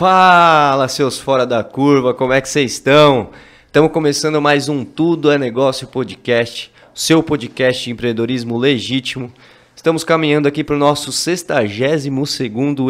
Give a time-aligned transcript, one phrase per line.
[0.00, 3.28] Fala, seus fora da curva, como é que vocês estão?
[3.66, 9.30] Estamos começando mais um Tudo é Negócio podcast, seu podcast de empreendedorismo legítimo.
[9.76, 12.06] Estamos caminhando aqui para o nosso 62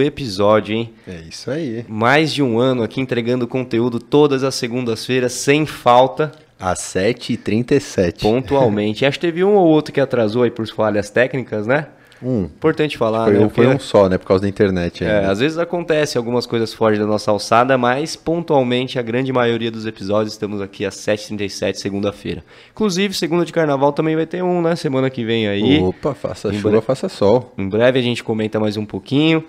[0.07, 0.95] episódio, hein?
[1.05, 1.85] É isso aí.
[1.89, 6.31] Mais de um ano aqui entregando conteúdo todas as segundas-feiras, sem falta.
[6.61, 8.21] Às 7h37.
[8.21, 9.03] Pontualmente.
[9.05, 11.89] Acho que teve um ou outro que atrasou aí por falhas técnicas, né?
[12.23, 12.43] Um.
[12.43, 13.45] Importante falar, Foi, né?
[13.47, 14.19] um, foi um só, né?
[14.19, 15.03] Por causa da internet.
[15.03, 15.31] É, ainda.
[15.33, 19.87] às vezes acontece algumas coisas fogem da nossa alçada, mas pontualmente a grande maioria dos
[19.87, 22.45] episódios estamos aqui às 7h37, segunda-feira.
[22.73, 24.77] Inclusive, segunda de carnaval também vai ter um, né?
[24.77, 25.81] Semana que vem aí.
[25.81, 26.85] Opa, faça Em chuva, breve.
[26.87, 27.55] faça sol.
[27.57, 29.43] Em breve a gente comenta mais um pouquinho.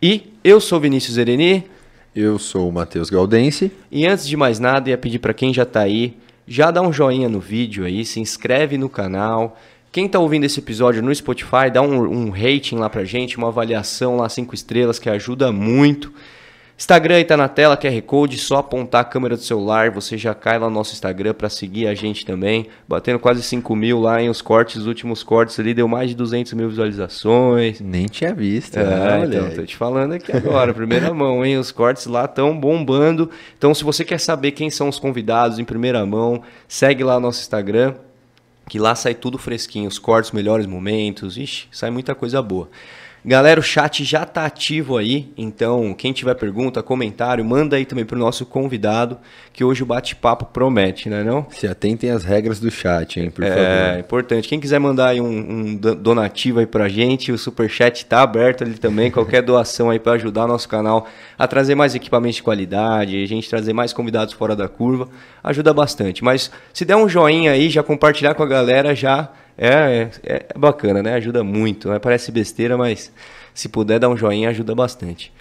[0.00, 1.64] E eu sou Vinícius Ereni.
[2.14, 3.70] Eu sou o Matheus Galdense.
[3.90, 6.92] E antes de mais nada, ia pedir para quem já tá aí, já dá um
[6.92, 9.56] joinha no vídeo aí, se inscreve no canal.
[9.90, 13.48] Quem tá ouvindo esse episódio no Spotify, dá um, um rating lá pra gente, uma
[13.48, 16.12] avaliação lá, cinco estrelas, que ajuda muito.
[16.78, 20.32] Instagram aí tá na tela, QR Code, só apontar a câmera do celular, você já
[20.32, 22.68] cai lá no nosso Instagram pra seguir a gente também.
[22.86, 26.14] Batendo quase 5 mil lá em os cortes, os últimos cortes ali, deu mais de
[26.14, 27.80] 200 mil visualizações.
[27.80, 28.76] Nem tinha visto.
[28.76, 31.58] É, né, então, tô te falando aqui agora, primeira mão, hein?
[31.58, 33.28] Os cortes lá estão bombando.
[33.56, 37.40] Então, se você quer saber quem são os convidados em primeira mão, segue lá nosso
[37.40, 37.94] Instagram,
[38.68, 42.68] que lá sai tudo fresquinho, os cortes, melhores momentos, ixi, sai muita coisa boa.
[43.28, 48.02] Galera, o chat já tá ativo aí, então quem tiver pergunta, comentário, manda aí também
[48.06, 49.18] pro nosso convidado,
[49.52, 51.46] que hoje o bate-papo promete, né não?
[51.50, 53.50] Se atentem às regras do chat, hein, por É
[53.90, 54.00] favor.
[54.00, 54.48] importante.
[54.48, 58.64] Quem quiser mandar aí um, um do- donativo aí pra gente, o Superchat tá aberto
[58.64, 59.10] ali também.
[59.10, 61.06] Qualquer doação aí pra ajudar o nosso canal
[61.38, 65.06] a trazer mais equipamentos de qualidade, a gente trazer mais convidados fora da curva,
[65.44, 66.24] ajuda bastante.
[66.24, 69.28] Mas se der um joinha aí, já compartilhar com a galera, já
[69.58, 71.14] é, é, é bacana, né?
[71.14, 71.88] Ajuda muito.
[71.88, 71.98] Né?
[71.98, 73.12] Parece besteira, mas
[73.52, 75.32] se puder dar um joinha, ajuda bastante.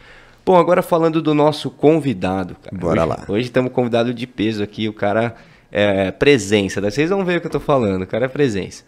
[0.46, 2.56] Bom, agora falando do nosso convidado.
[2.64, 2.76] Cara.
[2.78, 3.26] Bora Hoje- lá.
[3.28, 5.36] Hoje temos um convidado de peso aqui, o cara
[5.72, 6.80] é presença.
[6.82, 6.90] né?
[6.90, 8.84] Vocês vão ver o que eu tô falando, o cara é presença.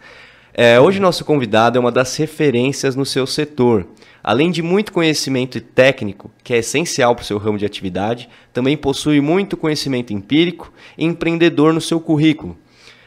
[0.52, 3.86] É, hoje nosso convidado é uma das referências no seu setor.
[4.22, 8.76] Além de muito conhecimento técnico, que é essencial para o seu ramo de atividade, também
[8.76, 12.58] possui muito conhecimento empírico e empreendedor no seu currículo.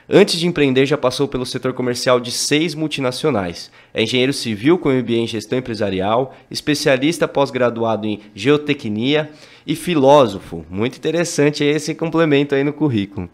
[0.10, 3.72] Antes de empreender, já passou pelo setor comercial de seis multinacionais.
[3.94, 9.32] É engenheiro civil com MBA em gestão empresarial, especialista pós-graduado em geotecnia
[9.66, 10.66] e filósofo.
[10.70, 13.30] Muito interessante esse complemento aí no currículo.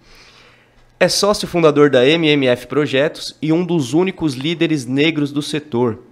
[0.99, 6.03] É sócio fundador da MMF Projetos e um dos únicos líderes negros do setor.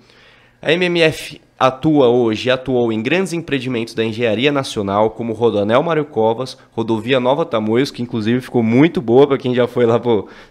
[0.61, 6.05] A MMF atua hoje e atuou em grandes empreendimentos da engenharia nacional, como Rodoanel Mário
[6.05, 9.99] Covas, Rodovia Nova Tamoios, que inclusive ficou muito boa para quem já foi lá,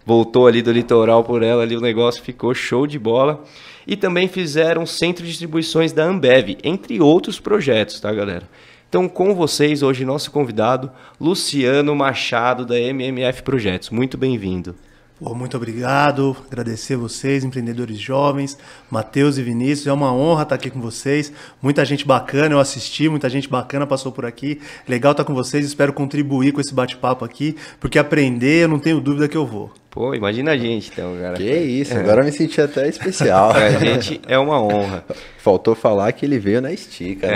[0.04, 3.44] voltou ali do litoral por ela, ali o negócio ficou show de bola.
[3.86, 8.48] E também fizeram centro de distribuições da Ambev, entre outros projetos, tá, galera?
[8.88, 10.90] Então, com vocês, hoje, nosso convidado,
[11.20, 13.90] Luciano Machado, da MMF Projetos.
[13.90, 14.74] Muito bem-vindo.
[15.18, 18.58] Pô, muito obrigado, agradecer vocês, empreendedores jovens,
[18.90, 21.32] Matheus e Vinícius, é uma honra estar aqui com vocês,
[21.62, 25.64] muita gente bacana, eu assisti, muita gente bacana passou por aqui, legal estar com vocês,
[25.64, 29.72] espero contribuir com esse bate-papo aqui, porque aprender eu não tenho dúvida que eu vou.
[29.96, 31.36] Pô, imagina a gente, então, cara.
[31.38, 33.54] Que isso, agora eu me senti até especial.
[33.54, 35.02] Pra gente é uma honra.
[35.38, 37.30] Faltou falar que ele veio na estica, É.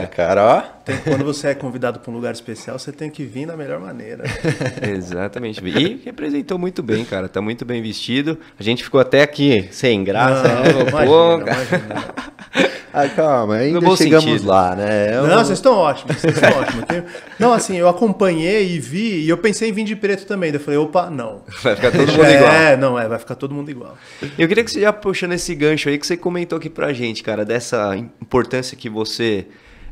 [0.00, 0.06] né, cara?
[0.08, 0.60] Cara, ó.
[0.84, 3.78] Tem- quando você é convidado para um lugar especial, você tem que vir da melhor
[3.78, 4.24] maneira.
[4.82, 5.62] Exatamente.
[5.64, 7.28] E representou muito bem, cara.
[7.28, 8.36] Tá muito bem vestido.
[8.58, 10.48] A gente ficou até aqui sem graça.
[10.48, 11.64] Não, Pô, imagina, cara.
[11.70, 12.04] imagina.
[12.92, 14.46] Ah, calma, ainda chegamos sentido.
[14.48, 15.14] lá, né?
[15.14, 16.84] É um- Não, vocês estão ótimos, vocês estão ótimos.
[16.86, 17.04] Tenho-
[17.38, 20.50] Não, assim, eu acompanhei e vi, e eu pensei em vir de preto também.
[20.50, 21.42] Daí Eu falei, opa, não.
[21.62, 22.76] Vai ficar todo mundo é, igual.
[22.78, 23.96] não, é, vai ficar todo mundo igual.
[24.38, 27.22] Eu queria que você já puxando esse gancho aí que você comentou aqui pra gente,
[27.22, 29.46] cara, dessa importância que você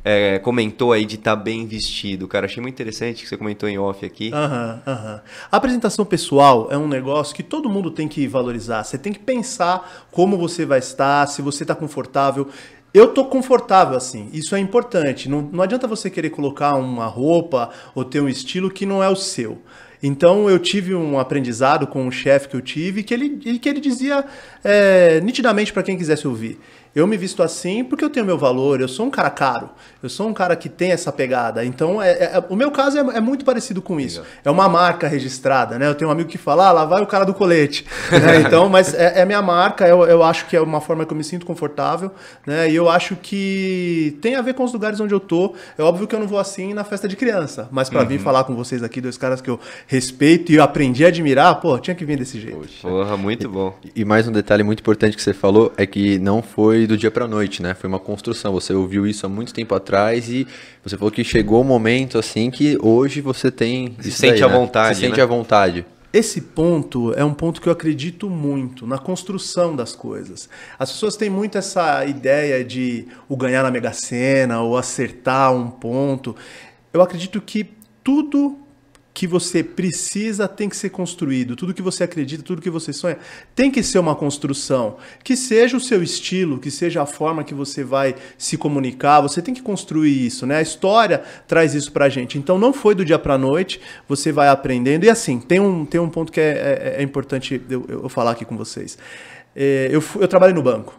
[0.05, 2.47] é, comentou aí de estar bem vestido, cara.
[2.47, 4.31] Achei muito interessante que você comentou em off aqui.
[4.33, 5.21] Aham, aham.
[5.51, 8.85] A apresentação pessoal é um negócio que todo mundo tem que valorizar.
[8.85, 12.49] Você tem que pensar como você vai estar, se você está confortável.
[12.99, 15.29] Eu tô confortável assim, isso é importante.
[15.29, 19.09] Não, não adianta você querer colocar uma roupa ou ter um estilo que não é
[19.09, 19.63] o seu.
[20.03, 23.79] Então eu tive um aprendizado com um chefe que eu tive que ele, que ele
[23.79, 24.25] dizia
[24.65, 26.59] é, nitidamente para quem quisesse ouvir.
[26.95, 29.71] Eu me visto assim porque eu tenho meu valor, eu sou um cara caro,
[30.03, 31.65] eu sou um cara que tem essa pegada.
[31.65, 34.23] Então, é, é- o meu caso é, é muito parecido com isso.
[34.45, 35.87] É uma marca registrada, né?
[35.87, 37.85] Eu tenho um amigo que fala, ah, lá vai o cara do colete.
[38.11, 38.41] né?
[38.41, 41.17] Então, mas é, é minha marca, eu, eu acho que é uma forma que eu
[41.17, 42.11] me sinto confortável,
[42.47, 42.71] né?
[42.71, 45.55] E eu acho que tem a ver com os lugares onde eu tô.
[45.77, 48.45] É óbvio que eu não vou assim na festa de criança, mas para vir falar
[48.45, 51.95] com vocês aqui, dois caras que eu respeito e eu aprendi a admirar, pô, tinha
[51.95, 52.69] que vir desse jeito.
[52.83, 53.75] Porra, muito bom.
[53.95, 56.97] E mais um detalhe muito importante que você falou é que não foi foi do
[56.97, 57.75] dia pra noite, né?
[57.75, 58.53] Foi uma construção.
[58.53, 60.47] Você ouviu isso há muito tempo atrás e
[60.85, 63.97] você falou que chegou o momento assim que hoje você tem.
[64.01, 64.55] Se isso sente daí, à né?
[64.55, 65.23] vontade, Se sente né?
[65.23, 65.85] à vontade.
[66.13, 70.49] Esse ponto é um ponto que eu acredito muito na construção das coisas.
[70.79, 75.69] As pessoas têm muito essa ideia de o ganhar na Mega Sena ou acertar um
[75.69, 76.35] ponto.
[76.93, 77.69] Eu acredito que
[78.03, 78.57] tudo
[79.19, 81.57] que você precisa tem que ser construído.
[81.57, 83.19] Tudo que você acredita, tudo que você sonha,
[83.53, 84.97] tem que ser uma construção.
[85.25, 89.43] Que seja o seu estilo, que seja a forma que você vai se comunicar, você
[89.43, 90.59] tem que construir isso, né?
[90.59, 92.39] A história traz isso pra gente.
[92.39, 95.03] Então não foi do dia pra noite, você vai aprendendo.
[95.03, 98.31] E assim, tem um, tem um ponto que é, é- é importante eu, eu falar
[98.31, 98.97] aqui com vocês.
[99.57, 100.97] É, eu, eu trabalhei no banco,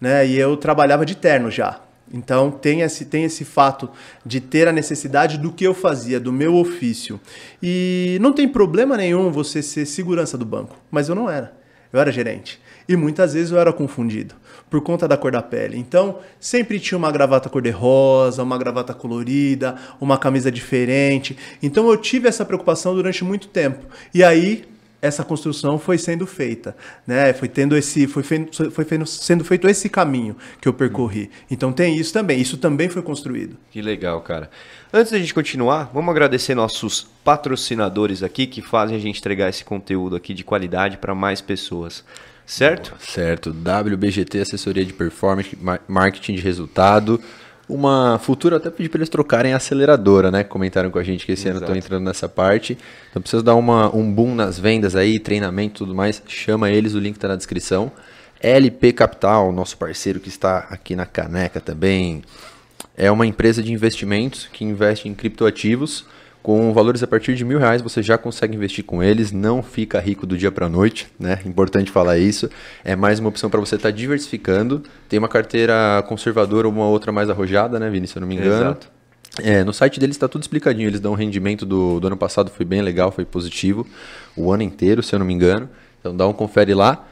[0.00, 0.26] né?
[0.26, 1.80] E eu trabalhava de terno já.
[2.12, 3.88] Então tem esse, tem esse fato
[4.26, 7.20] de ter a necessidade do que eu fazia, do meu ofício.
[7.62, 11.58] E não tem problema nenhum você ser segurança do banco, mas eu não era.
[11.92, 12.60] Eu era gerente.
[12.88, 14.34] E muitas vezes eu era confundido
[14.68, 15.76] por conta da cor da pele.
[15.76, 21.36] Então, sempre tinha uma gravata cor-de-rosa, uma gravata colorida, uma camisa diferente.
[21.60, 23.84] Então, eu tive essa preocupação durante muito tempo.
[24.14, 24.64] E aí,
[25.02, 26.76] essa construção foi sendo feita,
[27.06, 27.32] né?
[27.32, 31.30] Foi tendo esse, foi, fe- foi fe- sendo feito esse caminho que eu percorri.
[31.50, 32.40] Então tem isso também.
[32.40, 33.56] Isso também foi construído.
[33.70, 34.50] Que legal, cara.
[34.92, 39.64] Antes da gente continuar, vamos agradecer nossos patrocinadores aqui que fazem a gente entregar esse
[39.64, 42.04] conteúdo aqui de qualidade para mais pessoas.
[42.44, 42.94] Certo?
[42.98, 43.50] Certo.
[43.52, 47.20] WBGT, assessoria de performance, mar- marketing de resultado.
[47.70, 50.42] Uma futura, até pedi para eles trocarem a aceleradora, né?
[50.42, 51.72] Comentaram com a gente que esse ano Exato.
[51.72, 52.76] estão entrando nessa parte.
[53.10, 56.20] Então precisa dar uma, um boom nas vendas aí, treinamento e tudo mais.
[56.26, 57.92] Chama eles, o link está na descrição.
[58.42, 62.22] LP Capital, nosso parceiro que está aqui na caneca também.
[62.96, 66.04] É uma empresa de investimentos que investe em criptoativos.
[66.42, 70.00] Com valores a partir de mil reais você já consegue investir com eles, não fica
[70.00, 71.38] rico do dia para a noite, né?
[71.44, 72.48] Importante falar isso.
[72.82, 74.82] É mais uma opção para você estar diversificando.
[75.08, 78.36] Tem uma carteira conservadora ou uma outra mais arrojada, né, Vini, se eu não me
[78.36, 78.70] engano.
[78.70, 78.90] Exato.
[79.42, 80.88] É, no site deles está tudo explicadinho.
[80.88, 83.86] Eles dão um rendimento do, do ano passado, foi bem legal, foi positivo.
[84.34, 85.68] O ano inteiro, se eu não me engano.
[86.00, 87.06] Então dá um confere lá.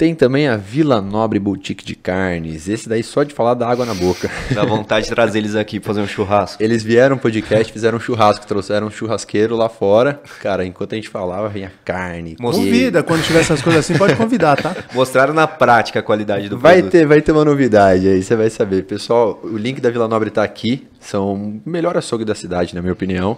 [0.00, 2.70] Tem também a Vila Nobre Boutique de Carnes.
[2.70, 4.30] Esse daí só de falar dá água na boca.
[4.50, 6.62] Dá vontade de trazer eles aqui pra fazer um churrasco.
[6.62, 10.18] Eles vieram pro podcast, fizeram um churrasco, trouxeram um churrasqueiro lá fora.
[10.40, 12.34] Cara, enquanto a gente falava, vinha carne.
[12.36, 14.74] Convida, quando tiver essas coisas assim, pode convidar, tá?
[14.94, 16.92] Mostraram na prática a qualidade do Vai produto.
[16.92, 18.84] ter, vai ter uma novidade aí, você vai saber.
[18.84, 20.88] Pessoal, o link da Vila Nobre tá aqui.
[20.98, 23.36] São o melhor açougue da cidade, na minha opinião.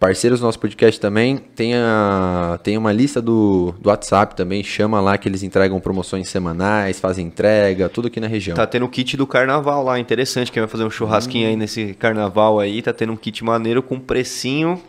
[0.00, 1.36] Parceiros do nosso podcast também.
[1.36, 4.64] Tem, a, tem uma lista do, do WhatsApp também.
[4.64, 8.56] Chama lá que eles entregam promoções semanais, fazem entrega, tudo aqui na região.
[8.56, 10.50] Tá tendo o kit do carnaval lá, interessante.
[10.50, 14.00] Quem vai fazer um churrasquinho aí nesse carnaval aí, tá tendo um kit maneiro com
[14.00, 14.80] precinho.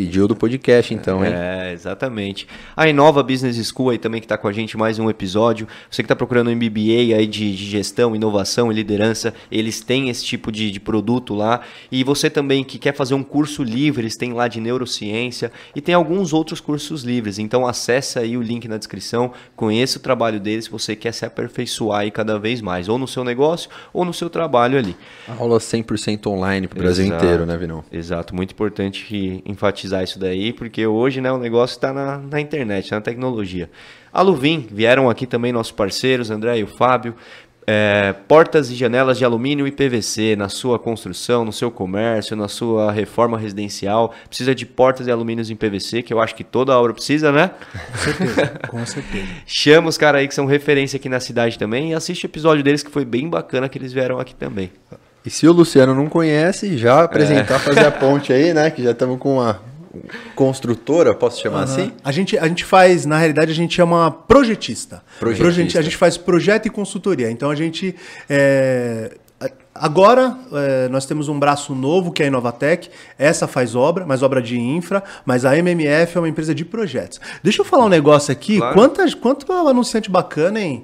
[0.00, 1.30] Pediu do podcast, então, hein?
[1.30, 2.48] É, exatamente.
[2.74, 5.68] A Inova Business School aí também que está com a gente mais um episódio.
[5.90, 10.08] Você que está procurando um MBA aí de, de gestão, inovação e liderança, eles têm
[10.08, 11.60] esse tipo de, de produto lá.
[11.92, 15.82] E você também que quer fazer um curso livre, eles têm lá de neurociência e
[15.82, 17.38] tem alguns outros cursos livres.
[17.38, 21.26] Então acessa aí o link na descrição, conheça o trabalho deles se você quer se
[21.26, 24.96] aperfeiçoar aí cada vez mais, ou no seu negócio ou no seu trabalho ali.
[25.38, 27.22] Aula 100% online pro Brasil Exato.
[27.22, 27.84] inteiro, né, Vinão?
[27.92, 29.42] Exato, muito importante que
[29.90, 33.68] enfatizar isso daí, porque hoje né, o negócio está na, na internet, na tecnologia.
[34.12, 37.14] A Luvin, vieram aqui também nossos parceiros, André e o Fábio.
[37.66, 42.48] É, portas e janelas de alumínio e PVC na sua construção, no seu comércio, na
[42.48, 44.12] sua reforma residencial.
[44.26, 47.50] Precisa de portas e alumínios em PVC, que eu acho que toda obra precisa, né?
[47.92, 49.26] Com certeza, com certeza.
[49.46, 52.64] Chama os caras aí que são referência aqui na cidade também e assiste o episódio
[52.64, 54.72] deles que foi bem bacana que eles vieram aqui também.
[55.24, 58.70] E se o Luciano não conhece, já apresentar, fazer a ponte aí, né?
[58.70, 59.60] Que já estamos com uma
[60.34, 61.92] construtora, posso chamar assim?
[62.04, 65.02] A gente, a gente faz, na realidade, a gente chama projetista.
[65.18, 65.44] Projetista.
[65.62, 67.30] Proje- A gente faz projeto e consultoria.
[67.30, 67.94] Então a gente.
[68.28, 69.12] é,
[69.72, 72.90] Agora é, nós temos um braço novo que é a Inovatec.
[73.18, 77.18] Essa faz obra, mas obra de infra, mas a MMF é uma empresa de projetos.
[77.42, 78.58] Deixa eu falar um negócio aqui.
[78.58, 78.74] Claro.
[78.74, 80.82] Quantas, quanto anunciante bacana, hein?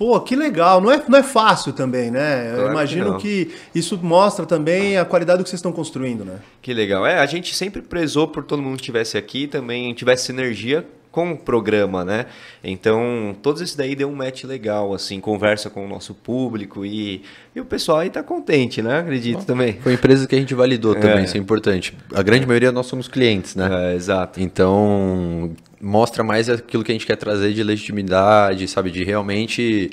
[0.00, 0.80] Pô, que legal.
[0.80, 2.52] Não é, não é fácil também, né?
[2.52, 3.18] Claro eu que imagino não.
[3.18, 6.36] que, isso mostra também a qualidade do que vocês estão construindo, né?
[6.62, 7.04] Que legal.
[7.04, 11.32] É, a gente sempre prezou por todo mundo que estivesse aqui, também tivesse sinergia com
[11.32, 12.24] o programa, né?
[12.64, 17.20] Então, todos esses daí deu um match legal, assim, conversa com o nosso público e,
[17.54, 19.00] e o pessoal aí tá contente, né?
[19.00, 19.74] Acredito também.
[19.82, 21.24] Foi empresas que a gente validou também, É.
[21.24, 21.94] isso é importante.
[22.14, 23.92] A grande maioria nós somos clientes, né?
[23.92, 24.40] É, exato.
[24.40, 28.90] Então, mostra mais aquilo que a gente quer trazer de legitimidade, sabe?
[28.90, 29.90] De realmente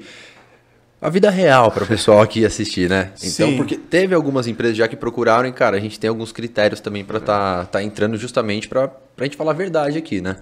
[1.01, 3.11] a vida real para o pessoal aqui assistir, né?
[3.23, 3.57] Então, Sim.
[3.57, 7.05] porque teve algumas empresas já que procuraram e, cara, a gente tem alguns critérios também
[7.05, 10.37] para tá, tá entrando justamente para a gente falar a verdade aqui, né?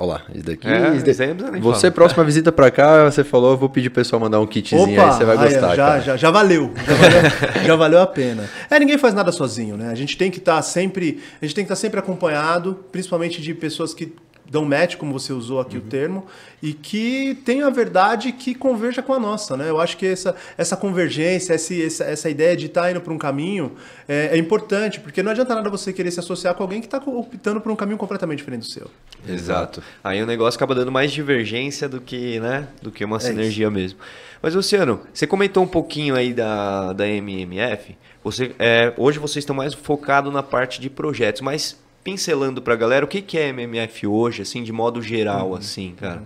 [0.00, 0.68] Olha lá, esse daqui.
[0.68, 1.92] É, esse nem Você, falar.
[1.92, 5.12] próxima visita pra cá, você falou, eu vou pedir pro pessoal mandar um kitzinho aí,
[5.12, 8.48] você vai aí, gostar, já, já, já valeu, já valeu, já valeu a pena.
[8.70, 9.90] É, ninguém faz nada sozinho, né?
[9.90, 13.52] A gente tem que estar sempre, a gente tem que estar sempre acompanhado, principalmente de
[13.54, 14.14] pessoas que
[14.50, 16.26] dão match, como você usou aqui o termo,
[16.62, 19.68] e que tem a verdade que converja com a nossa, né?
[19.68, 23.18] Eu acho que essa, essa convergência, esse, essa, essa ideia de estar indo para um
[23.18, 23.72] caminho
[24.08, 26.98] é, é importante, porque não adianta nada você querer se associar com alguém que está
[26.98, 28.90] optando por um caminho completamente diferente do seu.
[29.28, 29.82] Exato.
[30.02, 33.70] Aí o negócio acaba dando mais divergência do que, né, do que uma É sinergia
[33.70, 33.98] mesmo.
[34.40, 37.96] Mas, Luciano, você comentou um pouquinho aí da, da MMF.
[38.22, 41.76] Você, é, hoje vocês estão mais focados na parte de projetos, mas
[42.08, 46.22] pincelando pra galera, o que, que é MMF hoje, assim, de modo geral, assim, cara?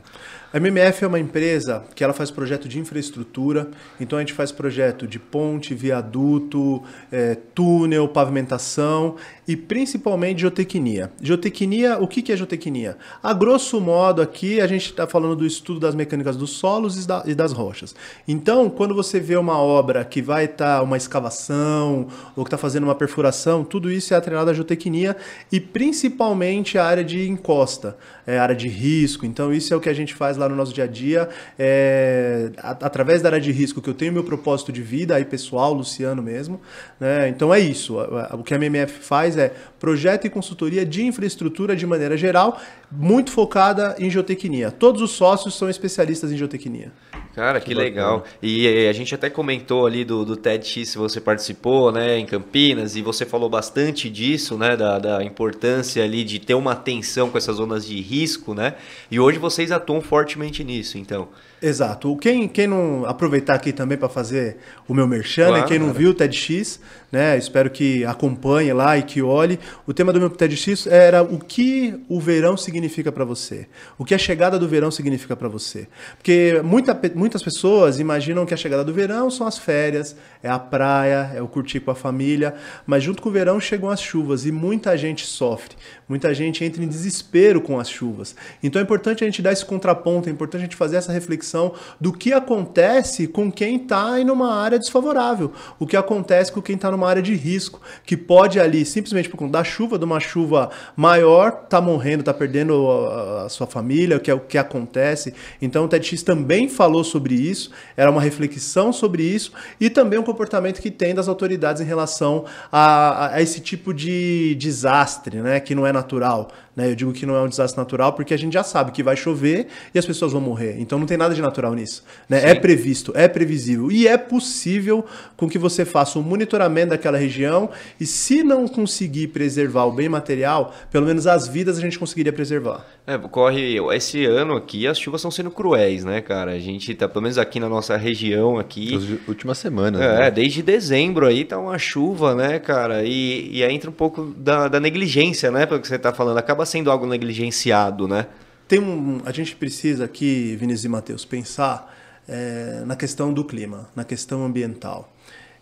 [0.52, 4.52] A MMF é uma empresa que ela faz projeto de infraestrutura, então a gente faz
[4.52, 9.16] projeto de ponte, viaduto, eh, túnel, pavimentação
[9.52, 11.12] e principalmente geotecnia.
[11.20, 12.96] Geotecnia, o que é geotecnia?
[13.22, 17.06] A grosso modo aqui a gente está falando do estudo das mecânicas dos solos e
[17.06, 17.94] da- das rochas.
[18.26, 22.84] Então, quando você vê uma obra que vai estar uma escavação ou que está fazendo
[22.84, 25.18] uma perfuração, tudo isso é atrelado à geotecnia
[25.50, 29.26] e principalmente a área de encosta, é, área de risco.
[29.26, 31.28] Então, isso é o que a gente faz lá no nosso dia a dia.
[31.58, 35.74] É, através da área de risco, que eu tenho meu propósito de vida, aí pessoal,
[35.74, 36.58] Luciano mesmo.
[36.98, 37.28] Né?
[37.28, 37.98] Então, é isso.
[38.32, 39.41] O que a MMF faz é
[39.78, 44.70] projeto e consultoria de infraestrutura de maneira geral, muito focada em geotecnia.
[44.70, 46.92] Todos os sócios são especialistas em geotecnia.
[47.34, 48.24] Cara, que, legal.
[48.42, 52.94] E a gente até comentou ali do, do TEDx, se você participou, né, em Campinas,
[52.94, 57.38] e você falou bastante disso, né, da, da importância ali de ter uma atenção com
[57.38, 58.74] essas zonas de risco, né?
[59.10, 61.28] E hoje vocês atuam fortemente nisso, então.
[61.62, 62.16] Exato.
[62.16, 64.56] Quem, quem não aproveitar aqui também para fazer
[64.88, 65.50] o meu merchan, né?
[65.50, 65.98] Claro, quem não cara.
[66.00, 66.80] viu o TEDx,
[67.12, 67.38] né?
[67.38, 69.60] Espero que acompanhe lá e que olhe.
[69.86, 74.12] O tema do meu TEDx era o que o verão significa para você, o que
[74.12, 78.82] a chegada do verão significa para você, porque muita, muitas pessoas imaginam que a chegada
[78.82, 82.54] do verão são as férias, é a praia, é o curtir com a família,
[82.84, 85.76] mas junto com o verão chegam as chuvas e muita gente sofre,
[86.12, 88.36] muita gente entra em desespero com as chuvas.
[88.62, 91.72] Então é importante a gente dar esse contraponto, é importante a gente fazer essa reflexão
[91.98, 96.76] do que acontece com quem está em uma área desfavorável, o que acontece com quem
[96.76, 100.20] está numa área de risco, que pode ali, simplesmente por conta da chuva, de uma
[100.20, 105.32] chuva maior, tá morrendo, tá perdendo a, a sua família, que é o que acontece.
[105.62, 109.50] Então o TEDx também falou sobre isso, era uma reflexão sobre isso
[109.80, 114.54] e também o comportamento que tem das autoridades em relação a, a esse tipo de
[114.56, 116.48] desastre, né, que não é natural.
[116.74, 116.90] Né?
[116.90, 119.16] Eu digo que não é um desastre natural porque a gente já sabe que vai
[119.16, 120.76] chover e as pessoas vão morrer.
[120.78, 122.04] Então não tem nada de natural nisso.
[122.28, 122.50] Né?
[122.50, 125.04] É previsto, é previsível e é possível
[125.36, 130.08] com que você faça um monitoramento daquela região e se não conseguir preservar o bem
[130.08, 132.84] material, pelo menos as vidas a gente conseguiria preservar.
[133.06, 136.52] É, corre esse ano aqui, as chuvas estão sendo cruéis, né, cara?
[136.52, 140.00] A gente tá, pelo menos aqui na nossa região aqui, As últimas semanas.
[140.00, 140.30] É, né?
[140.30, 143.02] desde dezembro aí tá uma chuva, né, cara?
[143.04, 145.66] E, e aí entra um pouco da, da negligência, né?
[145.82, 146.38] Que você tá falando.
[146.38, 148.26] Acaba sendo algo negligenciado, né?
[148.66, 151.94] Tem um, a gente precisa aqui, Vinícius e Matheus, pensar
[152.26, 155.12] é, na questão do clima, na questão ambiental.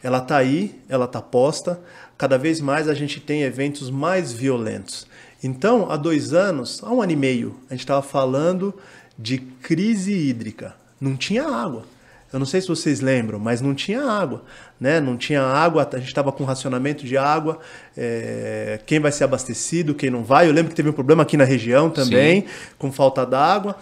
[0.02, 1.80] Ela está aí, ela está posta.
[2.16, 5.06] Cada vez mais a gente tem eventos mais violentos.
[5.42, 8.74] Então, há dois anos, há um ano e meio, a gente estava falando
[9.18, 10.74] de crise hídrica.
[11.00, 11.84] Não tinha água.
[12.32, 14.44] Eu não sei se vocês lembram, mas não tinha água,
[14.78, 15.00] né?
[15.00, 17.58] Não tinha água, a gente estava com racionamento de água,
[17.96, 20.48] é, quem vai ser abastecido, quem não vai.
[20.48, 22.44] Eu lembro que teve um problema aqui na região também,
[22.78, 23.76] com falta d'água.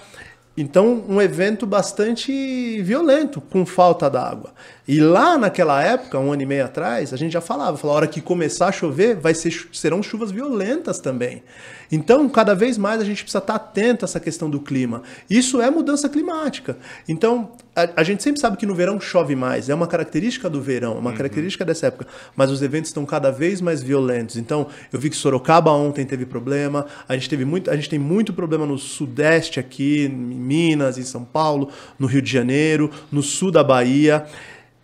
[0.61, 4.53] Então, um evento bastante violento, com falta d'água.
[4.89, 8.03] E lá naquela época, um ano e meio atrás, a gente já falava, falava, a
[8.03, 11.45] hora que começar a chover, vai ser, serão chuvas violentas também.
[11.93, 15.05] Então, cada vez mais a gente precisa estar atento a essa questão do clima.
[15.31, 16.77] Isso é mudança climática.
[17.09, 20.61] Então, a, a gente sempre sabe que no verão chove mais, é uma característica do
[20.61, 24.37] verão, é uma característica dessa época, mas os eventos estão cada vez mais violentos.
[24.37, 27.99] Então, eu vi que Sorocaba ontem teve problema, a gente teve muito, a gente tem
[27.99, 33.23] muito problema no sudeste aqui, em Minas, em São Paulo, no Rio de Janeiro, no
[33.23, 34.27] sul da Bahia.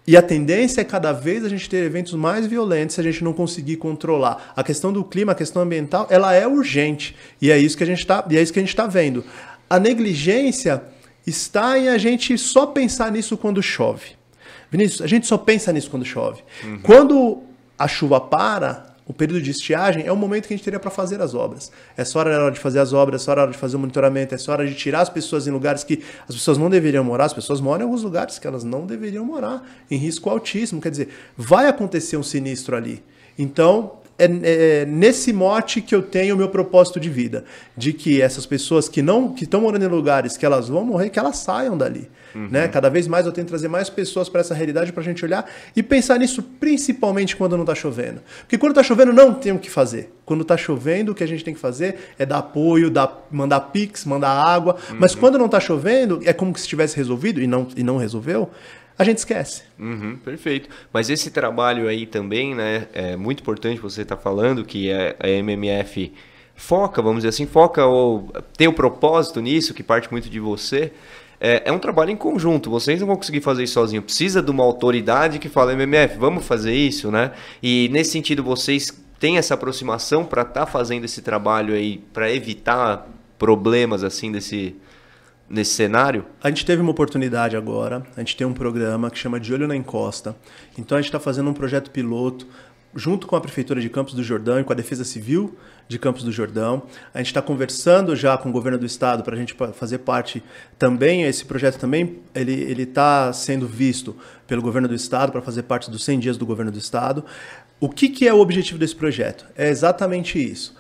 [0.07, 3.25] E a tendência é cada vez a gente ter eventos mais violentos se a gente
[3.25, 4.53] não conseguir controlar.
[4.55, 7.17] A questão do clima, a questão ambiental, ela é urgente.
[7.41, 9.25] E é isso que a gente está, e é isso que a gente está vendo.
[9.69, 10.83] A negligência
[11.27, 14.13] está em a gente só pensar nisso quando chove.
[14.71, 16.43] Vinícius, a gente só pensa nisso quando chove.
[16.83, 17.43] Quando
[17.79, 20.91] a chuva para, o período de estiagem é o momento que a gente teria para
[20.91, 21.71] fazer as obras.
[21.97, 24.39] É só hora de fazer as obras, é só hora de fazer o monitoramento, é
[24.39, 27.35] só hora de tirar as pessoas em lugares que as pessoas não deveriam morar, as
[27.35, 30.81] pessoas moram em alguns lugares que elas não deveriam morar, em risco altíssimo.
[30.81, 33.03] Quer dizer, vai acontecer um sinistro ali.
[33.39, 37.45] Então, é, é, nesse mote que eu tenho o meu propósito de vida,
[37.77, 41.11] de que essas pessoas que não que estão morando em lugares que elas vão morrer,
[41.11, 42.09] que elas saiam dali.
[42.35, 42.49] Uhum.
[42.51, 42.67] Né?
[42.69, 45.49] Cada vez mais eu tento trazer mais pessoas para essa realidade para a gente olhar
[45.75, 48.21] e pensar nisso principalmente quando não está chovendo.
[48.41, 50.13] Porque quando está chovendo não tem o que fazer.
[50.25, 53.61] Quando está chovendo o que a gente tem que fazer é dar apoio, dar, mandar
[53.61, 54.77] pix, mandar água.
[54.91, 54.97] Uhum.
[54.99, 58.51] Mas quando não está chovendo é como se tivesse resolvido e não, e não resolveu
[58.99, 59.63] a gente esquece.
[59.79, 60.69] Uhum, perfeito.
[60.93, 65.17] Mas esse trabalho aí também, né, é muito importante você estar tá falando que é
[65.19, 66.13] a MMF
[66.55, 70.39] foca, vamos dizer assim, foca ou tem o um propósito nisso que parte muito de
[70.39, 70.93] você.
[71.41, 72.71] É, é, um trabalho em conjunto.
[72.71, 74.01] Vocês não vão conseguir fazer isso sozinho.
[74.01, 77.33] Precisa de uma autoridade que fala MMF, vamos fazer isso, né?
[77.63, 82.33] E nesse sentido vocês têm essa aproximação para estar tá fazendo esse trabalho aí para
[82.33, 83.09] evitar
[83.39, 84.77] problemas assim desse
[85.55, 86.27] nesse cenário?
[86.43, 89.69] A gente teve uma oportunidade agora, a gente tem um programa que chama De Olho
[89.69, 90.37] na Encosta.
[90.77, 92.47] Então a gente está fazendo um projeto piloto
[92.95, 95.57] junto com a Prefeitura de Campos do Jordão e com a Defesa Civil
[95.89, 96.83] de Campos do Jordão.
[97.13, 100.43] A gente está conversando já com o governo do estado para a gente fazer parte
[100.79, 101.23] também.
[101.23, 106.05] Esse projeto também ele está sendo visto pelo governo do estado para fazer parte dos
[106.05, 107.25] 100 dias do governo do estado.
[107.81, 109.47] O que, que é o objetivo desse projeto?
[109.57, 110.75] É exatamente isso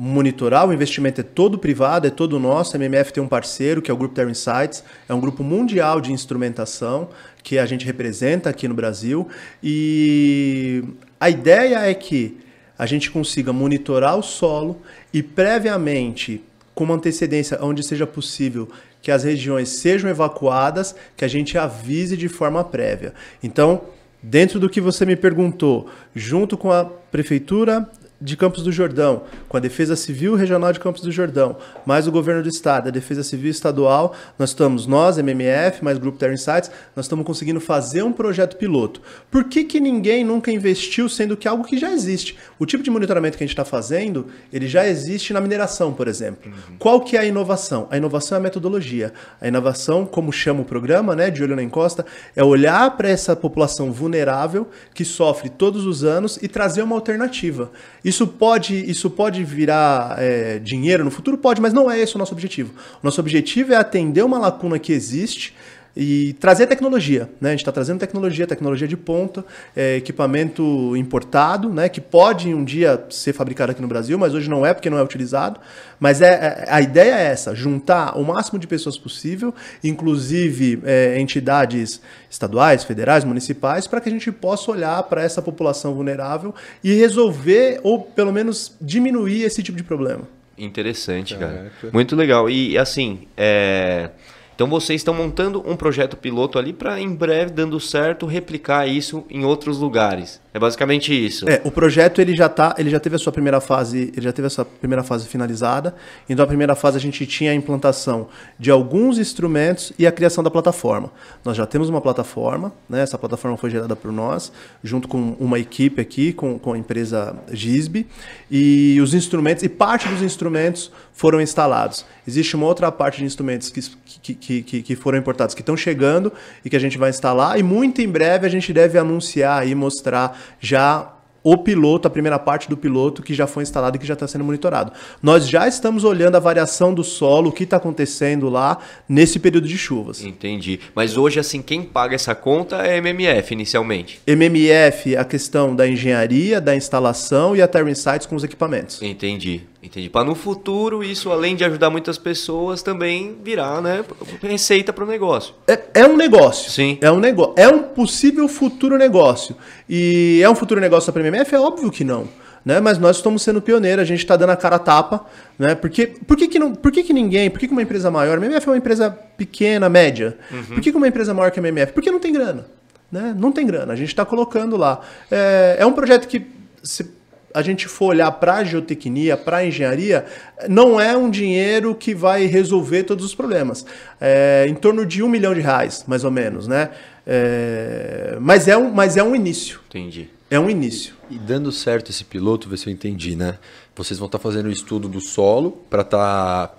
[0.00, 2.76] monitorar, o investimento é todo privado, é todo nosso.
[2.76, 6.00] A MMF tem um parceiro, que é o Grupo Terra Insights, é um grupo mundial
[6.00, 7.08] de instrumentação
[7.42, 9.26] que a gente representa aqui no Brasil.
[9.60, 10.84] E
[11.18, 12.38] a ideia é que
[12.78, 14.80] a gente consiga monitorar o solo
[15.12, 16.44] e previamente,
[16.76, 18.68] com uma antecedência onde seja possível
[19.02, 23.14] que as regiões sejam evacuadas, que a gente avise de forma prévia.
[23.42, 23.80] Então,
[24.22, 27.90] dentro do que você me perguntou, junto com a prefeitura
[28.20, 31.56] de Campos do Jordão, com a Defesa Civil Regional de Campos do Jordão,
[31.86, 36.18] mais o governo do estado, a Defesa Civil Estadual, nós estamos, nós, MMF, mais Grupo
[36.18, 39.00] Terra Insights, nós estamos conseguindo fazer um projeto piloto.
[39.30, 42.36] Por que, que ninguém nunca investiu, sendo que é algo que já existe?
[42.58, 46.08] O tipo de monitoramento que a gente está fazendo, ele já existe na mineração, por
[46.08, 46.50] exemplo.
[46.50, 46.76] Uhum.
[46.78, 47.86] Qual que é a inovação?
[47.88, 49.12] A inovação é a metodologia.
[49.40, 52.04] A inovação, como chama o programa, né, de olho na encosta,
[52.34, 57.70] é olhar para essa população vulnerável que sofre todos os anos e trazer uma alternativa.
[58.08, 61.36] Isso pode, isso pode virar é, dinheiro no futuro?
[61.36, 62.72] Pode, mas não é esse o nosso objetivo.
[63.02, 65.54] O nosso objetivo é atender uma lacuna que existe
[66.00, 67.28] e trazer tecnologia.
[67.40, 67.48] Né?
[67.48, 71.88] A gente está trazendo tecnologia, tecnologia de ponta, é, equipamento importado, né?
[71.88, 74.96] que pode um dia ser fabricado aqui no Brasil, mas hoje não é porque não
[74.96, 75.58] é utilizado.
[75.98, 81.18] Mas é, é a ideia é essa: juntar o máximo de pessoas possível, inclusive é,
[81.18, 86.94] entidades estaduais, federais, municipais, para que a gente possa olhar para essa população vulnerável e
[86.94, 90.22] resolver, ou pelo menos diminuir esse tipo de problema.
[90.56, 91.72] Interessante, cara.
[91.92, 92.48] Muito legal.
[92.48, 94.10] E assim, é.
[94.58, 99.24] Então vocês estão montando um projeto piloto ali para em breve, dando certo, replicar isso
[99.30, 100.40] em outros lugares.
[100.58, 101.48] É basicamente isso.
[101.48, 104.32] É, o projeto ele já tá, ele já teve a sua primeira fase, ele já
[104.32, 105.94] teve a sua primeira fase finalizada.
[106.28, 108.26] Então a primeira fase a gente tinha a implantação
[108.58, 111.12] de alguns instrumentos e a criação da plataforma.
[111.44, 113.02] Nós já temos uma plataforma, né?
[113.02, 114.50] Essa plataforma foi gerada por nós,
[114.82, 118.08] junto com uma equipe aqui, com, com a empresa Gisbe,
[118.50, 122.04] e os instrumentos e parte dos instrumentos foram instalados.
[122.26, 126.32] Existe uma outra parte de instrumentos que, que, que, que foram importados que estão chegando
[126.64, 129.74] e que a gente vai instalar, e muito em breve a gente deve anunciar e
[129.74, 134.06] mostrar já o piloto, a primeira parte do piloto que já foi instalado e que
[134.06, 134.92] já está sendo monitorado.
[135.22, 139.66] Nós já estamos olhando a variação do solo, o que está acontecendo lá nesse período
[139.66, 140.22] de chuvas.
[140.22, 140.80] Entendi.
[140.94, 144.20] Mas hoje, assim, quem paga essa conta é MMF inicialmente?
[144.26, 149.00] MMF, a questão da engenharia, da instalação e a Terra Insights com os equipamentos.
[149.00, 149.62] Entendi.
[149.80, 150.10] Entendi.
[150.10, 154.04] Para no futuro, isso além de ajudar muitas pessoas, também virar né,
[154.42, 155.54] receita para o negócio.
[155.68, 156.70] É, é um negócio.
[156.70, 156.98] Sim.
[157.00, 157.54] É um negócio.
[157.56, 159.56] É um possível futuro negócio.
[159.88, 161.54] E é um futuro negócio para a PMF?
[161.54, 162.26] É óbvio que não.
[162.64, 162.80] Né?
[162.80, 165.24] Mas nós estamos sendo pioneiros, a gente está dando a cara a tapa.
[165.56, 165.76] Né?
[165.76, 168.36] Porque, por que, que, não, por que, que ninguém, por que, que uma empresa maior,
[168.36, 170.64] a MMF é uma empresa pequena, média, uhum.
[170.64, 171.92] por que, que uma empresa maior que a MMF?
[171.92, 172.66] Porque não tem grana.
[173.12, 173.34] Né?
[173.38, 175.00] Não tem grana, a gente está colocando lá.
[175.30, 176.44] É, é um projeto que
[176.82, 177.17] se
[177.54, 180.26] a gente for olhar para a geotecnia, para a engenharia,
[180.68, 183.84] não é um dinheiro que vai resolver todos os problemas.
[184.20, 186.90] É em torno de um milhão de reais, mais ou menos, né?
[187.26, 189.80] É, mas, é um, mas é um início.
[189.88, 190.30] Entendi.
[190.50, 191.14] É um início.
[191.30, 193.58] E dando certo esse piloto, ver se eu entendi, né?
[193.94, 196.74] Vocês vão estar tá fazendo o estudo do solo para estar tá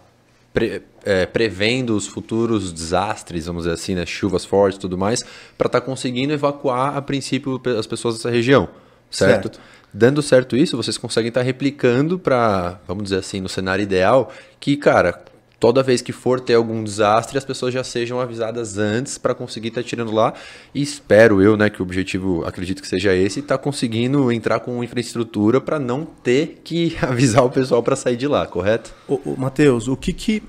[0.53, 4.05] pre, é, prevendo os futuros desastres, vamos dizer assim, né?
[4.05, 5.23] chuvas fortes e tudo mais,
[5.57, 8.67] para estar tá conseguindo evacuar, a princípio, as pessoas dessa região,
[9.09, 9.53] certo?
[9.53, 9.61] certo.
[9.93, 14.77] Dando certo isso, vocês conseguem estar replicando para, vamos dizer assim, no cenário ideal, que,
[14.77, 15.23] cara,
[15.59, 19.69] toda vez que for ter algum desastre, as pessoas já sejam avisadas antes para conseguir
[19.69, 20.33] estar tá tirando lá.
[20.73, 24.83] E espero eu, né, que o objetivo, acredito que seja esse, tá conseguindo entrar com
[24.83, 28.93] infraestrutura para não ter que avisar o pessoal para sair de lá, correto?
[29.07, 30.43] O, Matheus, o que que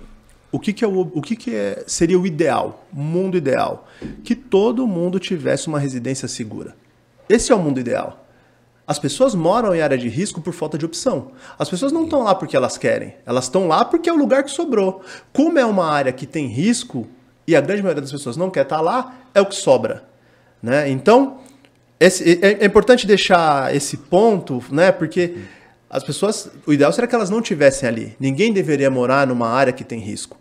[0.53, 3.87] o que, que, é, o, o que, que é, seria o ideal, mundo ideal?
[4.25, 6.75] Que todo mundo tivesse uma residência segura.
[7.29, 8.27] Esse é o mundo ideal.
[8.91, 11.31] As pessoas moram em área de risco por falta de opção.
[11.57, 13.15] As pessoas não estão lá porque elas querem.
[13.25, 15.01] Elas estão lá porque é o lugar que sobrou.
[15.33, 17.07] Como é uma área que tem risco
[17.47, 20.03] e a grande maioria das pessoas não quer estar lá, é o que sobra.
[20.61, 20.91] Né?
[20.91, 21.39] Então,
[22.01, 24.91] esse, é, é, importante deixar esse ponto, né?
[24.91, 25.37] porque
[25.89, 26.51] as pessoas.
[26.67, 28.17] O ideal seria que elas não tivessem ali.
[28.19, 30.37] Ninguém deveria morar numa área que tem risco.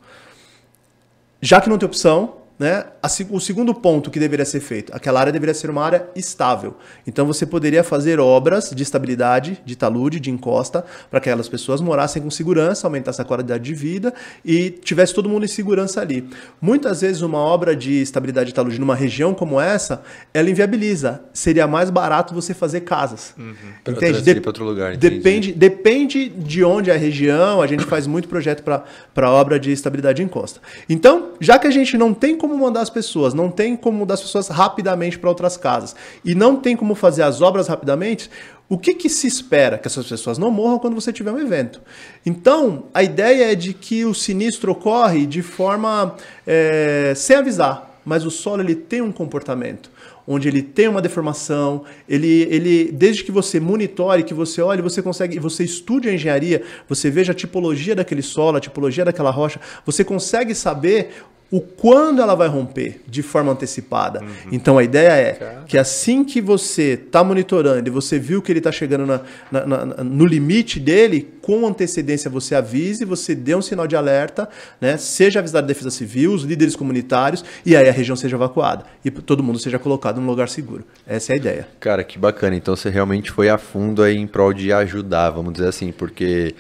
[1.40, 2.86] Já que não tem opção, né?
[3.30, 6.76] o segundo ponto que deveria ser feito, aquela área deveria ser uma área estável.
[7.08, 11.80] Então você poderia fazer obras de estabilidade, de talude, de encosta, para que aquelas pessoas
[11.80, 16.28] morassem com segurança, aumentasse a qualidade de vida e tivesse todo mundo em segurança ali.
[16.62, 21.22] Muitas vezes uma obra de estabilidade de talude numa região como essa, ela inviabiliza.
[21.32, 23.34] Seria mais barato você fazer casas.
[23.38, 23.54] Uhum.
[23.88, 24.22] Entende?
[24.22, 28.64] De outro lugar, depende, depende de onde é a região, a gente faz muito projeto
[28.64, 30.60] para obra de estabilidade de encosta.
[30.90, 34.00] Então, já que a gente não tem como como mandar as pessoas, não tem como
[34.00, 38.30] mudar as pessoas rapidamente para outras casas e não tem como fazer as obras rapidamente,
[38.68, 39.78] o que, que, se espera?
[39.78, 41.82] Que essas pessoas não morram quando você tiver um evento.
[42.26, 48.26] Então, a ideia é de que o sinistro ocorre de forma é, sem avisar, mas
[48.26, 49.92] o solo ele tem um comportamento
[50.32, 55.02] onde ele tem uma deformação, ele, ele desde que você monitore, que você olhe, você
[55.02, 59.60] consegue, você estude a engenharia, você veja a tipologia daquele solo, a tipologia daquela rocha,
[59.84, 61.10] você consegue saber
[61.52, 64.22] o quando ela vai romper de forma antecipada.
[64.22, 64.28] Uhum.
[64.52, 65.64] Então a ideia é Cara.
[65.68, 69.66] que assim que você está monitorando e você viu que ele está chegando na, na,
[69.66, 74.48] na, no limite dele, com antecedência você avise, você dê um sinal de alerta,
[74.80, 74.98] né?
[74.98, 79.10] seja avisado a Defesa Civil, os líderes comunitários, e aí a região seja evacuada e
[79.10, 80.84] todo mundo seja colocado num lugar seguro.
[81.08, 81.68] Essa é a ideia.
[81.80, 82.56] Cara, que bacana.
[82.56, 86.54] Então você realmente foi a fundo aí em prol de ajudar, vamos dizer assim, porque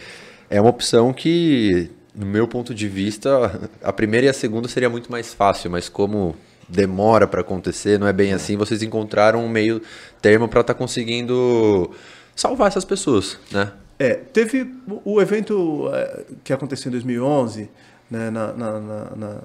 [0.49, 4.89] é uma opção que no meu ponto de vista, a primeira e a segunda seria
[4.89, 6.35] muito mais fácil, mas como
[6.67, 9.81] demora para acontecer, não é bem assim, vocês encontraram um meio
[10.21, 11.91] termo para estar tá conseguindo
[12.35, 13.71] salvar essas pessoas, né?
[13.97, 17.69] É, teve o evento é, que aconteceu em 2011,
[18.09, 19.37] né, na, na, na,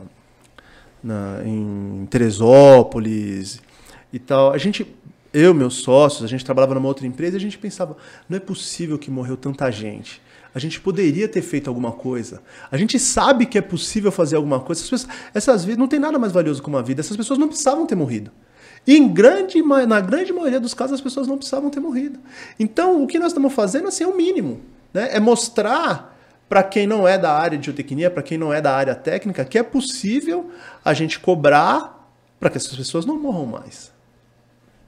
[1.02, 3.60] na, em Teresópolis
[4.12, 4.52] e tal.
[4.52, 4.86] A gente,
[5.32, 7.96] eu, meus sócios, a gente trabalhava numa outra empresa e a gente pensava,
[8.28, 10.22] não é possível que morreu tanta gente.
[10.54, 12.40] A gente poderia ter feito alguma coisa.
[12.70, 14.80] A gente sabe que é possível fazer alguma coisa.
[14.80, 17.00] Essas, pessoas, essas vidas não tem nada mais valioso que uma vida.
[17.00, 18.30] Essas pessoas não precisavam ter morrido.
[18.86, 22.20] E em grande, na grande maioria dos casos, as pessoas não precisavam ter morrido.
[22.60, 24.60] Então, o que nós estamos fazendo assim, é o mínimo.
[24.92, 25.08] Né?
[25.12, 26.16] É mostrar
[26.48, 29.44] para quem não é da área de geotecnia, para quem não é da área técnica,
[29.44, 30.50] que é possível
[30.84, 33.93] a gente cobrar para que essas pessoas não morram mais.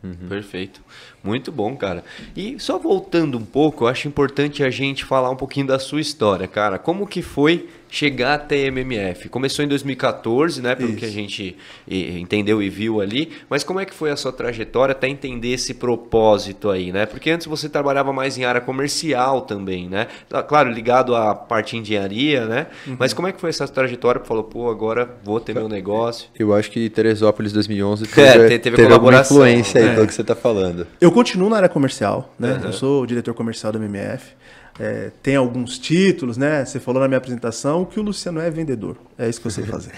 [0.02, 0.28] Uhum.
[0.28, 0.80] Perfeito.
[1.22, 2.04] Muito bom, cara.
[2.36, 6.00] E só voltando um pouco, eu acho importante a gente falar um pouquinho da sua
[6.00, 6.78] história, cara.
[6.78, 9.28] Como que foi chegar até MMF?
[9.28, 10.74] Começou em 2014, né?
[10.74, 10.98] Pelo Isso.
[10.98, 11.56] que a gente
[11.88, 13.32] entendeu e viu ali.
[13.48, 17.06] Mas como é que foi a sua trajetória até entender esse propósito aí, né?
[17.06, 20.08] Porque antes você trabalhava mais em área comercial também, né?
[20.28, 22.66] Tá, claro, ligado à parte de engenharia, né?
[22.86, 22.96] Uhum.
[22.98, 24.20] Mas como é que foi essa trajetória?
[24.24, 26.28] Falou, pô, agora vou ter meu negócio.
[26.38, 29.94] Eu acho que Teresópolis 2011 teve, é, teve, teve colaboração, influência aí, é.
[29.94, 30.86] pelo que você está falando.
[31.00, 32.54] Eu continuo na área comercial, né?
[32.54, 32.66] Uhum.
[32.66, 34.34] Eu sou diretor comercial da MMF.
[34.78, 36.64] É, tem alguns títulos, né?
[36.64, 38.96] Você falou na minha apresentação que o Luciano é vendedor.
[39.18, 39.92] É isso que eu sei fazer.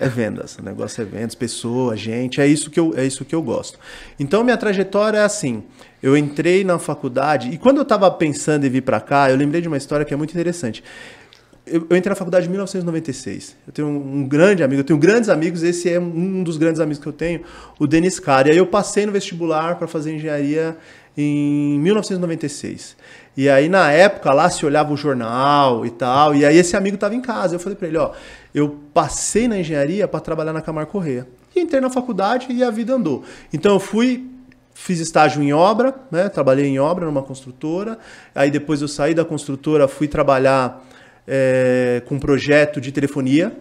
[0.00, 0.56] é vendas.
[0.56, 2.40] O negócio é vendas, pessoa, gente.
[2.40, 3.78] É isso que eu, é isso que eu gosto.
[4.18, 5.62] Então, minha trajetória é assim.
[6.02, 9.60] Eu entrei na faculdade e quando eu estava pensando em vir para cá, eu lembrei
[9.60, 10.82] de uma história que é muito interessante.
[11.66, 13.56] Eu, eu entrei na faculdade em 1996.
[13.66, 16.80] Eu tenho um, um, grande amigo, eu tenho grandes amigos, esse é um dos grandes
[16.80, 17.42] amigos que eu tenho,
[17.76, 18.48] o Denis Cara.
[18.48, 20.76] E aí eu passei no vestibular para fazer engenharia
[21.16, 22.96] em 1996.
[23.36, 26.34] E aí, na época, lá se olhava o jornal e tal.
[26.34, 27.56] E aí, esse amigo estava em casa.
[27.56, 28.12] Eu falei para ele: Ó,
[28.54, 31.26] eu passei na engenharia para trabalhar na Camargo Correia.
[31.54, 33.24] E entrei na faculdade e a vida andou.
[33.52, 34.30] Então, eu fui,
[34.72, 36.28] fiz estágio em obra, né?
[36.28, 37.98] Trabalhei em obra numa construtora.
[38.34, 40.86] Aí, depois, eu saí da construtora, fui trabalhar
[41.26, 43.52] é, com um projeto de telefonia.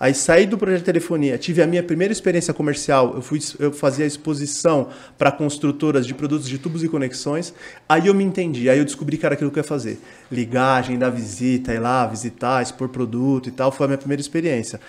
[0.00, 3.72] Aí saí do projeto de telefonia, tive a minha primeira experiência comercial, eu fui eu
[3.72, 7.52] fazia exposição para construtoras de produtos de tubos e conexões.
[7.88, 9.98] Aí eu me entendi, aí eu descobri que era aquilo que eu ia fazer.
[10.30, 14.80] Ligagem, dar visita, ir lá, visitar, expor produto e tal, foi a minha primeira experiência.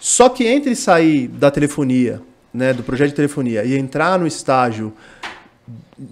[0.00, 2.22] Só que entre sair da telefonia,
[2.52, 4.92] né, do projeto de telefonia e entrar no estágio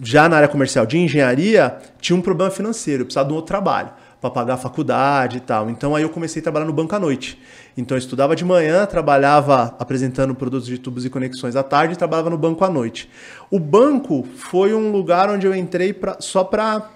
[0.01, 3.47] já na área comercial de engenharia, tinha um problema financeiro, eu precisava de um outro
[3.47, 3.89] trabalho.
[4.23, 5.69] Para pagar a faculdade e tal.
[5.69, 7.37] Então aí eu comecei a trabalhar no banco à noite.
[7.75, 11.97] Então eu estudava de manhã, trabalhava apresentando produtos de tubos e conexões à tarde e
[11.97, 13.09] trabalhava no banco à noite.
[13.51, 16.89] O banco foi um lugar onde eu entrei pra, só para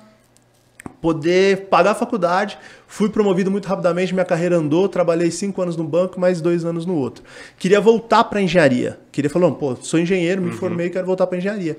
[1.02, 2.58] poder pagar a faculdade.
[2.88, 6.86] Fui promovido muito rapidamente, minha carreira andou, trabalhei cinco anos no banco, mais dois anos
[6.86, 7.26] no outro.
[7.60, 8.98] Queria voltar para engenharia.
[9.12, 10.56] Queria falar, pô, sou engenheiro, me uhum.
[10.56, 11.78] formei, quero voltar para engenharia.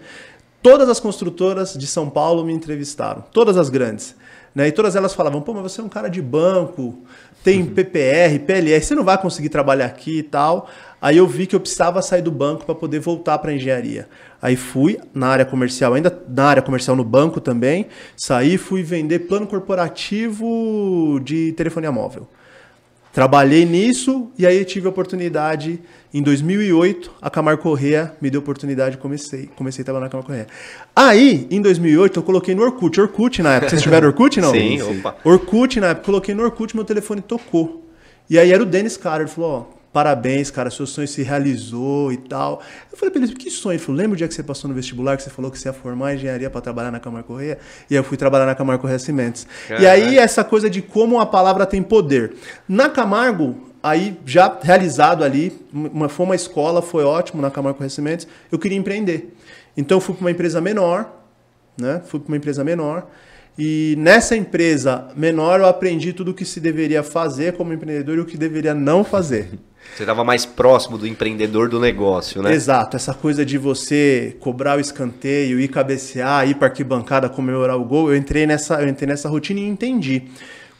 [0.62, 4.14] Todas as construtoras de São Paulo me entrevistaram, todas as grandes.
[4.58, 4.66] Né?
[4.66, 7.04] E todas elas falavam, pô, mas você é um cara de banco,
[7.44, 10.68] tem PPR, PLR, você não vai conseguir trabalhar aqui e tal.
[11.00, 14.08] Aí eu vi que eu precisava sair do banco para poder voltar para a engenharia.
[14.42, 19.20] Aí fui na área comercial, ainda na área comercial no banco também, saí fui vender
[19.20, 22.26] plano corporativo de telefonia móvel.
[23.12, 25.80] Trabalhei nisso e aí tive a oportunidade
[26.12, 30.28] em 2008, a Camargo Correa me deu oportunidade e comecei, comecei a trabalhar na Camargo
[30.28, 30.46] Correa.
[30.96, 32.98] Aí, em 2008, eu coloquei no Orkut.
[32.98, 33.70] Orkut na época.
[33.70, 34.50] Vocês tiveram Orkut, não?
[34.52, 35.16] Sim, opa.
[35.22, 36.06] Orkut na época.
[36.06, 37.86] Coloquei no Orkut, meu telefone tocou.
[38.30, 39.26] E aí era o Dennis Carter.
[39.26, 42.62] Ele falou, ó, parabéns, cara, seu sonho se realizou e tal.
[42.90, 43.74] Eu falei pra ele, que sonho?
[43.74, 45.68] Ele falou, lembra o dia que você passou no vestibular, que você falou que você
[45.68, 47.58] ia formar engenharia para trabalhar na Camargo Correia?
[47.90, 49.46] E aí eu fui trabalhar na Camargo Correia Cimentos.
[49.66, 49.82] Caraca.
[49.82, 52.34] E aí essa coisa de como a palavra tem poder.
[52.68, 57.90] Na Camargo, aí já realizado ali, uma, foi uma escola, foi ótimo na Camargo Correia
[57.90, 59.34] Cimentos, eu queria empreender.
[59.76, 61.10] Então eu fui para uma empresa menor,
[61.76, 62.02] né?
[62.06, 63.06] Fui para uma empresa menor.
[63.58, 68.20] E nessa empresa menor eu aprendi tudo o que se deveria fazer como empreendedor e
[68.20, 69.50] o que deveria não fazer.
[69.96, 72.52] Você estava mais próximo do empreendedor do negócio, né?
[72.52, 77.84] Exato, essa coisa de você cobrar o escanteio, ir cabecear, ir para arquibancada comemorar o
[77.84, 80.24] gol, eu entrei nessa, eu entrei nessa rotina e entendi.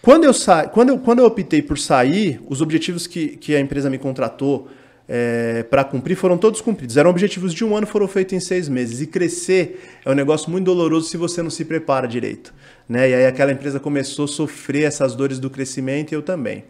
[0.02, 0.68] Quando eu, sa...
[0.68, 4.68] quando eu, quando eu optei por sair, os objetivos que, que a empresa me contratou
[5.08, 6.96] é, para cumprir foram todos cumpridos.
[6.96, 9.00] Eram objetivos de um ano, foram feitos em seis meses.
[9.00, 12.52] E crescer é um negócio muito doloroso se você não se prepara direito.
[12.88, 13.10] Né?
[13.10, 16.64] E aí aquela empresa começou a sofrer essas dores do crescimento e eu também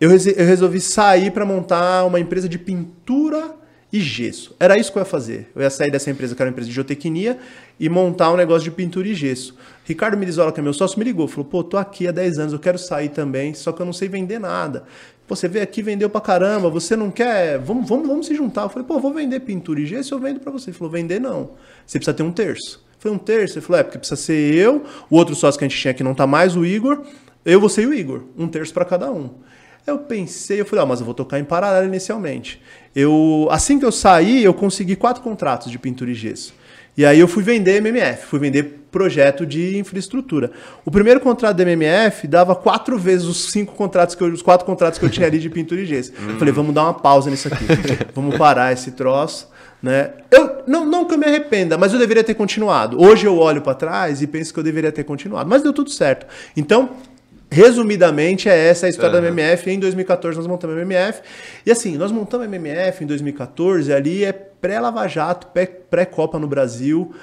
[0.00, 3.54] eu, eu resolvi sair para montar uma empresa de pintura
[3.92, 4.56] e gesso.
[4.58, 5.50] Era isso que eu ia fazer.
[5.54, 7.38] Eu ia sair dessa empresa, que era uma empresa de geotecnia,
[7.78, 9.56] e montar um negócio de pintura e gesso.
[9.84, 11.28] Ricardo Mirizola, que é meu sócio, me ligou.
[11.28, 13.92] Falou, pô, tô aqui há 10 anos, eu quero sair também, só que eu não
[13.92, 14.84] sei vender nada.
[15.26, 17.58] Você veio aqui, vendeu pra caramba, você não quer...
[17.58, 18.62] Vamos, vamos, vamos se juntar.
[18.62, 20.70] Eu falei, pô, vou vender pintura e gesso, eu vendo para você.
[20.70, 21.52] Ele falou, vender não.
[21.86, 22.84] Você precisa ter um terço.
[22.98, 23.58] Foi um terço.
[23.58, 26.02] Ele falou, é, porque precisa ser eu, o outro sócio que a gente tinha aqui
[26.02, 27.02] não tá mais, o Igor,
[27.44, 28.22] eu, você e o Igor.
[28.36, 29.30] Um terço para cada um.
[29.86, 32.60] Eu pensei, eu falei, ah, mas eu vou tocar em paralelo inicialmente.
[32.96, 36.54] Eu, assim que eu saí, eu consegui quatro contratos de pintura e gesso.
[36.96, 40.52] E aí eu fui vender MMF, fui vender projeto de infraestrutura.
[40.84, 44.64] O primeiro contrato da MMF dava quatro vezes os cinco contratos que eu, os quatro
[44.64, 46.12] contratos que eu tinha ali de pintura e gesso.
[46.28, 47.64] Eu falei, vamos dar uma pausa nisso aqui,
[48.14, 49.50] vamos parar esse troço.
[49.82, 50.12] Né?
[50.30, 53.02] Eu, não, não que eu me arrependa, mas eu deveria ter continuado.
[53.02, 55.90] Hoje eu olho para trás e penso que eu deveria ter continuado, mas deu tudo
[55.90, 56.26] certo.
[56.56, 56.90] Então,
[57.50, 59.22] Resumidamente, é essa a história uhum.
[59.22, 59.70] da MMF.
[59.70, 61.20] Em 2014, nós montamos a MMF.
[61.64, 65.46] E assim, nós montamos a MMF em 2014, ali é pré-Lava Jato,
[65.88, 67.14] pré-Copa no Brasil.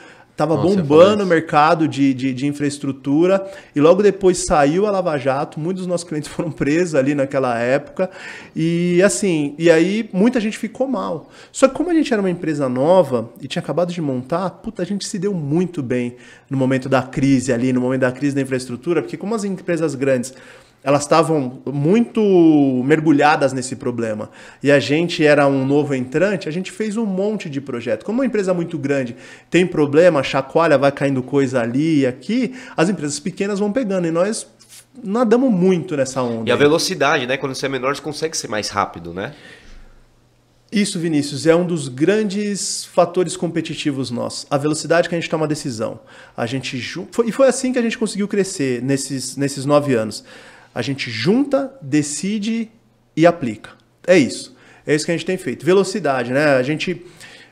[0.42, 5.16] Tava Nossa, bombando o mercado de, de, de, infraestrutura e logo depois saiu a Lava
[5.16, 5.60] Jato.
[5.60, 8.10] Muitos dos nossos clientes foram presos ali naquela época.
[8.56, 11.30] E assim, e aí muita gente ficou mal.
[11.52, 14.82] Só que como a gente era uma empresa nova e tinha acabado de montar, puta,
[14.82, 16.16] a gente se deu muito bem
[16.50, 19.94] no momento da crise ali, no momento da crise da infraestrutura, porque como as empresas
[19.94, 20.34] grandes
[20.84, 22.22] elas estavam muito
[22.84, 24.30] mergulhadas nesse problema.
[24.64, 28.04] E a gente era um novo entrante, a gente fez um monte de projeto.
[28.04, 29.16] Como uma empresa muito grande
[29.50, 34.08] tem problema, chacoalha, vai caindo coisa ali e aqui, as empresas pequenas vão pegando.
[34.08, 34.48] E nós
[35.04, 36.50] nadamos muito nessa onda.
[36.50, 37.38] E a velocidade, né?
[37.38, 39.34] Quando você é menor, você consegue ser mais rápido, né?
[40.72, 44.48] Isso, Vinícius, é um dos grandes fatores competitivos nossos.
[44.50, 46.00] A velocidade que a gente toma decisão.
[46.36, 50.24] A gente E foi assim que a gente conseguiu crescer nesses, nesses nove anos.
[50.74, 52.70] A gente junta, decide
[53.16, 53.72] e aplica.
[54.06, 54.56] É isso.
[54.86, 55.66] É isso que a gente tem feito.
[55.66, 56.56] Velocidade, né?
[56.56, 57.06] A gente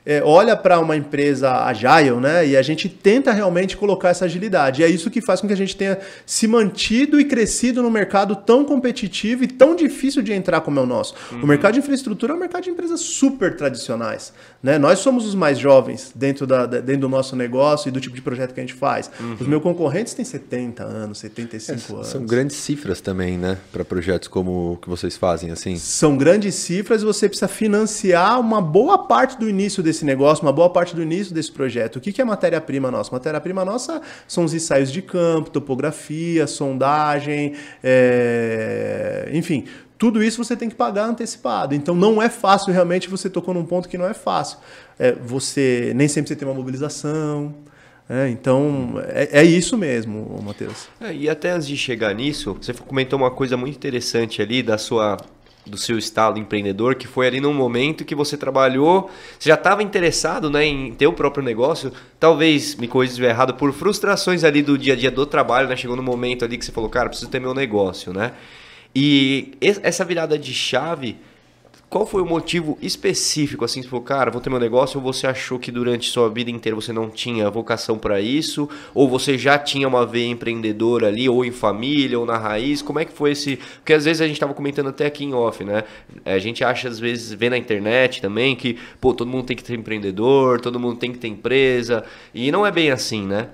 [0.09, 2.47] é, olha para uma empresa agile, né?
[2.47, 4.81] E a gente tenta realmente colocar essa agilidade.
[4.81, 7.91] E é isso que faz com que a gente tenha se mantido e crescido no
[7.91, 11.13] mercado tão competitivo e tão difícil de entrar como é o nosso.
[11.31, 11.43] Uhum.
[11.43, 14.33] O mercado de infraestrutura é um mercado de empresas super tradicionais.
[14.63, 14.79] Né?
[14.79, 18.21] Nós somos os mais jovens dentro, da, dentro do nosso negócio e do tipo de
[18.23, 19.11] projeto que a gente faz.
[19.19, 19.37] Uhum.
[19.39, 22.07] Os meus concorrentes têm 70 anos, 75 é, anos.
[22.07, 23.59] São grandes cifras também, né?
[23.71, 25.75] Para projetos como o que vocês fazem, assim.
[25.75, 30.45] São grandes cifras e você precisa financiar uma boa parte do início desse desse negócio,
[30.45, 31.97] uma boa parte do início desse projeto.
[31.97, 33.11] O que, que é matéria-prima nossa?
[33.11, 39.29] Matéria-prima nossa são os ensaios de campo, topografia, sondagem, é...
[39.33, 39.65] enfim,
[39.97, 41.75] tudo isso você tem que pagar antecipado.
[41.75, 44.57] Então não é fácil, realmente você tocou num ponto que não é fácil.
[44.97, 47.53] É, você nem sempre você tem uma mobilização.
[48.09, 50.87] É, então, é, é, isso mesmo, Matheus.
[50.99, 54.79] É, e até antes de chegar nisso, você comentou uma coisa muito interessante ali da
[54.79, 55.15] sua
[55.69, 59.83] do seu estado empreendedor, que foi ali num momento que você trabalhou, você já estava
[59.83, 64.77] interessado né, em ter o próprio negócio, talvez, me corrija errado, por frustrações ali do
[64.77, 65.75] dia a dia do trabalho, né?
[65.75, 68.33] Chegou no momento ali que você falou, cara, preciso ter meu negócio, né?
[68.95, 71.17] E essa virada de chave
[71.89, 75.25] qual foi o motivo específico, assim, você falou, cara, vou ter meu negócio, ou você
[75.25, 79.57] achou que durante sua vida inteira você não tinha vocação para isso, ou você já
[79.57, 83.31] tinha uma veia empreendedora ali, ou em família, ou na raiz, como é que foi
[83.31, 83.57] esse...
[83.77, 85.83] Porque às vezes a gente estava comentando até aqui em off, né?
[86.23, 89.63] A gente acha, às vezes, vê na internet também, que, pô, todo mundo tem que
[89.63, 92.03] ter empreendedor, todo mundo tem que ter empresa,
[92.35, 93.49] e não é bem assim, né?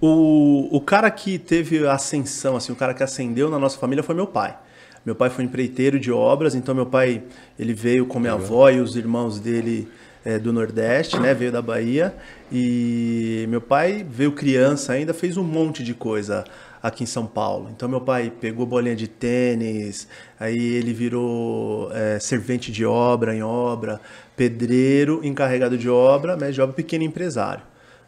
[0.00, 4.14] O, o cara que teve ascensão, assim, o cara que ascendeu na nossa família foi
[4.14, 4.56] meu pai.
[5.04, 7.22] Meu pai foi empreiteiro de obras, então meu pai
[7.58, 9.86] ele veio com minha avó e os irmãos dele
[10.24, 11.34] é, do Nordeste, né?
[11.34, 12.14] Veio da Bahia
[12.50, 16.42] e meu pai veio criança ainda, fez um monte de coisa
[16.82, 17.68] aqui em São Paulo.
[17.70, 20.08] Então meu pai pegou bolinha de tênis,
[20.40, 24.00] aí ele virou é, servente de obra em obra,
[24.34, 27.62] pedreiro, encarregado de obra, mas de obra pequeno empresário.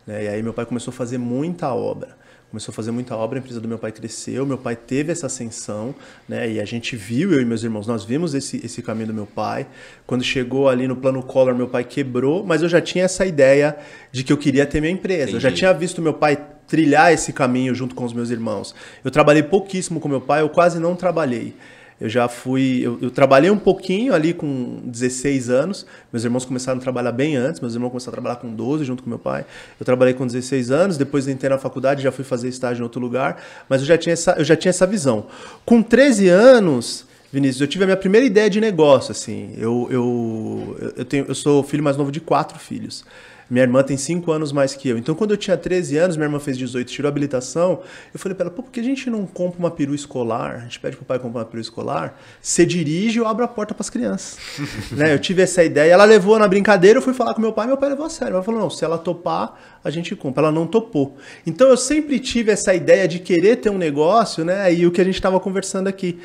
[0.07, 0.25] Né?
[0.25, 2.17] E aí meu pai começou a fazer muita obra
[2.51, 5.27] começou a fazer muita obra, a empresa do meu pai cresceu, meu pai teve essa
[5.27, 5.95] ascensão,
[6.29, 6.51] né?
[6.51, 9.27] E a gente viu, eu e meus irmãos, nós vimos esse, esse caminho do meu
[9.27, 9.67] pai.
[10.07, 13.77] Quando chegou ali no plano Collor, meu pai quebrou, mas eu já tinha essa ideia
[14.13, 15.23] de que eu queria ter minha empresa.
[15.25, 15.37] Entendi.
[15.37, 18.75] Eu já tinha visto meu pai trilhar esse caminho junto com os meus irmãos.
[19.05, 21.55] Eu trabalhei pouquíssimo com meu pai, eu quase não trabalhei.
[22.01, 22.81] Eu já fui.
[22.83, 25.87] Eu, eu, trabalhei um pouquinho ali com 16 anos.
[26.13, 27.61] Meus irmãos começaram a trabalhar bem antes.
[27.61, 29.47] Meus irmãos começaram a trabalhar com 12 junto com meu pai.
[29.81, 30.99] Eu trabalhei com 16 anos.
[30.99, 33.43] Depois entrei na faculdade, já fui fazer estágio em outro lugar.
[33.69, 35.27] Mas eu já tinha essa, eu já tinha essa visão.
[35.65, 37.07] Com 13 anos.
[37.33, 39.55] Vinícius, eu tive a minha primeira ideia de negócio, assim.
[39.59, 43.05] Eu, eu, eu, tenho, eu sou filho mais novo de quatro filhos.
[43.49, 44.99] Minha irmã tem 5 anos mais que eu.
[44.99, 47.81] Então, quando eu tinha 13 anos, minha irmã fez 18, tirou a habilitação.
[48.13, 50.57] Eu falei para ela, pô, por que a gente não compra uma peru escolar?
[50.57, 53.49] A gente pede pro pai comprar uma peru escolar, você dirige e eu abro a
[53.49, 54.39] porta para as crianças.
[54.91, 55.15] né?
[55.15, 55.93] Eu tive essa ideia.
[55.93, 58.35] Ela levou na brincadeira, eu fui falar com meu pai, meu pai levou a sério.
[58.35, 59.55] Ela falou, não, se ela topar,
[59.85, 60.45] a gente compra.
[60.45, 61.17] Ela não topou.
[61.47, 64.75] Então, eu sempre tive essa ideia de querer ter um negócio, né?
[64.75, 66.19] E o que a gente estava conversando aqui.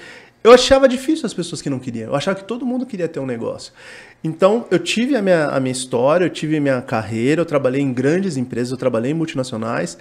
[0.43, 2.09] Eu achava difícil as pessoas que não queriam.
[2.09, 3.71] Eu achava que todo mundo queria ter um negócio.
[4.23, 7.81] Então, eu tive a minha, a minha história, eu tive a minha carreira, eu trabalhei
[7.81, 9.97] em grandes empresas, eu trabalhei em multinacionais,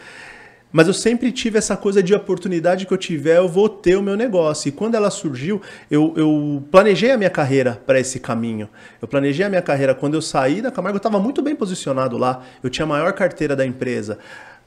[0.73, 4.03] mas eu sempre tive essa coisa de oportunidade que eu tiver, eu vou ter o
[4.03, 4.69] meu negócio.
[4.69, 8.69] E quando ela surgiu, eu, eu planejei a minha carreira para esse caminho.
[9.03, 12.17] Eu planejei a minha carreira quando eu saí da Camargo, eu estava muito bem posicionado
[12.17, 14.19] lá, eu tinha a maior carteira da empresa.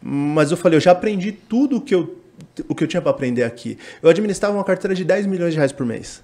[0.01, 2.22] Mas eu falei, eu já aprendi tudo que eu,
[2.67, 3.77] o que eu tinha para aprender aqui.
[4.01, 6.23] Eu administrava uma carteira de 10 milhões de reais por mês.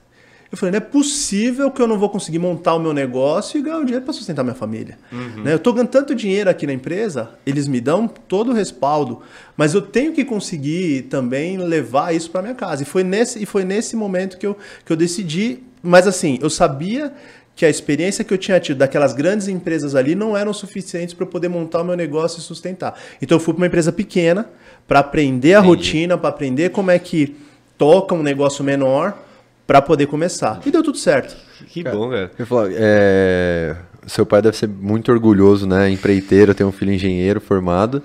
[0.51, 3.61] Eu falei, não é possível que eu não vou conseguir montar o meu negócio e
[3.61, 4.97] ganhar um dinheiro para sustentar minha família.
[5.11, 5.43] Uhum.
[5.43, 5.53] Né?
[5.53, 9.21] Eu estou ganhando tanto dinheiro aqui na empresa, eles me dão todo o respaldo,
[9.55, 12.81] mas eu tenho que conseguir também levar isso para minha casa.
[12.81, 15.59] E foi nesse, e foi nesse momento que eu, que eu decidi.
[15.83, 17.13] Mas assim, eu sabia
[17.55, 21.25] que a experiência que eu tinha tido daquelas grandes empresas ali não eram suficientes para
[21.25, 22.97] eu poder montar o meu negócio e sustentar.
[23.21, 24.49] Então eu fui para uma empresa pequena
[24.89, 25.67] para aprender a Entendi.
[25.67, 27.37] rotina, para aprender como é que
[27.77, 29.15] toca um negócio menor
[29.67, 30.59] para poder começar.
[30.65, 31.37] E deu tudo certo.
[31.67, 32.31] Que Cara, bom, velho.
[32.39, 33.75] Eu falo, é,
[34.07, 35.91] seu pai deve ser muito orgulhoso, né?
[35.91, 38.01] Empreiteiro, tem um filho engenheiro formado.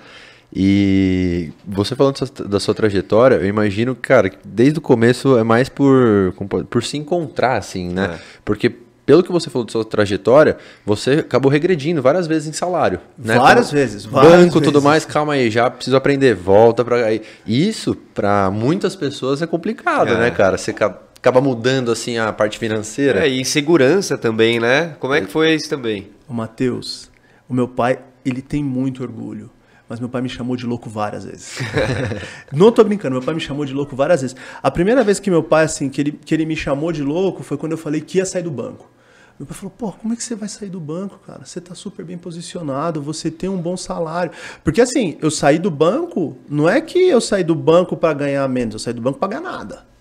[0.55, 5.67] E você falando da sua trajetória, eu imagino, cara, que desde o começo é mais
[5.67, 6.35] por,
[6.69, 8.11] por se encontrar, assim, né?
[8.13, 8.19] É.
[8.45, 8.71] Porque
[9.05, 12.99] pelo que você falou da sua trajetória, você acabou regredindo várias vezes em salário.
[13.17, 13.37] Né?
[13.37, 14.05] Várias Como vezes.
[14.05, 14.63] Várias banco, vezes.
[14.63, 16.97] tudo mais, calma aí, já preciso aprender, volta para
[17.45, 20.17] Isso, para muitas pessoas, é complicado, é.
[20.17, 20.57] né, cara?
[20.57, 23.25] Você acaba mudando assim a parte financeira.
[23.25, 24.95] É, e insegurança também, né?
[24.99, 26.09] Como é que foi isso também?
[26.27, 27.11] O Matheus,
[27.47, 29.51] o meu pai, ele tem muito orgulho.
[29.87, 31.59] Mas meu pai me chamou de louco várias vezes.
[32.51, 34.35] Não tô brincando, meu pai me chamou de louco várias vezes.
[34.61, 37.43] A primeira vez que meu pai, assim, que ele, que ele me chamou de louco
[37.43, 38.89] foi quando eu falei que ia sair do banco.
[39.37, 41.43] Meu pai falou, pô, como é que você vai sair do banco, cara?
[41.43, 44.31] Você tá super bem posicionado, você tem um bom salário.
[44.63, 48.47] Porque assim, eu saí do banco, não é que eu saí do banco para ganhar
[48.47, 49.94] menos, eu saí do banco para ganhar nada.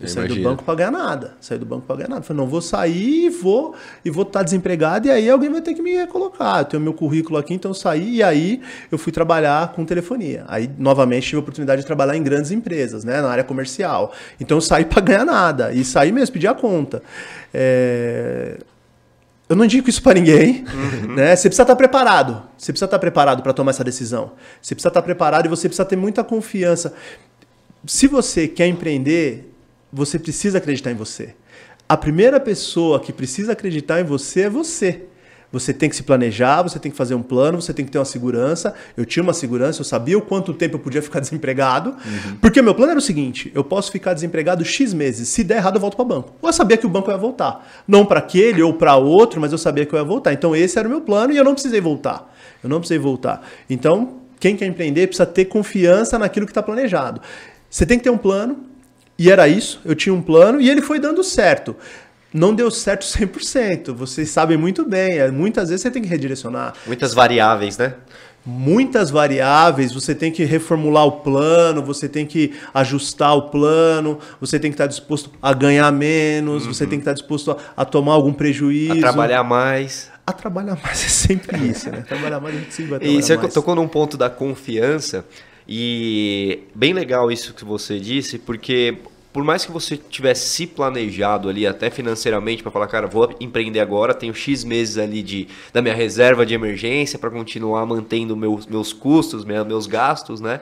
[0.00, 1.34] Eu saí do banco para ganhar nada.
[1.40, 2.22] Saí do banco para ganhar nada.
[2.22, 5.60] Falei, não, vou sair e vou e vou estar tá desempregado e aí alguém vai
[5.60, 6.60] ter que me recolocar.
[6.60, 10.44] Eu tenho meu currículo aqui, então eu saí e aí eu fui trabalhar com telefonia.
[10.46, 14.12] Aí, novamente, tive a oportunidade de trabalhar em grandes empresas, né, na área comercial.
[14.40, 15.72] Então eu saí para ganhar nada.
[15.72, 17.02] E saí mesmo, pedi a conta.
[17.52, 18.58] É...
[19.48, 21.14] Eu não indico isso para ninguém, uhum.
[21.14, 21.34] né?
[21.34, 22.42] Você precisa estar tá preparado.
[22.56, 24.32] Você precisa estar tá preparado para tomar essa decisão.
[24.60, 26.92] Você precisa estar preparado e você precisa ter muita confiança.
[27.86, 29.47] Se você quer empreender,
[29.92, 31.34] você precisa acreditar em você.
[31.88, 35.04] A primeira pessoa que precisa acreditar em você é você.
[35.50, 37.98] Você tem que se planejar, você tem que fazer um plano, você tem que ter
[37.98, 38.74] uma segurança.
[38.94, 41.90] Eu tinha uma segurança, eu sabia o quanto tempo eu podia ficar desempregado.
[41.90, 42.36] Uhum.
[42.38, 45.28] Porque meu plano era o seguinte: eu posso ficar desempregado X meses.
[45.28, 46.34] Se der errado, eu volto para o banco.
[46.42, 47.66] Eu sabia que o banco ia voltar.
[47.88, 50.34] Não para aquele ou para outro, mas eu sabia que eu ia voltar.
[50.34, 52.30] Então esse era o meu plano e eu não precisei voltar.
[52.62, 53.42] Eu não precisei voltar.
[53.70, 57.22] Então, quem quer empreender precisa ter confiança naquilo que está planejado.
[57.70, 58.64] Você tem que ter um plano,
[59.18, 59.80] e era isso.
[59.84, 61.76] Eu tinha um plano e ele foi dando certo
[62.32, 63.92] não deu certo 100%.
[63.92, 65.18] Vocês sabem muito bem.
[65.18, 66.74] É, muitas vezes você tem que redirecionar.
[66.86, 67.94] Muitas variáveis, né?
[68.46, 74.58] Muitas variáveis, você tem que reformular o plano, você tem que ajustar o plano, você
[74.58, 76.72] tem que estar disposto a ganhar menos, uhum.
[76.72, 78.92] você tem que estar disposto a, a, tomar algum prejuízo.
[78.92, 80.10] A trabalhar mais.
[80.26, 82.04] A trabalhar mais é sempre isso, né?
[82.08, 83.52] Trabalhar mais a gente sempre vai trabalhar E você mais.
[83.52, 85.26] tocou num ponto da confiança,
[85.68, 88.96] e bem legal isso que você disse, porque
[89.32, 93.80] por mais que você tivesse se planejado ali até financeiramente para falar, cara, vou empreender
[93.80, 98.66] agora, tenho X meses ali de, da minha reserva de emergência para continuar mantendo meus,
[98.66, 100.60] meus custos, meus gastos, né?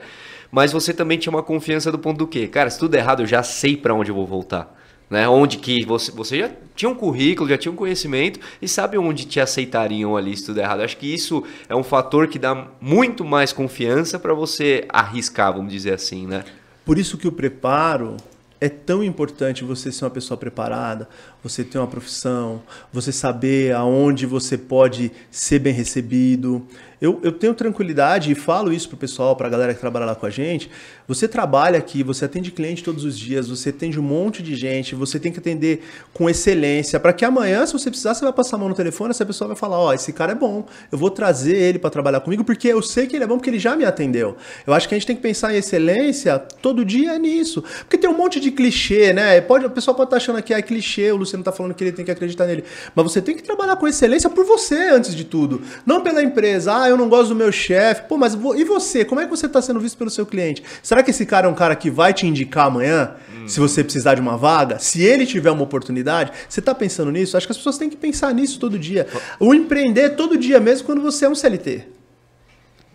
[0.51, 2.47] Mas você também tinha uma confiança do ponto do quê?
[2.47, 4.76] Cara, se tudo errado, eu já sei para onde eu vou voltar.
[5.09, 5.27] Né?
[5.27, 9.25] Onde que você, você já tinha um currículo, já tinha um conhecimento e sabe onde
[9.25, 10.81] te aceitariam ali se tudo errado.
[10.81, 15.71] Acho que isso é um fator que dá muito mais confiança para você arriscar, vamos
[15.71, 16.43] dizer assim, né?
[16.85, 18.17] Por isso que o preparo
[18.59, 21.07] é tão importante você ser uma pessoa preparada,
[21.43, 26.65] você ter uma profissão, você saber aonde você pode ser bem recebido.
[26.99, 30.15] Eu, eu tenho tranquilidade e falo isso pro pessoal, para a galera que trabalha lá
[30.15, 30.69] com a gente.
[31.07, 34.95] Você trabalha aqui, você atende cliente todos os dias, você atende um monte de gente,
[34.95, 35.83] você tem que atender
[36.13, 39.11] com excelência, para que amanhã, se você precisar, você vai passar a mão no telefone,
[39.11, 41.89] essa pessoa vai falar: Ó, oh, esse cara é bom, eu vou trazer ele para
[41.89, 44.35] trabalhar comigo, porque eu sei que ele é bom, porque ele já me atendeu.
[44.65, 47.63] Eu acho que a gente tem que pensar em excelência todo dia nisso.
[47.79, 49.39] Porque tem um monte de clichê, né?
[49.39, 51.83] Pode, o pessoal pode estar tá achando que é clichê, o Luciano está falando que
[51.83, 52.63] ele tem que acreditar nele.
[52.95, 55.61] Mas você tem que trabalhar com excelência por você, antes de tudo.
[55.85, 56.73] Não pela empresa.
[56.73, 58.03] Ah, eu não gosto do meu chefe.
[58.07, 59.05] Pô, mas e você?
[59.05, 60.63] Como é que você está sendo visto pelo seu cliente?
[60.81, 63.47] Será que esse cara é um cara que vai te indicar amanhã, hum.
[63.47, 64.79] se você precisar de uma vaga?
[64.79, 67.37] Se ele tiver uma oportunidade, você está pensando nisso?
[67.37, 69.07] Acho que as pessoas têm que pensar nisso todo dia.
[69.39, 71.83] O empreender todo dia mesmo quando você é um CLT.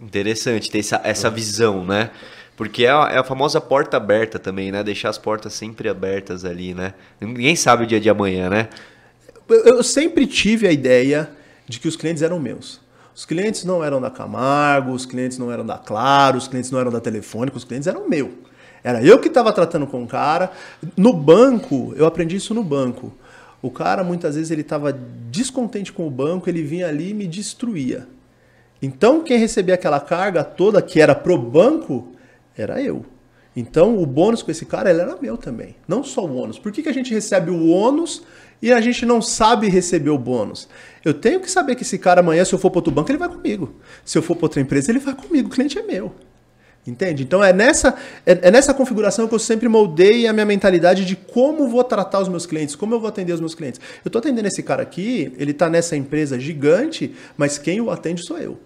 [0.02, 2.10] Interessante ter essa, essa visão, né?
[2.56, 4.82] Porque é a, é a, famosa porta aberta também, né?
[4.82, 6.94] Deixar as portas sempre abertas ali, né?
[7.20, 8.68] Ninguém sabe o dia de amanhã, né?
[9.48, 11.30] Eu sempre tive a ideia
[11.68, 12.81] de que os clientes eram meus.
[13.14, 16.80] Os clientes não eram da Camargo, os clientes não eram da Claro, os clientes não
[16.80, 18.32] eram da Telefônica, os clientes eram meu.
[18.82, 20.50] Era eu que estava tratando com o cara.
[20.96, 23.12] No banco, eu aprendi isso no banco.
[23.60, 24.92] O cara, muitas vezes, ele estava
[25.30, 28.08] descontente com o banco, ele vinha ali e me destruía.
[28.80, 32.08] Então, quem recebia aquela carga toda que era pro banco,
[32.56, 33.04] era eu.
[33.54, 35.76] Então, o bônus com esse cara, ele era meu também.
[35.86, 36.58] Não só o ônus.
[36.58, 38.24] Por que, que a gente recebe o ônus
[38.62, 40.68] e a gente não sabe receber o bônus?
[41.04, 43.18] Eu tenho que saber que esse cara amanhã, se eu for para outro banco, ele
[43.18, 43.74] vai comigo.
[44.04, 45.48] Se eu for para outra empresa, ele vai comigo.
[45.48, 46.14] O cliente é meu.
[46.86, 47.22] Entende?
[47.22, 47.94] Então é nessa,
[48.26, 52.20] é, é, nessa configuração que eu sempre moldei a minha mentalidade de como vou tratar
[52.20, 53.80] os meus clientes, como eu vou atender os meus clientes.
[54.04, 58.24] Eu estou atendendo esse cara aqui, ele está nessa empresa gigante, mas quem o atende
[58.26, 58.58] sou eu.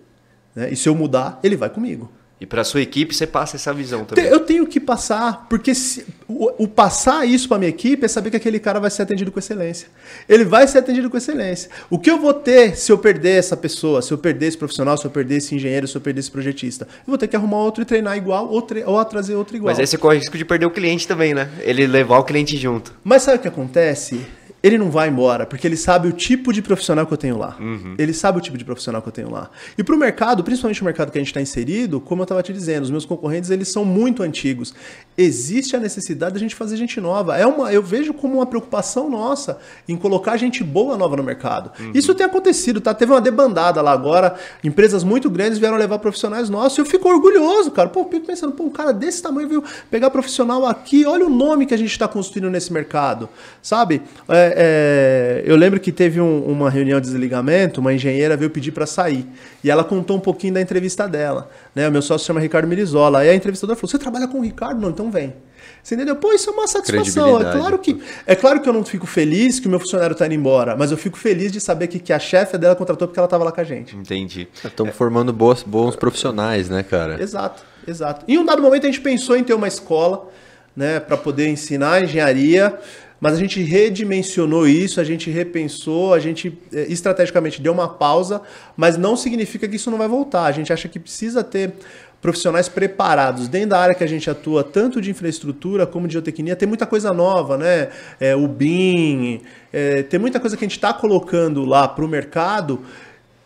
[0.55, 0.70] Né?
[0.70, 2.11] E se eu mudar, ele vai comigo.
[2.39, 4.26] E para sua equipe você passa essa visão também.
[4.26, 8.30] Eu tenho que passar, porque se, o, o, passar isso para minha equipe é saber
[8.30, 9.89] que aquele cara vai ser atendido com excelência.
[10.28, 11.70] Ele vai ser atendido com excelência.
[11.89, 14.99] O que eu vou ter se eu perder essa pessoa, se eu perder esse profissional,
[14.99, 16.84] se eu perder esse engenheiro, se eu perder esse projetista?
[16.84, 19.72] Eu vou ter que arrumar outro e treinar igual ou, tre ou trazer outro igual.
[19.72, 21.51] Mas aí você corre o risco de perder o cliente também, né?
[21.61, 22.93] Ele levar o cliente junto.
[23.03, 24.20] Mas sabe o que acontece?
[24.62, 27.57] Ele não vai embora, porque ele sabe o tipo de profissional que eu tenho lá.
[27.61, 27.94] Uhum.
[27.98, 29.50] Ele sabe o tipo de profissional que eu tenho lá.
[29.76, 32.42] E para o mercado, principalmente o mercado que a gente está inserido, como eu estava
[32.42, 34.74] te dizendo, os meus concorrentes eles são muito antigos.
[35.16, 37.36] Existe a necessidade de a gente fazer gente nova.
[37.36, 41.70] É uma, eu vejo como uma preocupação nossa em colocar gente boa nova no mercado.
[41.78, 41.92] Uhum.
[41.94, 42.92] Isso tem acontecido, tá?
[42.92, 44.34] Teve uma debandada lá agora,
[44.64, 46.78] empresas muito grandes vieram levar profissionais nossos.
[46.78, 47.88] E eu fico orgulhoso, cara.
[47.88, 51.04] Pô, fico pensando, pô, um cara desse tamanho veio pegar profissional aqui.
[51.04, 53.28] Olha o nome que a gente está construindo nesse mercado,
[53.62, 54.02] sabe?
[54.28, 58.72] É, é, eu lembro que teve um, uma reunião de desligamento, uma engenheira veio pedir
[58.72, 59.26] para sair.
[59.64, 61.51] E ela contou um pouquinho da entrevista dela.
[61.74, 61.88] Né?
[61.88, 63.20] O meu sócio chama Ricardo Mirizola.
[63.20, 64.80] Aí a entrevistadora falou: Você trabalha com o Ricardo?
[64.80, 65.34] Não, então vem.
[65.82, 66.16] Você entendeu?
[66.16, 67.40] Pô, isso é uma satisfação.
[67.40, 70.26] É claro, que, é claro que eu não fico feliz que o meu funcionário está
[70.26, 73.20] indo embora, mas eu fico feliz de saber que, que a chefe dela contratou porque
[73.20, 73.94] ela estava lá com a gente.
[73.94, 74.49] Entendi.
[74.64, 74.97] Estamos é.
[74.97, 77.22] formando boas, bons profissionais, né, cara?
[77.22, 78.24] Exato, exato.
[78.26, 80.28] Em um dado momento a gente pensou em ter uma escola
[80.74, 82.76] né, para poder ensinar engenharia
[83.21, 88.43] mas a gente redimensionou isso, a gente repensou, a gente é, estrategicamente deu uma pausa,
[88.77, 90.45] mas não significa que isso não vai voltar.
[90.45, 91.73] A gente acha que precisa ter
[92.21, 96.57] profissionais preparados dentro da área que a gente atua, tanto de infraestrutura como de geotecnia,
[96.57, 97.89] tem muita coisa nova, né?
[98.19, 99.41] É, o BIM,
[99.73, 102.81] é, tem muita coisa que a gente está colocando lá para o mercado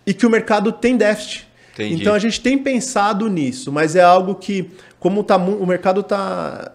[0.07, 1.47] e que o mercado tem déficit.
[1.75, 2.01] Entendi.
[2.01, 6.73] Então a gente tem pensado nisso, mas é algo que, como tá, o mercado está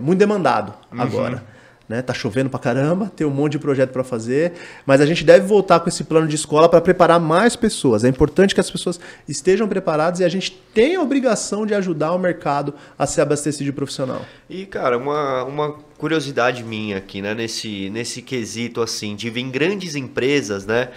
[0.00, 1.00] muito demandado Uhum.
[1.00, 1.53] agora.
[1.88, 2.00] Né?
[2.00, 4.52] Tá chovendo pra caramba, tem um monte de projeto para fazer,
[4.86, 8.04] mas a gente deve voltar com esse plano de escola para preparar mais pessoas.
[8.04, 12.12] É importante que as pessoas estejam preparadas e a gente tem a obrigação de ajudar
[12.12, 14.22] o mercado a se abastecer de profissional.
[14.48, 19.50] E, cara, uma, uma curiosidade minha aqui, né, nesse, nesse quesito, assim, de vir em
[19.50, 20.88] grandes empresas, né,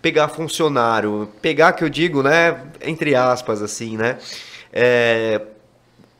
[0.00, 4.18] pegar funcionário, pegar, que eu digo, né, entre aspas, assim, né,
[4.72, 5.40] é,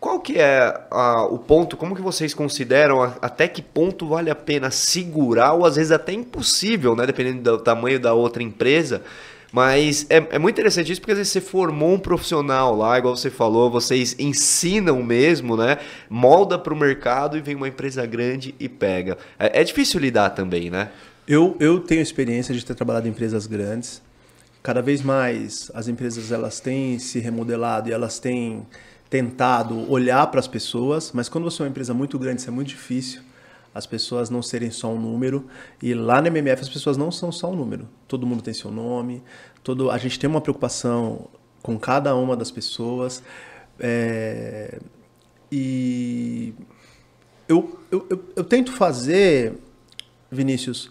[0.02, 4.30] qual que é a- o ponto, como que vocês consideram, a- até que ponto vale
[4.30, 9.00] a pena segurar, ou às vezes até impossível, né, dependendo do tamanho da outra empresa,
[9.52, 13.14] mas é, é muito interessante isso porque às vezes você formou um profissional lá, igual
[13.16, 15.78] você falou, vocês ensinam mesmo, né?
[16.10, 19.16] Molda para o mercado e vem uma empresa grande e pega.
[19.38, 20.88] É, é difícil lidar também, né?
[21.28, 24.02] Eu, eu tenho experiência de ter trabalhado em empresas grandes.
[24.64, 28.66] Cada vez mais as empresas elas têm se remodelado e elas têm
[29.12, 32.50] tentado olhar para as pessoas, mas quando você é uma empresa muito grande, isso é
[32.50, 33.20] muito difícil.
[33.74, 35.46] As pessoas não serem só um número.
[35.82, 37.86] E lá na MMF as pessoas não são só um número.
[38.08, 39.22] Todo mundo tem seu nome.
[39.62, 41.28] Todo, a gente tem uma preocupação
[41.62, 43.22] com cada uma das pessoas.
[43.78, 44.78] É,
[45.50, 46.54] e
[47.46, 49.58] eu, eu, eu, eu tento fazer,
[50.30, 50.90] Vinícius,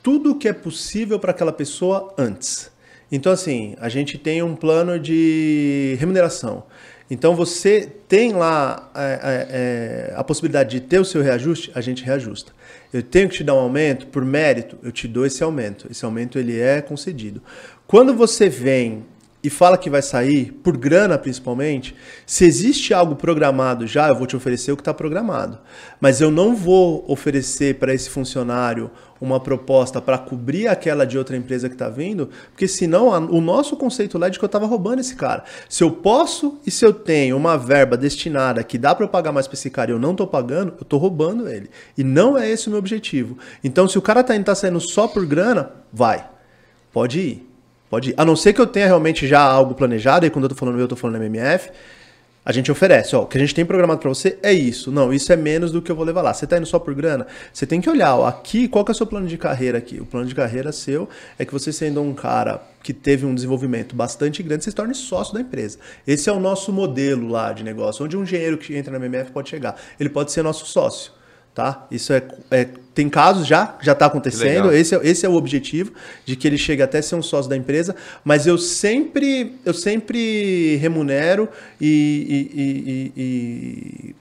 [0.00, 2.70] tudo o que é possível para aquela pessoa antes.
[3.10, 6.64] Então, assim, a gente tem um plano de remuneração.
[7.10, 11.80] Então, você tem lá é, é, é, a possibilidade de ter o seu reajuste, a
[11.80, 12.52] gente reajusta.
[12.92, 15.86] Eu tenho que te dar um aumento por mérito, eu te dou esse aumento.
[15.90, 17.42] Esse aumento ele é concedido.
[17.86, 19.04] Quando você vem
[19.42, 21.94] e fala que vai sair, por grana principalmente,
[22.26, 25.58] se existe algo programado já, eu vou te oferecer o que está programado.
[26.00, 31.36] Mas eu não vou oferecer para esse funcionário uma proposta para cobrir aquela de outra
[31.36, 34.48] empresa que está vindo, porque senão a, o nosso conceito lá é de que eu
[34.48, 35.44] estava roubando esse cara.
[35.68, 39.32] Se eu posso e se eu tenho uma verba destinada que dá para eu pagar
[39.32, 41.70] mais para esse cara e eu não estou pagando, eu estou roubando ele.
[41.96, 43.38] E não é esse o meu objetivo.
[43.62, 46.28] Então, se o cara está tá saindo só por grana, vai.
[46.92, 47.47] Pode ir.
[47.90, 48.14] Pode ir.
[48.16, 50.76] A não ser que eu tenha realmente já algo planejado, e quando eu tô falando
[50.76, 51.70] eu, eu tô falando MMF,
[52.48, 54.90] a gente oferece, ó, o que a gente tem programado para você é isso.
[54.90, 56.32] Não, isso é menos do que eu vou levar lá.
[56.32, 57.26] Você tá indo só por grana?
[57.52, 60.00] Você tem que olhar, ó, aqui, qual que é o seu plano de carreira aqui?
[60.00, 63.94] O plano de carreira seu é que você sendo um cara que teve um desenvolvimento
[63.94, 65.78] bastante grande, você se torne sócio da empresa.
[66.06, 69.30] Esse é o nosso modelo lá de negócio, onde um engenheiro que entra na MMF
[69.30, 69.76] pode chegar.
[70.00, 71.12] Ele pode ser nosso sócio.
[71.54, 71.86] Tá?
[71.90, 72.68] Isso é, é
[72.98, 74.72] tem casos já, já está acontecendo.
[74.72, 75.92] Esse é, esse é o objetivo
[76.24, 77.94] de que ele chegue até ser um sócio da empresa.
[78.24, 81.48] Mas eu sempre, eu sempre remunero
[81.80, 84.16] e, e, e, e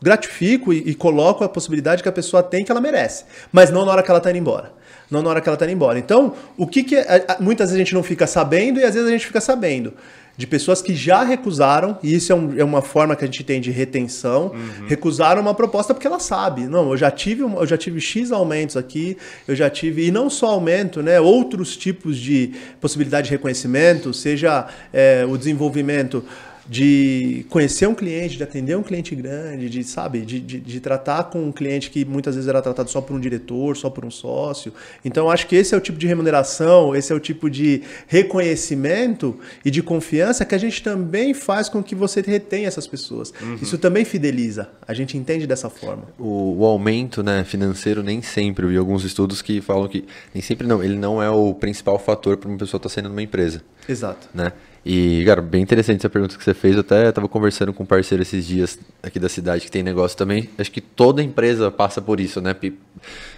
[0.00, 3.90] gratifico e, coloco a possibilidade que a pessoa tem que ela merece, mas não na
[3.90, 4.72] hora que ela está indo embora.
[5.10, 5.98] Não na hora que ela está indo embora.
[5.98, 9.08] Então, o que, que é, muitas vezes a gente não fica sabendo e às vezes
[9.08, 9.92] a gente fica sabendo
[10.40, 13.44] de pessoas que já recusaram, e isso é, um, é, uma forma que a gente
[13.44, 14.86] tem de retenção, uhum.
[14.86, 16.62] recusaram uma proposta porque ela sabe.
[16.62, 20.30] Não, eu já tive eu já tive X aumentos aqui, eu já tive, e não
[20.30, 21.20] só aumento, né?
[21.20, 26.24] Outros tipos de possibilidade de reconhecimento, seja é, o desenvolvimento
[26.70, 31.24] de conhecer um cliente, de atender um cliente grande, de, sabe, de, de, de, tratar
[31.24, 34.10] com um cliente que muitas vezes era tratado só por um diretor, só por um
[34.10, 34.72] sócio.
[35.04, 39.36] Então, acho que esse é o tipo de remuneração, esse é o tipo de reconhecimento
[39.64, 43.32] e de confiança que a gente também faz com que você retenha essas pessoas.
[43.42, 43.58] Uhum.
[43.60, 44.70] Isso também fideliza.
[44.86, 46.04] A gente entende dessa forma.
[46.16, 50.40] O, o aumento né, financeiro nem sempre, eu vi alguns estudos que falam que nem
[50.40, 53.22] sempre não, ele não é o principal fator para uma pessoa estar tá saindo numa
[53.22, 53.60] empresa.
[53.88, 54.28] Exato.
[54.32, 54.52] Né?
[54.84, 56.74] E, cara, bem interessante essa pergunta que você fez.
[56.74, 60.16] Eu até estava conversando com um parceiro esses dias aqui da cidade que tem negócio
[60.16, 60.48] também.
[60.56, 62.56] Acho que toda empresa passa por isso, né?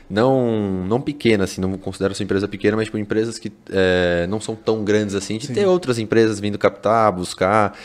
[0.09, 4.41] Não, não pequena, assim, não considero essa empresa pequena, mas tipo, empresas que é, não
[4.41, 5.55] são tão grandes assim, de Sim.
[5.55, 7.77] ter outras empresas vindo captar, buscar.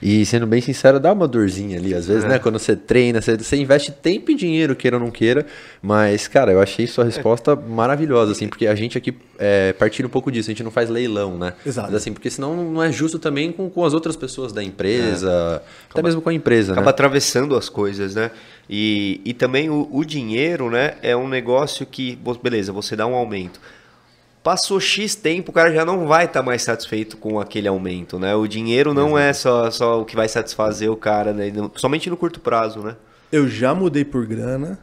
[0.00, 2.28] E sendo bem sincero, dá uma dorzinha ali, às vezes, é.
[2.28, 2.38] né?
[2.38, 5.46] Quando você treina, você, você, investe tempo e dinheiro, queira ou não queira.
[5.80, 7.56] Mas, cara, eu achei sua resposta é.
[7.56, 10.90] maravilhosa, assim, porque a gente aqui é, partilha um pouco disso, a gente não faz
[10.90, 11.54] leilão, né?
[11.64, 11.88] Exato.
[11.88, 15.62] Mas, assim, porque senão não é justo também com, com as outras pessoas da empresa,
[15.64, 15.90] é.
[15.90, 16.72] até mesmo com a empresa.
[16.72, 16.90] Acaba né?
[16.90, 18.30] atravessando as coisas, né?
[18.68, 20.96] E, e também o, o dinheiro, né?
[21.02, 23.58] É um negócio que, beleza, você dá um aumento.
[24.46, 28.16] Passou X tempo, o cara já não vai estar tá mais satisfeito com aquele aumento,
[28.16, 28.32] né?
[28.36, 31.52] O dinheiro não é só, só o que vai satisfazer o cara, né?
[31.74, 32.94] Somente no curto prazo, né?
[33.32, 34.78] Eu já mudei por grana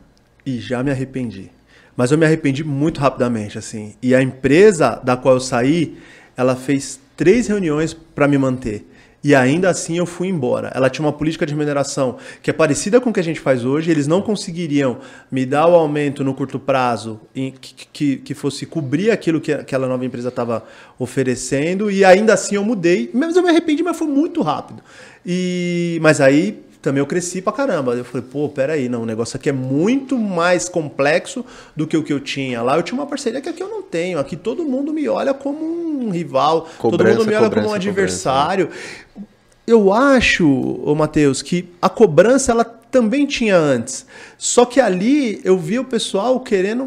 [0.46, 1.50] e já me arrependi.
[1.96, 3.96] Mas eu me arrependi muito rapidamente, assim.
[4.04, 5.98] E a empresa da qual eu saí,
[6.36, 8.86] ela fez três reuniões para me manter.
[9.24, 10.70] E ainda assim eu fui embora.
[10.76, 13.64] Ela tinha uma política de remuneração que é parecida com o que a gente faz
[13.64, 13.90] hoje.
[13.90, 14.98] Eles não conseguiriam
[15.32, 19.88] me dar o aumento no curto prazo em, que, que, fosse cobrir aquilo que aquela
[19.88, 20.66] nova empresa estava
[21.00, 21.90] oferecendo.
[21.90, 23.10] E ainda assim eu mudei.
[23.14, 24.84] Mas eu me arrependi, mas foi muito rápido.
[25.26, 27.94] E, mas aí também eu cresci pra caramba.
[27.94, 32.04] Eu falei, pô, peraí, não, o negócio aqui é muito mais complexo do que o
[32.04, 32.62] que eu tinha.
[32.62, 34.20] Lá eu tinha uma parceria que aqui eu não tenho.
[34.20, 37.74] Aqui todo mundo me olha como um rival, cobrança, todo mundo me olha como um
[37.74, 38.68] adversário.
[38.68, 39.34] Cobrança.
[39.66, 44.06] Eu acho, ô Matheus, que a cobrança ela também tinha antes.
[44.44, 46.86] Só que ali eu vi o pessoal querendo,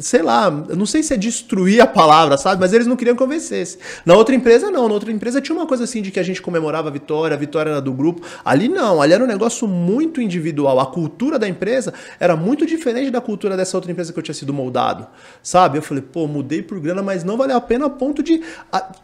[0.00, 2.60] sei lá, não sei se é destruir a palavra, sabe?
[2.60, 3.76] Mas eles não queriam que eu vencesse.
[4.06, 4.86] Na outra empresa, não.
[4.86, 7.36] Na outra empresa tinha uma coisa assim de que a gente comemorava a vitória, a
[7.36, 8.24] vitória era do grupo.
[8.44, 10.78] Ali não, ali era um negócio muito individual.
[10.78, 14.32] A cultura da empresa era muito diferente da cultura dessa outra empresa que eu tinha
[14.32, 15.08] sido moldado,
[15.42, 15.78] sabe?
[15.78, 18.40] Eu falei, pô, mudei por grana, mas não valeu a pena a ponto de.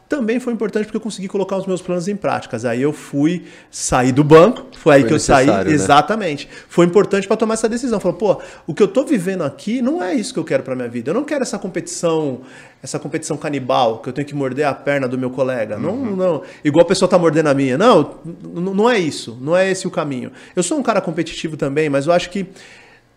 [0.08, 2.64] Também foi importante porque eu consegui colocar os meus planos em práticas.
[2.64, 5.46] Aí eu fui sair do banco, foi aí foi que eu saí.
[5.48, 5.64] Né?
[5.66, 6.48] Exatamente.
[6.68, 7.98] Foi importante para tomar essa decisão.
[7.98, 10.76] Falou, pô, o que eu tô vivendo aqui não é isso que eu quero para
[10.76, 11.10] minha vida.
[11.10, 12.42] Eu não quero essa competição,
[12.82, 15.76] essa competição canibal, que eu tenho que morder a perna do meu colega.
[15.76, 15.82] Uhum.
[15.82, 16.42] Não, não.
[16.64, 17.76] Igual a pessoa tá mordendo a minha.
[17.76, 19.36] Não, não é isso.
[19.40, 20.30] Não é esse o caminho.
[20.54, 22.46] Eu sou um cara competitivo também, mas eu acho que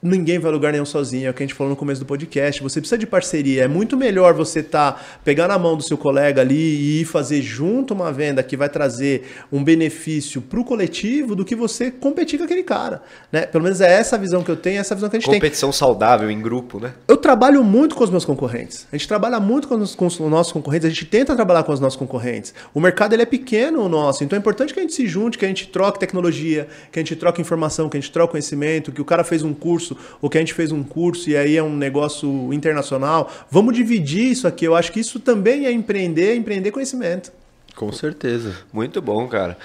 [0.03, 2.05] ninguém vai a lugar nenhum sozinho, é o que a gente falou no começo do
[2.05, 2.61] podcast.
[2.61, 3.63] Você precisa de parceria.
[3.63, 7.41] É muito melhor você tá pegar na mão do seu colega ali e ir fazer
[7.41, 12.37] junto uma venda que vai trazer um benefício para o coletivo do que você competir
[12.37, 13.01] com aquele cara,
[13.31, 13.45] né?
[13.45, 15.19] Pelo menos é essa a visão que eu tenho, é essa a visão que a
[15.19, 15.71] gente Competição tem.
[15.71, 16.93] Competição saudável em grupo, né?
[17.07, 18.85] Eu trabalho muito com os meus concorrentes.
[18.91, 21.71] A gente trabalha muito com os, com os, nossos concorrentes, a gente tenta trabalhar com
[21.71, 22.53] os nossos concorrentes.
[22.73, 25.37] O mercado ele é pequeno o nosso, então é importante que a gente se junte,
[25.37, 28.91] que a gente troque tecnologia, que a gente troque informação, que a gente troque conhecimento,
[28.91, 31.37] que o cara fez um curso curso, ou que a gente fez um curso e
[31.37, 33.31] aí é um negócio internacional.
[33.49, 34.65] Vamos dividir isso aqui.
[34.65, 37.31] Eu acho que isso também é empreender, empreender conhecimento.
[37.75, 38.55] Com certeza.
[38.71, 39.57] Muito bom, cara.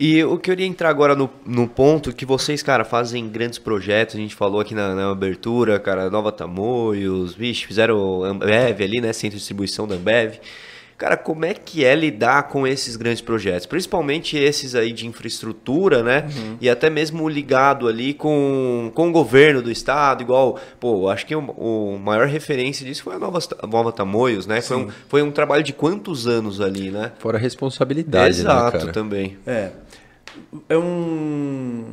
[0.00, 4.16] E eu queria entrar agora no, no ponto que vocês, cara, fazem grandes projetos.
[4.16, 9.12] A gente falou aqui na, na abertura, cara, Nova Tamoios, vixe, fizeram Ambev ali, né?
[9.12, 10.38] Centro de distribuição da Ambev.
[11.02, 13.66] Cara, como é que é lidar com esses grandes projetos?
[13.66, 16.28] Principalmente esses aí de infraestrutura, né?
[16.32, 16.56] Uhum.
[16.60, 21.34] E até mesmo ligado ali com, com o governo do estado, igual, pô, acho que
[21.34, 24.60] o, o maior referência disso foi a Nova, Nova Tamoios, né?
[24.60, 27.10] Foi um, foi um trabalho de quantos anos ali, né?
[27.18, 28.92] Fora a responsabilidade, né, Exato, né, cara?
[28.92, 29.36] também.
[29.44, 29.70] É.
[30.68, 31.84] É um...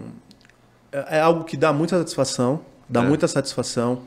[0.91, 3.07] É, é algo que dá muita satisfação, dá é.
[3.07, 4.03] muita satisfação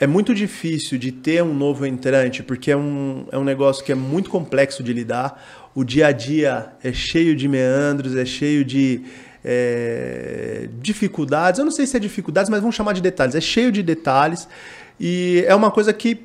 [0.00, 3.92] é muito difícil de ter um novo entrante, porque é um, é um negócio que
[3.92, 5.70] é muito complexo de lidar.
[5.74, 9.02] O dia a dia é cheio de meandros, é cheio de
[9.44, 11.58] é, dificuldades.
[11.58, 13.34] Eu não sei se é dificuldades, mas vamos chamar de detalhes.
[13.34, 14.48] É cheio de detalhes
[14.98, 16.22] e é uma coisa que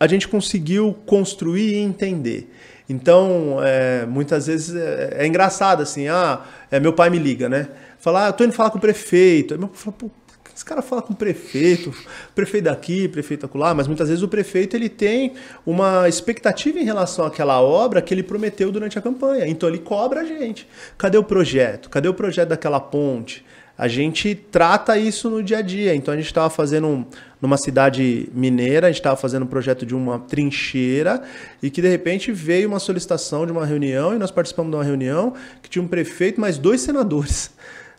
[0.00, 2.52] a gente conseguiu construir e entender.
[2.88, 7.68] Então, é, muitas vezes é, é, engraçado assim, ah, é, meu pai me liga, né?
[7.96, 9.54] Falar, ah, tô indo falar com o prefeito.
[9.54, 10.10] Aí meu pai fala,
[10.54, 11.92] esse cara fala com o prefeito,
[12.32, 15.32] prefeito daqui, prefeito acolá, mas muitas vezes o prefeito ele tem
[15.66, 19.48] uma expectativa em relação àquela obra que ele prometeu durante a campanha.
[19.48, 20.68] Então ele cobra a gente.
[20.96, 21.90] Cadê o projeto?
[21.90, 23.44] Cadê o projeto daquela ponte?
[23.76, 25.92] A gente trata isso no dia a dia.
[25.92, 27.04] Então a gente estava fazendo um,
[27.42, 31.20] numa cidade mineira, a gente estava fazendo um projeto de uma trincheira
[31.60, 34.84] e que de repente veio uma solicitação de uma reunião e nós participamos de uma
[34.84, 37.50] reunião que tinha um prefeito mais dois senadores.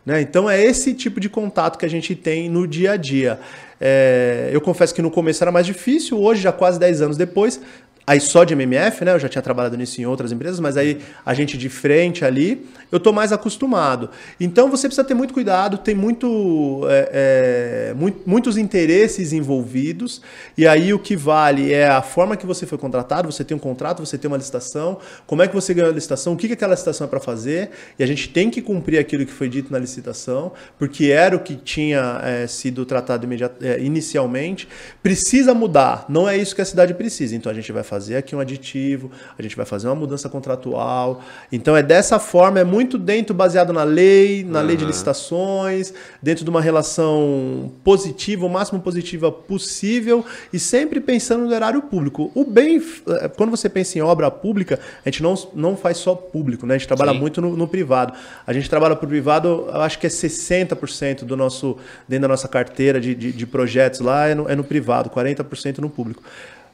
[0.05, 0.21] Né?
[0.21, 3.39] Então é esse tipo de contato que a gente tem no dia a dia.
[3.81, 7.59] É, eu confesso que no começo era mais difícil, hoje, já quase 10 anos depois,
[8.07, 9.13] aí só de MMF, né?
[9.13, 12.65] Eu já tinha trabalhado nisso em outras empresas, mas aí a gente de frente ali,
[12.91, 14.09] eu tô mais acostumado.
[14.39, 20.21] Então você precisa ter muito cuidado, tem muito, é, é, muito, muitos interesses envolvidos,
[20.55, 23.59] e aí o que vale é a forma que você foi contratado, você tem um
[23.59, 26.53] contrato, você tem uma licitação, como é que você ganhou a licitação, o que, que
[26.53, 29.71] aquela licitação é para fazer, e a gente tem que cumprir aquilo que foi dito
[29.71, 33.27] na licitação, porque era o que tinha é, sido tratado
[33.61, 34.67] é, inicialmente.
[35.01, 38.17] Precisa mudar, não é isso que a cidade precisa, então a gente vai fazer fazer
[38.17, 41.23] aqui um aditivo, a gente vai fazer uma mudança contratual.
[41.49, 44.65] Então é dessa forma, é muito dentro baseado na lei, na uhum.
[44.65, 51.45] lei de licitações, dentro de uma relação positiva, o máximo positiva possível e sempre pensando
[51.45, 52.31] no erário público.
[52.35, 56.13] O bem, eh, quando você pensa em obra pública, a gente não, não faz só
[56.13, 56.75] público, né?
[56.75, 57.19] A gente trabalha Sim.
[57.19, 58.13] muito no, no, privado.
[58.45, 61.77] A gente trabalha para o privado, eu acho que é 60% do nosso,
[62.07, 65.77] dentro da nossa carteira de, de, de projetos lá é no, é no privado, 40%
[65.77, 66.21] no público.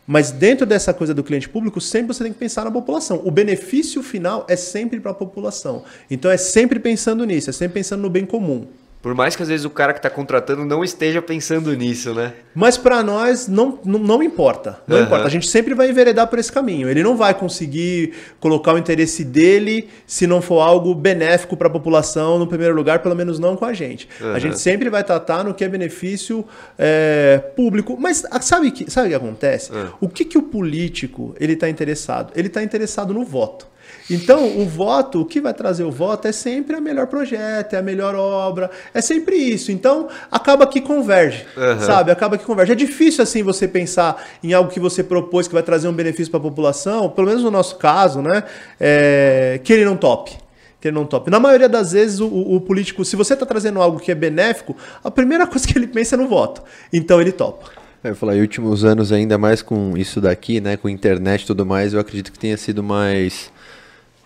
[0.06, 3.22] Mas dentro dessa coisa do cliente público, sempre você tem que pensar na população.
[3.24, 5.84] O benefício final é sempre para a população.
[6.10, 8.68] Então é sempre pensando nisso, é sempre pensando no bem comum.
[9.02, 12.34] Por mais que às vezes o cara que está contratando não esteja pensando nisso, né?
[12.54, 14.80] Mas para nós não, não, não, importa.
[14.88, 15.04] Não uhum.
[15.04, 15.26] importa.
[15.26, 16.88] A gente sempre vai enveredar por esse caminho.
[16.88, 21.72] Ele não vai conseguir colocar o interesse dele se não for algo benéfico para a
[21.72, 24.08] população no primeiro lugar, pelo menos não com a gente.
[24.20, 24.34] Uhum.
[24.34, 26.46] A gente sempre vai tratar no que é benefício
[26.78, 27.98] é, público.
[28.00, 29.72] Mas ah, sabe o que, sabe que acontece?
[29.72, 29.88] Uhum.
[30.02, 32.32] O que, que o político ele está interessado?
[32.36, 33.71] Ele está interessado no voto.
[34.12, 37.78] Então, o voto, o que vai trazer o voto é sempre o melhor projeto, é
[37.78, 39.72] a melhor obra, é sempre isso.
[39.72, 41.80] Então, acaba que converge, uhum.
[41.80, 42.12] sabe?
[42.12, 42.74] Acaba que converge.
[42.74, 46.30] É difícil, assim, você pensar em algo que você propôs que vai trazer um benefício
[46.30, 48.44] para a população, pelo menos no nosso caso, né?
[48.80, 50.38] É, que ele não tope
[50.80, 51.30] que ele não tope.
[51.30, 54.76] Na maioria das vezes, o, o político, se você está trazendo algo que é benéfico,
[55.04, 56.64] a primeira coisa que ele pensa é no voto.
[56.92, 57.70] Então ele topa.
[58.04, 61.46] É, eu falar, em últimos anos, ainda mais com isso daqui, né, com internet e
[61.46, 63.52] tudo mais, eu acredito que tenha sido mais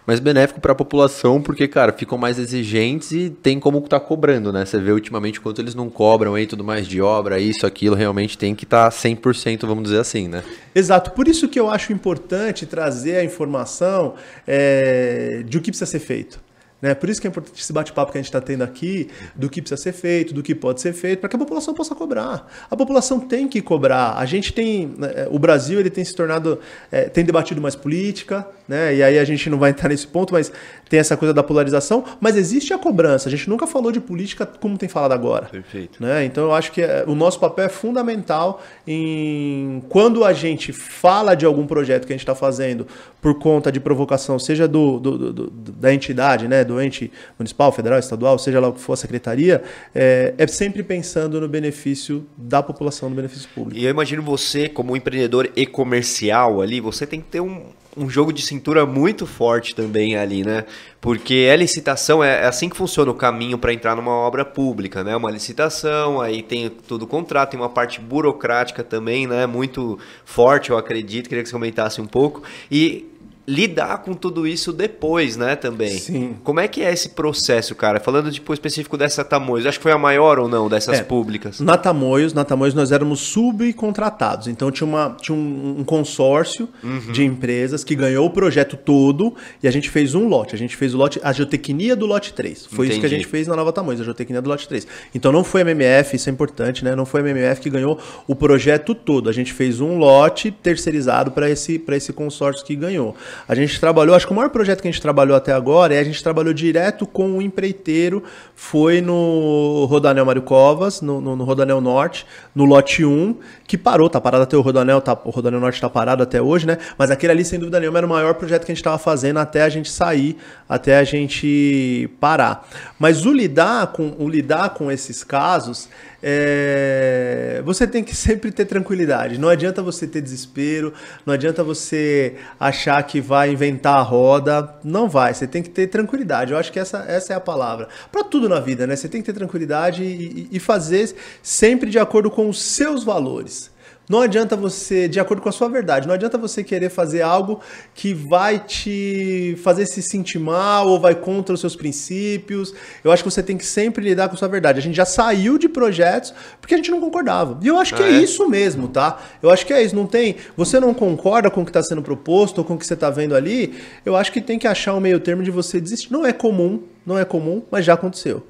[0.05, 4.51] mais benéfico para a população, porque, cara, ficam mais exigentes e tem como tá cobrando,
[4.51, 4.65] né?
[4.65, 8.37] Você vê ultimamente quanto eles não cobram aí tudo mais de obra, isso, aquilo, realmente
[8.37, 10.43] tem que estar tá 100%, vamos dizer assim, né?
[10.73, 11.11] Exato.
[11.11, 14.15] Por isso que eu acho importante trazer a informação
[14.47, 16.44] é, de o que precisa ser feito.
[16.86, 16.93] Né?
[16.93, 19.59] Por isso que é importante esse bate-papo que a gente está tendo aqui, do que
[19.59, 22.47] precisa ser feito, do que pode ser feito, para que a população possa cobrar.
[22.69, 24.13] A população tem que cobrar.
[24.19, 24.93] A gente tem.
[24.95, 26.59] Né, o Brasil ele tem se tornado.
[26.91, 28.93] É, tem debatido mais política, né?
[28.93, 30.51] E aí a gente não vai entrar nesse ponto, mas
[30.89, 33.27] tem essa coisa da polarização, mas existe a cobrança.
[33.27, 35.47] A gente nunca falou de política como tem falado agora.
[35.47, 36.01] Perfeito.
[36.01, 36.25] Né?
[36.25, 41.36] Então eu acho que é, o nosso papel é fundamental em quando a gente fala
[41.36, 42.88] de algum projeto que a gente está fazendo
[43.21, 46.63] por conta de provocação, seja do, do, do, da entidade, né?
[46.63, 49.63] do ente municipal, federal, estadual, seja lá o que for a secretaria,
[49.93, 53.79] é, é sempre pensando no benefício da população, no benefício público.
[53.79, 57.63] E eu imagino você, como empreendedor e comercial ali, você tem que ter um
[57.97, 60.65] um jogo de cintura muito forte também ali, né?
[60.99, 65.03] Porque a licitação é, é assim que funciona o caminho para entrar numa obra pública,
[65.03, 65.15] né?
[65.15, 69.45] Uma licitação, aí tem todo o contrato, tem uma parte burocrática também, né?
[69.45, 71.29] Muito forte, eu acredito.
[71.29, 72.43] Queria que você comentasse um pouco.
[72.69, 73.05] E
[73.47, 75.97] lidar com tudo isso depois, né, também.
[75.99, 76.35] Sim.
[76.43, 77.99] Como é que é esse processo, cara?
[77.99, 81.59] Falando tipo específico dessa Tamoios, acho que foi a maior ou não dessas é, públicas?
[81.59, 84.47] Na Tamoios, na Tamoios nós éramos subcontratados.
[84.47, 87.11] Então tinha, uma, tinha um, um consórcio uhum.
[87.11, 90.55] de empresas que ganhou o projeto todo e a gente fez um lote.
[90.55, 92.65] A gente fez o lote, a geotecnia do lote 3.
[92.65, 92.91] Foi Entendi.
[92.91, 94.87] isso que a gente fez na Nova Tamoios, a geotecnia do lote 3.
[95.13, 96.95] Então não foi a MMF, isso é importante, né?
[96.95, 99.29] Não foi a MMF que ganhou o projeto todo.
[99.29, 103.15] A gente fez um lote terceirizado para esse, esse consórcio que ganhou.
[103.47, 105.99] A gente trabalhou, acho que o maior projeto que a gente trabalhou até agora é
[105.99, 108.23] a gente trabalhou direto com o empreiteiro,
[108.55, 114.09] foi no Rodanel Mário Covas, no, no, no Rodanel Norte, no lote 1, que parou,
[114.09, 116.77] tá parado até o Rodanel, tá, o Rodanel Norte tá parado até hoje, né?
[116.97, 119.38] Mas aquele ali, sem dúvida nenhuma, era o maior projeto que a gente estava fazendo
[119.38, 122.67] até a gente sair, até a gente parar.
[122.97, 125.89] Mas o lidar com, o lidar com esses casos
[126.28, 129.38] é, você tem que sempre ter tranquilidade.
[129.38, 130.91] Não adianta você ter desespero,
[131.23, 134.76] não adianta você achar que vai inventar a roda.
[134.84, 136.51] Não vai, você tem que ter tranquilidade.
[136.51, 137.88] Eu acho que essa, essa é a palavra.
[138.11, 138.95] Para tudo na vida, né?
[138.95, 143.74] Você tem que ter tranquilidade e, e fazer sempre de acordo com os seus valores.
[144.07, 147.59] Não adianta você, de acordo com a sua verdade, não adianta você querer fazer algo
[147.93, 152.73] que vai te fazer se sentir mal ou vai contra os seus princípios.
[153.03, 154.79] Eu acho que você tem que sempre lidar com a sua verdade.
[154.79, 157.57] A gente já saiu de projetos porque a gente não concordava.
[157.61, 159.19] E eu acho que ah, é, é, isso mesmo, tá?
[159.41, 159.95] Eu acho que é isso.
[159.95, 160.35] Não tem.
[160.55, 163.09] Você não concorda com o que está sendo proposto ou com o que você está
[163.09, 163.75] vendo ali.
[164.05, 166.11] Eu acho que tem que achar um meio termo de você desistir.
[166.11, 168.45] Não é comum, não é comum, mas já aconteceu.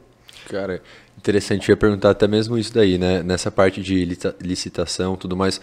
[0.50, 0.82] Cara,
[1.26, 3.24] Interessante, eu ia perguntar até mesmo isso daí, né?
[3.24, 4.06] Nessa parte de
[4.40, 5.60] licitação tudo mais.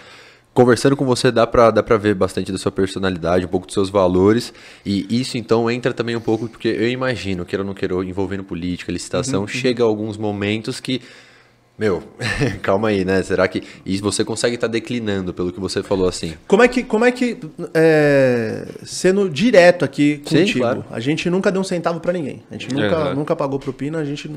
[0.52, 3.72] Conversando com você dá pra, dá pra ver bastante da sua personalidade, um pouco dos
[3.72, 4.52] seus valores.
[4.84, 8.42] E isso então entra também um pouco, porque eu imagino, queira ou não queira, envolvendo
[8.42, 9.90] política, licitação, uhum, chega uhum.
[9.90, 11.00] alguns momentos que
[11.82, 12.00] meu,
[12.62, 13.24] calma aí, né?
[13.24, 16.34] Será que isso você consegue estar tá declinando pelo que você falou assim?
[16.46, 17.36] Como é que, como é que
[17.74, 20.84] é, sendo direto aqui contigo, Sim, claro.
[20.92, 22.40] a gente nunca deu um centavo para ninguém.
[22.52, 23.14] A gente nunca, uhum.
[23.16, 24.30] nunca pagou propina, a gente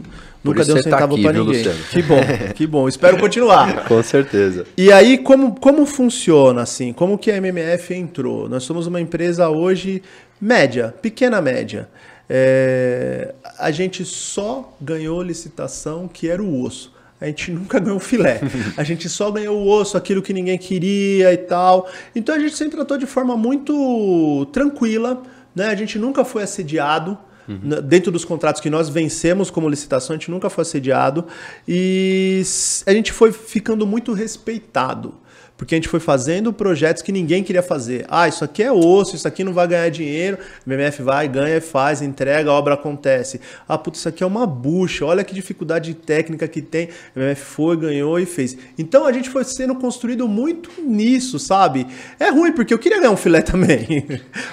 [0.43, 1.57] nunca deu um tá centavo tá para ninguém.
[1.57, 1.79] Luciano?
[1.91, 2.21] Que bom,
[2.55, 2.87] que bom.
[2.87, 3.85] Espero continuar.
[3.87, 4.65] Com certeza.
[4.75, 6.93] E aí como como funciona assim?
[6.93, 8.49] Como que a MMF entrou?
[8.49, 10.01] Nós somos uma empresa hoje
[10.41, 11.87] média, pequena média.
[12.27, 18.41] É, a gente só ganhou licitação que era o osso a gente nunca ganhou filé.
[18.77, 21.89] A gente só ganhou o osso, aquilo que ninguém queria e tal.
[22.15, 25.21] Então a gente sempre tratou de forma muito tranquila,
[25.55, 25.67] né?
[25.67, 27.17] A gente nunca foi assediado.
[27.47, 27.79] Uhum.
[27.83, 31.27] Dentro dos contratos que nós vencemos como licitação, a gente nunca foi assediado
[31.67, 32.41] e
[32.87, 35.13] a gente foi ficando muito respeitado.
[35.57, 38.05] Porque a gente foi fazendo projetos que ninguém queria fazer.
[38.09, 40.37] Ah, isso aqui é osso, isso aqui não vai ganhar dinheiro.
[40.65, 43.39] O MMF vai, ganha, faz, entrega, a obra acontece.
[43.67, 46.89] Ah, putz, isso aqui é uma bucha, olha que dificuldade técnica que tem.
[47.15, 48.57] O MMF foi, ganhou e fez.
[48.77, 51.87] Então a gente foi sendo construído muito nisso, sabe?
[52.19, 54.05] É ruim, porque eu queria ganhar um filé também.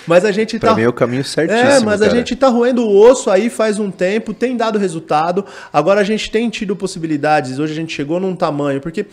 [0.06, 0.76] mas a gente pra tá.
[0.76, 1.68] mim é o caminho certíssimo.
[1.68, 2.12] É, mas cara.
[2.12, 5.44] a gente tá roendo o osso aí faz um tempo, tem dado resultado.
[5.72, 7.58] Agora a gente tem tido possibilidades.
[7.58, 9.04] Hoje a gente chegou num tamanho, porque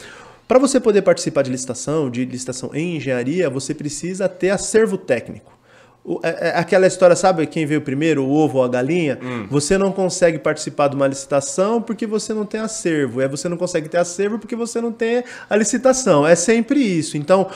[0.50, 5.58] para você poder participar de licitação, de licitação em engenharia, você precisa ter acervo técnico.
[6.04, 9.20] O- é- é aquela história, sabe quem veio primeiro, o ovo ou a galinha?
[9.52, 13.22] Você não consegue participar de uma licitação porque você não tem acervo.
[13.22, 16.26] É você não consegue ter acervo porque você não tem a licitação.
[16.26, 17.16] É sempre isso.
[17.16, 17.48] Então,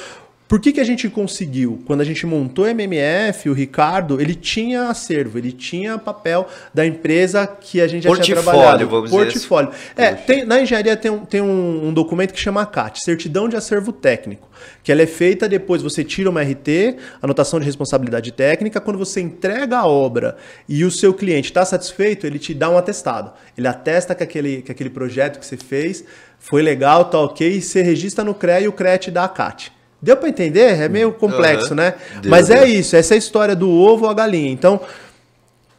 [0.54, 1.82] por que, que a gente conseguiu?
[1.84, 6.86] Quando a gente montou o MMF, o Ricardo, ele tinha acervo, ele tinha papel da
[6.86, 8.88] empresa que a gente já tinha Portfólio, trabalhado.
[8.88, 9.32] vamos dizer assim.
[9.32, 9.72] Portfólio.
[9.98, 13.56] É, tem, na engenharia tem, um, tem um, um documento que chama CAT, Certidão de
[13.56, 14.48] Acervo Técnico,
[14.84, 19.22] que ela é feita depois, você tira uma RT, anotação de responsabilidade técnica, quando você
[19.22, 20.38] entrega a obra
[20.70, 23.34] e o seu cliente está satisfeito, ele te dá um atestado.
[23.58, 26.06] Ele atesta que aquele, que aquele projeto que você fez
[26.38, 29.30] foi legal, tá ok, e você registra no CREA e o CREA te dá a
[29.30, 29.74] CAT.
[30.04, 30.82] Deu para entender?
[30.82, 31.76] É meio complexo, Aham.
[31.76, 31.94] né?
[32.22, 32.68] Deu, Mas é deu.
[32.68, 34.52] isso, essa é a história do ovo ou a galinha.
[34.52, 34.82] Então,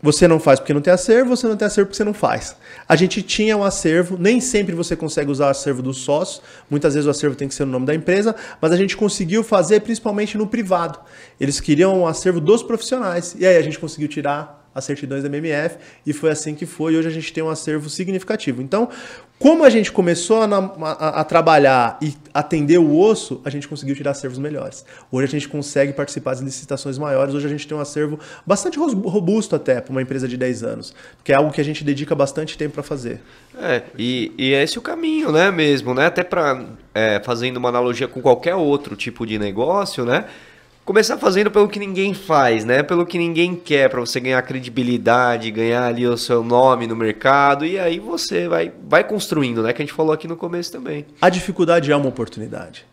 [0.01, 2.57] você não faz porque não tem acervo, você não tem acervo porque você não faz.
[2.89, 6.95] A gente tinha um acervo, nem sempre você consegue usar o acervo dos sócios, muitas
[6.95, 9.81] vezes o acervo tem que ser no nome da empresa, mas a gente conseguiu fazer
[9.81, 10.99] principalmente no privado.
[11.39, 15.29] Eles queriam um acervo dos profissionais, e aí a gente conseguiu tirar as certidões da
[15.29, 18.61] MMF, e foi assim que foi, hoje a gente tem um acervo significativo.
[18.61, 18.89] Então,
[19.39, 23.95] como a gente começou a, a- a trabalhar e atender o osso, a gente conseguiu
[23.95, 24.85] tirar acervos melhores.
[25.13, 28.79] Hoje a gente consegue participar das licitações maiores, hoje a gente tem um acervo bastante
[28.79, 32.15] robusto até para uma empresa de 10 anos, que é algo que a gente dedica
[32.15, 33.21] bastante tempo para fazer.
[33.61, 36.07] É, e, e é esse o caminho, né, mesmo, né?
[36.07, 36.65] Até para
[37.25, 40.25] fazendo uma analogia com qualquer outro tipo de negócio, né?
[40.85, 42.83] Começar fazendo pelo que ninguém faz, né?
[42.83, 47.65] Pelo que ninguém quer, para você ganhar credibilidade, ganhar ali o seu nome no mercado,
[47.65, 49.73] e aí você vai, vai construindo, né?
[49.73, 51.07] Que a gente falou aqui no começo também.
[51.23, 52.85] A dificuldade é uma oportunidade.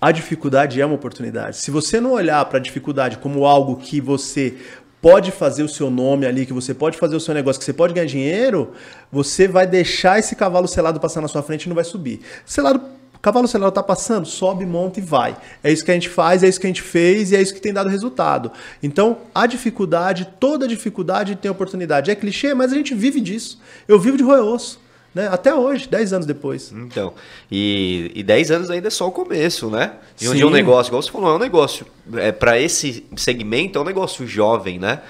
[0.00, 1.56] A dificuldade é uma oportunidade.
[1.56, 4.54] Se você não olhar para a dificuldade como algo que você
[5.00, 7.72] pode fazer o seu nome ali, que você pode fazer o seu negócio, que você
[7.72, 8.70] pode ganhar dinheiro,
[9.10, 12.20] você vai deixar esse cavalo selado passar na sua frente e não vai subir.
[12.46, 12.80] Selado,
[13.22, 15.36] cavalo selado tá passando, sobe, monta e vai.
[15.62, 17.54] É isso que a gente faz, é isso que a gente fez e é isso
[17.54, 18.50] que tem dado resultado.
[18.82, 22.10] Então, a dificuldade, toda dificuldade tem oportunidade.
[22.10, 23.60] É clichê, mas a gente vive disso.
[23.86, 24.82] Eu vivo de roer osso.
[25.14, 25.28] Né?
[25.30, 26.72] Até hoje, 10 anos depois.
[26.72, 27.12] Então,
[27.50, 29.92] e, e 10 anos ainda é só o começo, né?
[30.18, 30.44] E onde Sim.
[30.44, 33.84] é um negócio, igual você falou, é um negócio, é, para esse segmento é um
[33.84, 35.02] negócio jovem, né?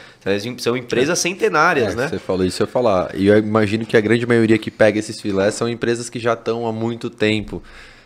[0.58, 2.08] São empresas centenárias, É, né?
[2.08, 3.14] Você falou isso, eu ia falar.
[3.14, 6.32] E eu imagino que a grande maioria que pega esses filés são empresas que já
[6.32, 7.62] estão há muito tempo,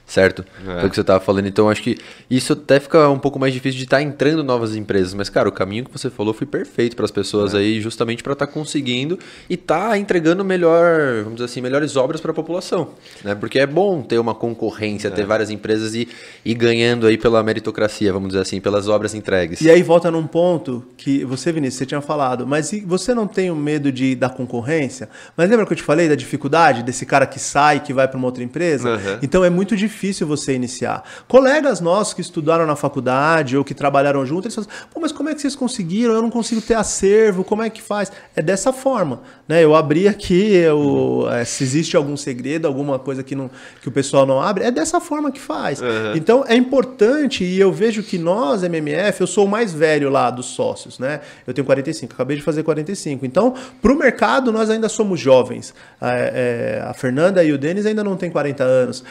[0.06, 0.44] certo?
[0.66, 0.80] É.
[0.80, 1.46] Foi o que você estava falando.
[1.46, 1.98] Então, acho que
[2.30, 5.12] isso até fica um pouco mais difícil de estar entrando novas empresas.
[5.14, 7.58] Mas, cara, o caminho que você falou foi perfeito para as pessoas É.
[7.58, 9.18] aí, justamente para estar conseguindo
[9.50, 12.90] e estar entregando melhor, vamos dizer assim, melhores obras para a população.
[13.24, 13.34] Né?
[13.34, 15.10] Porque é bom ter uma concorrência, É.
[15.10, 16.06] ter várias empresas e
[16.44, 19.60] ir ganhando aí pela meritocracia, vamos dizer assim, pelas obras entregues.
[19.60, 23.26] E aí volta num ponto que você, Vinícius, você tinha falado, mas e você não
[23.26, 25.08] tem o medo de da concorrência?
[25.36, 28.16] Mas lembra que eu te falei da dificuldade desse cara que sai, que vai para
[28.16, 28.90] uma outra empresa?
[28.90, 29.18] Uhum.
[29.20, 31.02] Então é muito difícil você iniciar.
[31.28, 35.28] Colegas nossos que estudaram na faculdade ou que trabalharam junto, eles falam, pô, mas como
[35.28, 36.14] é que vocês conseguiram?
[36.14, 38.10] Eu não consigo ter acervo, como é que faz?
[38.34, 39.62] É dessa forma, né?
[39.62, 43.92] Eu abri aqui, eu, é, se existe algum segredo, alguma coisa que, não, que o
[43.92, 45.80] pessoal não abre, é dessa forma que faz.
[46.14, 50.30] Então é importante e eu vejo que nós, MMF, eu sou o mais velho lá
[50.30, 51.20] dos sócios, né?
[51.46, 53.24] Eu tenho 45, acabei de fazer 45.
[53.24, 55.74] Então, para o mercado, nós ainda somos jovens.
[56.00, 59.04] É, é, a Fernanda e o Denis ainda não têm 40 anos.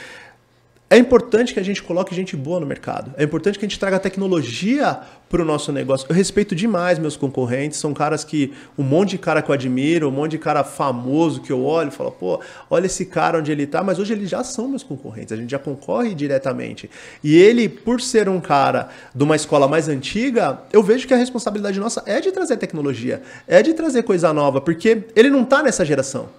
[0.87, 3.11] É importante que a gente coloque gente boa no mercado.
[3.17, 6.05] É importante que a gente traga tecnologia para o nosso negócio.
[6.07, 7.79] Eu respeito demais meus concorrentes.
[7.79, 8.53] São caras que.
[8.77, 11.87] Um monte de cara que eu admiro, um monte de cara famoso que eu olho
[11.87, 13.83] e falo, pô, olha esse cara onde ele está.
[13.83, 15.33] Mas hoje eles já são meus concorrentes.
[15.33, 16.87] A gente já concorre diretamente.
[17.23, 21.17] E ele, por ser um cara de uma escola mais antiga, eu vejo que a
[21.17, 25.63] responsabilidade nossa é de trazer tecnologia, é de trazer coisa nova, porque ele não está
[25.63, 26.29] nessa geração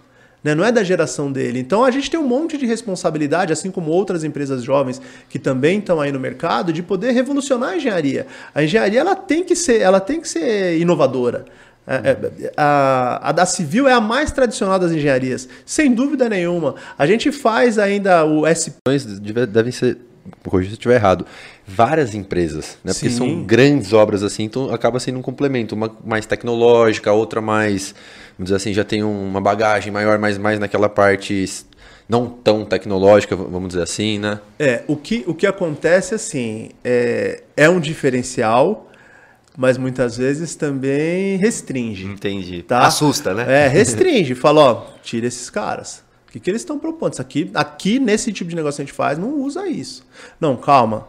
[0.45, 0.55] né?
[0.55, 1.59] não é da geração dele.
[1.59, 5.79] Então a gente tem um monte de responsabilidade, assim como outras empresas jovens que também
[5.79, 8.27] estão aí no mercado, de poder revolucionar a engenharia.
[8.55, 11.45] A engenharia ela tem que ser, ela tem que ser inovadora.
[11.89, 16.75] É, é, a, a da civil é a mais tradicional das engenharias, sem dúvida nenhuma.
[16.99, 18.75] A gente faz ainda o SP.
[19.21, 19.97] deve- devem ser,
[20.45, 21.25] corrija se eu estiver errado,
[21.67, 22.93] várias empresas, né?
[22.93, 23.17] Porque Sim.
[23.17, 27.95] são grandes obras assim, então acaba sendo um complemento, uma mais tecnológica, outra mais,
[28.39, 31.45] vamos dizer assim, já tem uma bagagem maior, mas mais naquela parte
[32.09, 34.39] não tão tecnológica, vamos dizer assim, né?
[34.59, 38.89] É, o que, o que acontece assim, é, é um diferencial,
[39.57, 42.05] mas muitas vezes também restringe.
[42.07, 42.63] Entendi.
[42.63, 42.87] Tá?
[42.87, 43.65] Assusta, né?
[43.65, 44.35] É, restringe.
[44.37, 46.05] Fala, ó, tira esses caras.
[46.29, 47.15] O que, que eles estão propondo?
[47.15, 50.05] Isso aqui, aqui, nesse tipo de negócio que a gente faz, não usa isso.
[50.39, 51.09] Não, calma.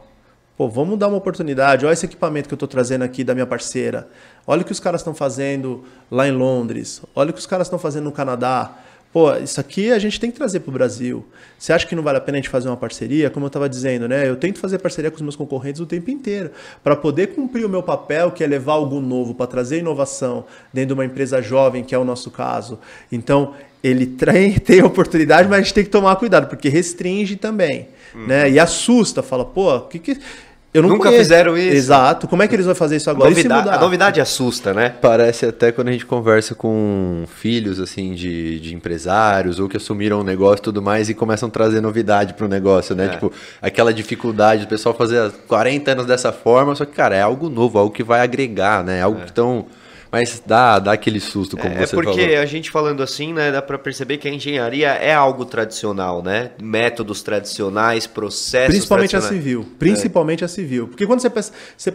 [0.58, 1.86] Pô, vamos dar uma oportunidade.
[1.86, 4.08] Olha esse equipamento que eu estou trazendo aqui da minha parceira.
[4.46, 7.00] Olha o que os caras estão fazendo lá em Londres.
[7.16, 8.76] Olha o que os caras estão fazendo no Canadá.
[9.14, 11.26] Pô, isso aqui a gente tem que trazer para o Brasil.
[11.60, 13.30] Você acha que não vale a pena a gente fazer uma parceria?
[13.30, 14.28] Como eu estava dizendo, né?
[14.28, 16.50] Eu tento fazer parceria com os meus concorrentes o tempo inteiro
[16.84, 20.44] para poder cumprir o meu papel, que é levar algo novo, para trazer inovação
[20.74, 22.80] dentro de uma empresa jovem, que é o nosso caso.
[23.12, 23.54] Então,
[23.84, 27.88] ele tem, tem oportunidade, mas a gente tem que tomar cuidado, porque restringe também.
[28.14, 28.28] Uhum.
[28.28, 28.50] Né?
[28.50, 30.18] E assusta, fala, pô, o que, que
[30.78, 31.24] eu Nunca conheço.
[31.24, 31.76] fizeram isso.
[31.76, 32.28] Exato.
[32.28, 33.30] Como é que eles vão fazer isso agora?
[33.30, 34.94] Novidade, a novidade assusta, né?
[35.02, 40.20] Parece até quando a gente conversa com filhos assim de, de empresários ou que assumiram
[40.20, 43.06] um negócio e tudo mais e começam a trazer novidade para o negócio, né?
[43.06, 43.10] É.
[43.10, 47.50] Tipo, aquela dificuldade do pessoal fazer 40 anos dessa forma, só que, cara, é algo
[47.50, 49.02] novo, algo que vai agregar, né?
[49.02, 49.26] Algo é.
[49.26, 49.66] que tão
[50.12, 52.14] mas dá, dá aquele susto, como é, você falou.
[52.14, 55.46] É porque a gente falando assim, né, dá para perceber que a engenharia é algo
[55.46, 56.52] tradicional, né?
[56.62, 59.66] Métodos tradicionais, processos Principalmente a civil.
[59.78, 60.46] Principalmente é.
[60.46, 60.88] a civil.
[60.88, 61.92] Porque quando você pensa, você,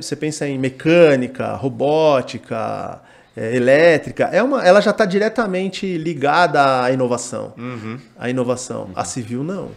[0.00, 3.00] você pensa em mecânica, robótica,
[3.36, 7.52] é, elétrica, é uma, ela já está diretamente ligada à inovação.
[7.58, 7.98] Uhum.
[8.18, 8.84] À inovação.
[8.84, 8.92] Uhum.
[8.94, 9.70] A civil não.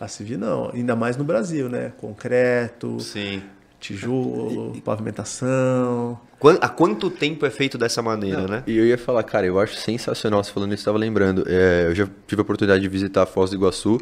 [0.00, 0.70] A civil não.
[0.72, 1.92] Ainda mais no Brasil, né?
[1.98, 2.98] Concreto.
[3.00, 3.42] Sim
[3.80, 6.18] tijolo, pavimentação.
[6.60, 8.62] Há quanto tempo é feito dessa maneira, Não, né?
[8.66, 11.44] E eu ia falar, cara, eu acho sensacional, você falando isso, estava lembrando.
[11.46, 13.98] É, eu já tive a oportunidade de visitar a Foz do Iguaçu.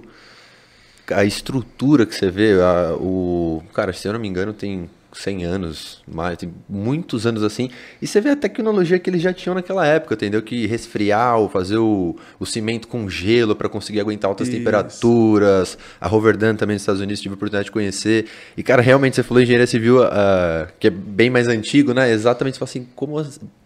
[1.10, 3.62] A estrutura que você vê, a, o.
[3.72, 7.70] Cara, se eu não me engano, tem 100 anos, mais, tem muitos anos assim.
[8.02, 10.42] E você vê a tecnologia que eles já tinham naquela época, entendeu?
[10.42, 14.58] Que resfriar, ou fazer o, o cimento com gelo para conseguir aguentar altas Isso.
[14.58, 15.78] temperaturas.
[15.98, 18.26] A Roverdan também nos Estados Unidos tive a oportunidade de conhecer.
[18.56, 22.10] E, cara, realmente você falou engenharia civil, uh, que é bem mais antigo, né?
[22.10, 23.16] Exatamente, você fala assim, como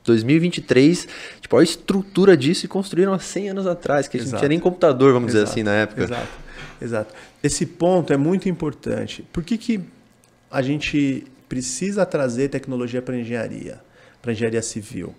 [0.04, 1.08] 2023,
[1.40, 4.48] tipo, a estrutura disso e construíram há 100 anos atrás, que a gente não tinha
[4.48, 5.44] nem computador, vamos Exato.
[5.46, 6.04] dizer assim, na época.
[6.04, 6.28] Exato.
[6.80, 7.14] Exato.
[7.42, 9.24] Esse ponto é muito importante.
[9.32, 9.80] Por que, que
[10.50, 13.80] a gente precisa trazer tecnologia para engenharia,
[14.22, 15.12] para engenharia civil.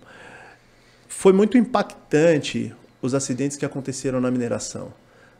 [1.09, 4.93] Foi muito impactante os acidentes que aconteceram na mineração,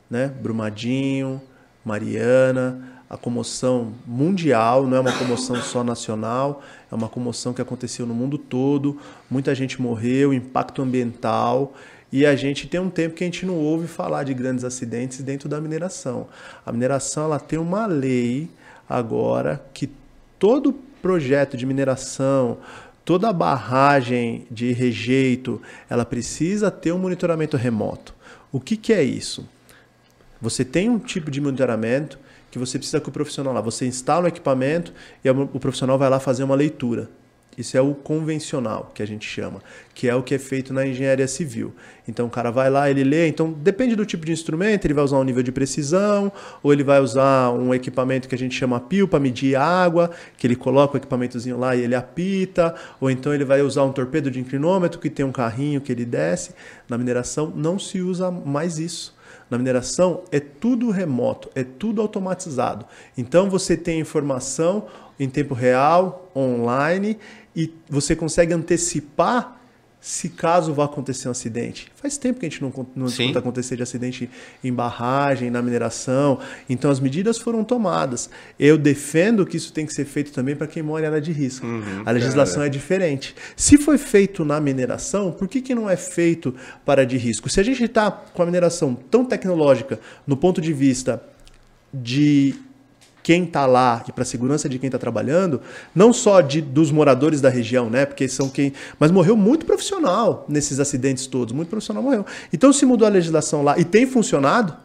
[0.10, 0.28] né?
[0.28, 1.42] Brumadinho,
[1.86, 6.62] Mariana, a comoção mundial, não é uma comoção só nacional,
[6.92, 11.74] é uma comoção que aconteceu no mundo todo, muita gente morreu, impacto ambiental,
[12.12, 15.22] e a gente tem um tempo que a gente não ouve falar de grandes acidentes
[15.22, 16.28] dentro da mineração.
[16.66, 18.50] A mineração ela tem uma lei
[18.90, 19.90] agora que
[20.42, 20.74] todo
[21.04, 22.58] projeto de mineração,
[23.06, 28.16] toda barragem de rejeito, ela precisa ter um monitoramento remoto.
[28.52, 29.48] O que, que é isso?
[30.42, 32.18] Você tem um tipo de monitoramento
[32.50, 34.92] que você precisa que o profissional lá, você instala o equipamento
[35.24, 37.08] e o profissional vai lá fazer uma leitura.
[37.58, 39.62] Isso é o convencional, que a gente chama,
[39.94, 41.74] que é o que é feito na engenharia civil.
[42.08, 45.04] Então o cara vai lá, ele lê, então depende do tipo de instrumento, ele vai
[45.04, 46.32] usar um nível de precisão,
[46.64, 50.48] ou ele vai usar um equipamento que a gente chama pio para medir água, que
[50.48, 54.32] ele coloca o equipamentozinho lá e ele apita, ou então ele vai usar um torpedo
[54.32, 56.56] de inclinômetro que tem um carrinho que ele desce.
[56.88, 59.14] Na mineração não se usa mais isso.
[59.50, 62.86] Na mineração é tudo remoto, é tudo automatizado.
[63.18, 64.88] Então você tem informação
[65.20, 67.20] em tempo real, online,
[67.56, 69.62] e você consegue antecipar
[70.02, 71.92] se caso vá acontecer um acidente.
[71.96, 74.28] Faz tempo que a gente não, não escuta acontecer de acidente
[74.64, 76.40] em barragem, na mineração.
[76.68, 78.28] Então as medidas foram tomadas.
[78.60, 81.32] Eu defendo que isso tem que ser feito também para quem mora em área de
[81.32, 81.68] risco.
[81.68, 82.66] Uhum, a legislação cara.
[82.66, 83.36] é diferente.
[83.56, 87.48] Se foi feito na mineração, por que, que não é feito para de risco?
[87.48, 91.24] Se a gente está com a mineração tão tecnológica no ponto de vista
[91.94, 92.56] de
[93.24, 95.62] quem está lá e para a segurança de quem está trabalhando,
[95.94, 98.06] não só de, dos moradores da região, né?
[98.06, 98.74] Porque são quem.
[99.00, 102.26] Mas morreu muito profissional nesses acidentes todos, muito profissional morreu.
[102.52, 104.76] Então se mudou a legislação lá e tem funcionado,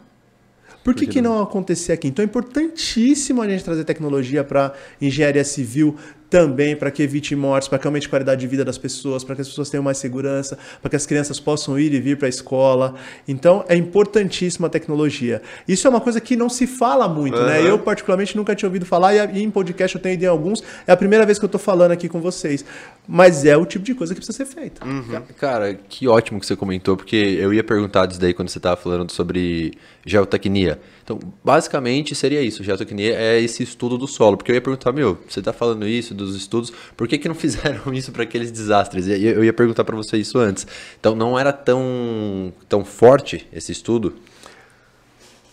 [0.83, 2.07] por que, que não acontecer aqui?
[2.07, 4.71] Então é importantíssimo a gente trazer tecnologia para
[5.01, 5.97] engenharia civil
[6.29, 9.35] também para que evite mortes, para que aumente a qualidade de vida das pessoas, para
[9.35, 12.27] que as pessoas tenham mais segurança, para que as crianças possam ir e vir para
[12.27, 12.95] a escola.
[13.27, 15.41] Então, é importantíssima a tecnologia.
[15.67, 17.45] Isso é uma coisa que não se fala muito, uhum.
[17.45, 17.67] né?
[17.67, 20.91] Eu, particularmente, nunca tinha ouvido falar, e em podcast eu tenho ido em alguns, é
[20.91, 22.65] a primeira vez que eu estou falando aqui com vocês.
[23.07, 24.85] Mas é o tipo de coisa que precisa ser feita.
[24.85, 25.21] Uhum.
[25.37, 28.75] Cara, que ótimo que você comentou, porque eu ia perguntar disso daí quando você estava
[28.75, 29.73] falando sobre
[30.05, 30.79] geotecnia.
[31.07, 32.61] Então, basicamente seria isso.
[32.65, 34.35] Geotecnia é esse estudo do solo.
[34.35, 37.35] Porque eu ia perguntar, meu, você está falando isso dos estudos, por que, que não
[37.35, 39.07] fizeram isso para aqueles desastres?
[39.07, 40.67] Eu ia perguntar para você isso antes.
[40.99, 44.15] Então, não era tão, tão forte esse estudo?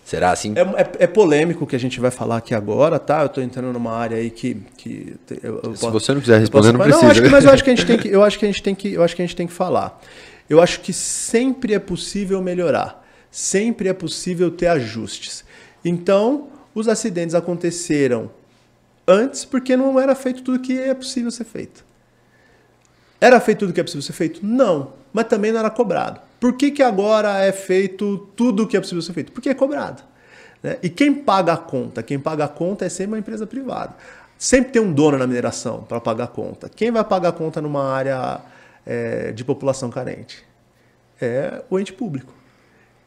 [0.04, 0.54] Será assim?
[0.56, 3.22] É, é, é polêmico o que a gente vai falar aqui agora, tá?
[3.22, 4.56] Eu tô entrando numa área aí que.
[4.76, 7.06] que eu, eu Se posso- você não quiser responder, não precisa.
[7.06, 8.62] acho que- mas eu acho que a gente tem que, eu acho que a gente
[8.62, 10.02] tem que, eu acho que a gente tem que falar.
[10.50, 13.03] Eu acho que sempre é possível melhorar.
[13.34, 15.44] Sempre é possível ter ajustes.
[15.84, 18.30] Então, os acidentes aconteceram
[19.08, 21.84] antes porque não era feito tudo que é possível ser feito.
[23.20, 24.46] Era feito tudo que é possível ser feito?
[24.46, 24.92] Não.
[25.12, 26.20] Mas também não era cobrado.
[26.38, 29.32] Por que, que agora é feito tudo o que é possível ser feito?
[29.32, 30.04] Porque é cobrado.
[30.62, 30.78] né?
[30.80, 32.04] E quem paga a conta?
[32.04, 33.96] Quem paga a conta é sempre uma empresa privada.
[34.38, 36.68] Sempre tem um dono na mineração para pagar a conta.
[36.68, 38.40] Quem vai pagar a conta numa área
[38.86, 40.46] é, de população carente?
[41.20, 42.43] É o ente público.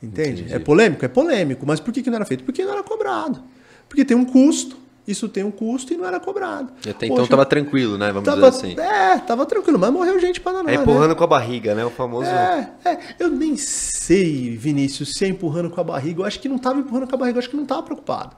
[0.01, 0.41] Entende?
[0.41, 0.53] Entendi.
[0.53, 1.03] É polêmico?
[1.03, 1.65] É polêmico.
[1.65, 2.43] Mas por que, que não era feito?
[2.43, 3.41] Porque não era cobrado.
[3.89, 4.77] Porque tem um custo.
[5.07, 6.69] Isso tem um custo e não era cobrado.
[6.85, 8.11] E até então Poxa, tava tranquilo, né?
[8.11, 8.77] Vamos Tava, dizer assim.
[8.77, 10.83] É, tava tranquilo, mas morreu gente pra danar, É né?
[10.83, 11.85] empurrando com a barriga, né?
[11.85, 12.29] O famoso.
[12.29, 16.21] É, é, eu nem sei, Vinícius, se é empurrando com a barriga.
[16.21, 18.35] Eu acho que não tava empurrando com a barriga, eu acho que não tava preocupado.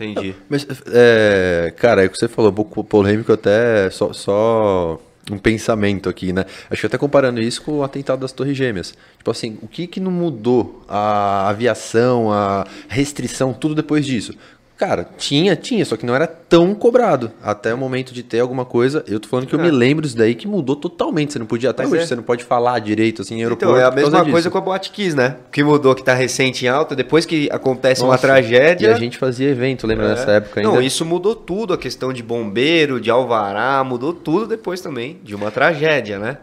[0.00, 0.34] Entendi.
[0.48, 4.98] Mas, é, cara, é o que você falou, um pouco polêmico até, só, só
[5.30, 6.44] um pensamento aqui, né?
[6.70, 8.94] Acho que até comparando isso com o atentado das Torres Gêmeas.
[9.18, 14.34] Tipo assim, o que que não mudou a aviação, a restrição, tudo depois disso?
[14.76, 17.32] Cara, tinha, tinha, só que não era tão cobrado.
[17.42, 19.02] Até o momento de ter alguma coisa.
[19.08, 19.62] Eu tô falando que eu É.
[19.62, 21.32] me lembro disso daí que mudou totalmente.
[21.32, 22.06] Você não podia, até Mas hoje, é.
[22.06, 23.74] você não pode falar direito assim em aeroporto.
[23.74, 24.30] Então, é a mesma disso.
[24.30, 25.36] coisa com a Boate Kiss, né?
[25.50, 28.88] Que mudou, que tá recente em alta, depois que acontece uma Nossa, tragédia.
[28.88, 30.08] E a gente fazia evento, lembra É.
[30.10, 30.70] nessa época ainda?
[30.72, 35.34] Não, isso mudou tudo, a questão de bombeiro, de alvará, mudou tudo depois também, de
[35.34, 36.36] uma tragédia, né?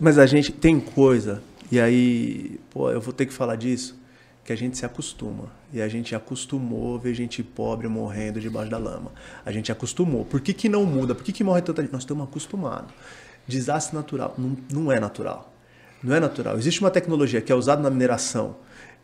[0.00, 4.00] Mas a gente tem coisa, e aí, pô, eu vou ter que falar disso,
[4.52, 5.50] que a gente se acostuma.
[5.72, 9.10] E a gente acostumou ver gente pobre morrendo debaixo da lama.
[9.44, 10.24] A gente acostumou.
[10.24, 11.14] Por que, que não muda?
[11.14, 11.92] Por que, que morre tanta gente?
[11.92, 12.92] Nós estamos acostumados.
[13.46, 15.52] Desastre natural não, não é natural.
[16.02, 16.58] Não é natural.
[16.58, 18.56] Existe uma tecnologia que é usada na mineração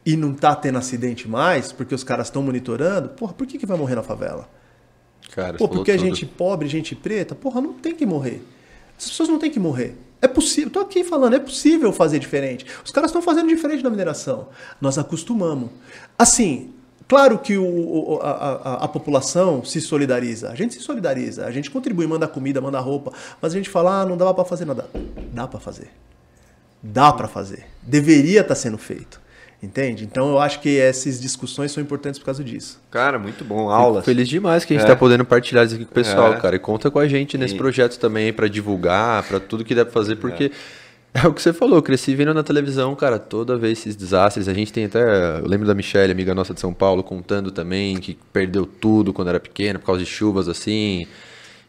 [0.04, 3.08] e não está tendo acidente mais, porque os caras estão monitorando.
[3.10, 4.48] Porra, por que, que vai morrer na favela?
[5.30, 6.06] Cara, Pô, porque a tudo.
[6.06, 8.42] gente pobre, gente preta, porra, não tem que morrer.
[8.98, 9.96] As pessoas não têm que morrer.
[10.20, 12.66] É possível, tô aqui falando, é possível fazer diferente.
[12.84, 14.48] Os caras estão fazendo diferente na mineração.
[14.80, 15.70] Nós acostumamos.
[16.18, 16.72] Assim,
[17.06, 20.50] claro que o, a, a- a população se solidariza.
[20.50, 24.00] A gente se solidariza, a gente contribui, manda comida, manda roupa, mas a gente fala,
[24.00, 24.90] ah, não dava para fazer nada.
[25.32, 25.88] Dá para fazer.
[26.82, 27.66] Dá para fazer.
[27.82, 29.20] Deveria estar sendo feito.
[29.60, 30.04] Entende?
[30.04, 32.80] Então eu acho que essas discussões são importantes por causa disso.
[32.92, 34.04] Cara, muito bom, Fico aulas.
[34.04, 34.88] feliz demais que a gente É.
[34.88, 36.36] tá podendo partilhar isso aqui com o pessoal, É.
[36.36, 36.54] cara.
[36.54, 39.84] E conta com a gente nesse E- projeto também para divulgar, para tudo que dá
[39.84, 40.52] pra fazer, porque
[41.12, 41.26] é.
[41.26, 44.46] o que você falou, eu cresci vendo na televisão, cara, toda vez esses desastres.
[44.46, 47.96] A gente tem até, eu lembro da Michelle, amiga nossa de São Paulo, contando também
[47.96, 51.08] que perdeu tudo quando era pequena por causa de chuvas assim.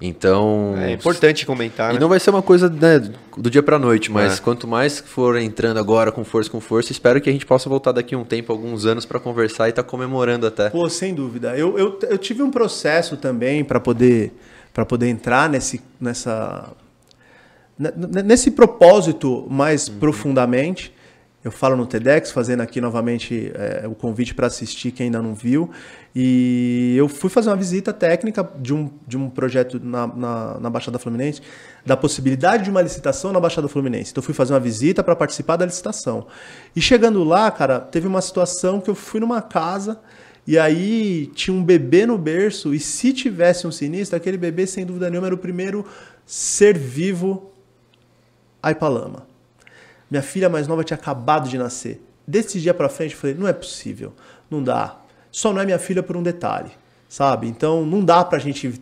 [0.02, 2.00] Então, É importante comentar, e né?
[2.00, 3.00] não vai ser uma coisa né,
[3.36, 4.42] do dia pra noite, mas É.
[4.42, 7.92] quanto mais for entrando agora com força, com força, espero que a gente possa voltar
[7.92, 10.70] daqui a um tempo, alguns anos, pra conversar e tá comemorando até.
[10.70, 11.58] Pô, sem dúvida.
[11.58, 14.32] Eu, eu, eu tive um processo também para poder
[14.74, 16.70] para poder entrar nesse nessa
[17.78, 20.94] ne- ne- nesse propósito mais profundamente.
[21.42, 25.34] Eu falo no TEDx, fazendo aqui novamente é, o convite para assistir quem ainda não
[25.34, 25.70] viu.
[26.14, 30.70] E eu fui fazer uma visita técnica de um, de um projeto na, na, na
[30.70, 31.42] Baixada Fluminense,
[31.86, 34.12] da possibilidade de uma licitação na Baixada Fluminense.
[34.12, 36.28] Então eu fui fazer uma visita para participar da licitação.
[36.76, 39.98] E chegando lá, cara, teve uma situação que eu fui numa casa
[40.46, 44.84] e aí tinha um bebê no berço, e se tivesse um sinistro, aquele bebê, sem
[44.84, 45.86] dúvida nenhuma, era o primeiro
[46.26, 47.52] ser vivo
[48.62, 49.29] a ir pra lama.
[50.10, 52.02] Minha filha mais nova tinha acabado de nascer.
[52.28, 54.14] Desse dia pra frente, eu falei, não é possível,
[54.50, 55.00] não dá.
[55.32, 56.72] Só não é minha filha por um detalhe,
[57.08, 57.48] sabe?
[57.48, 58.82] Então, não dá pra gente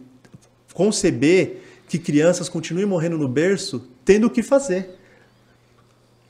[0.73, 4.97] conceber que crianças continuem morrendo no berço tendo o que fazer.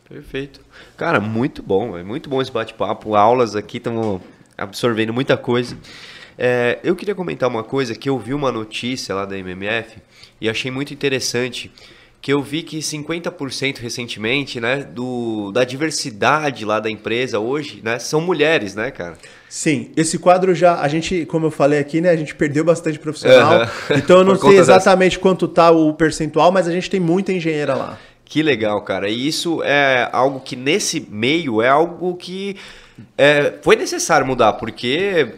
[0.08, 0.62] Perfeito.
[0.96, 3.16] Cara, muito bom, é muito bom esse bate-papo.
[3.16, 4.22] Aulas aqui, estamos
[4.58, 5.78] absorvendo muita coisa.
[6.38, 9.98] É, eu queria comentar uma coisa que eu vi uma notícia lá da MMF
[10.40, 11.72] e achei muito interessante.
[12.22, 18.00] Que eu vi que 50% recentemente, né, do, da diversidade lá da empresa hoje, né,
[18.00, 19.18] são mulheres, né, cara?
[19.48, 23.00] Sim, esse quadro já, a gente, como eu falei aqui, né, a gente perdeu bastante
[23.00, 23.62] profissional.
[23.62, 23.72] Aham.
[23.98, 24.72] Então eu não sei conta dessa.
[24.74, 27.98] exatamente quanto tá o percentual, mas a gente tem muita engenheira lá.
[28.26, 29.10] Que legal, cara.
[29.10, 32.58] E isso é algo que nesse meio é algo que
[33.18, 35.30] é, foi necessário mudar, porque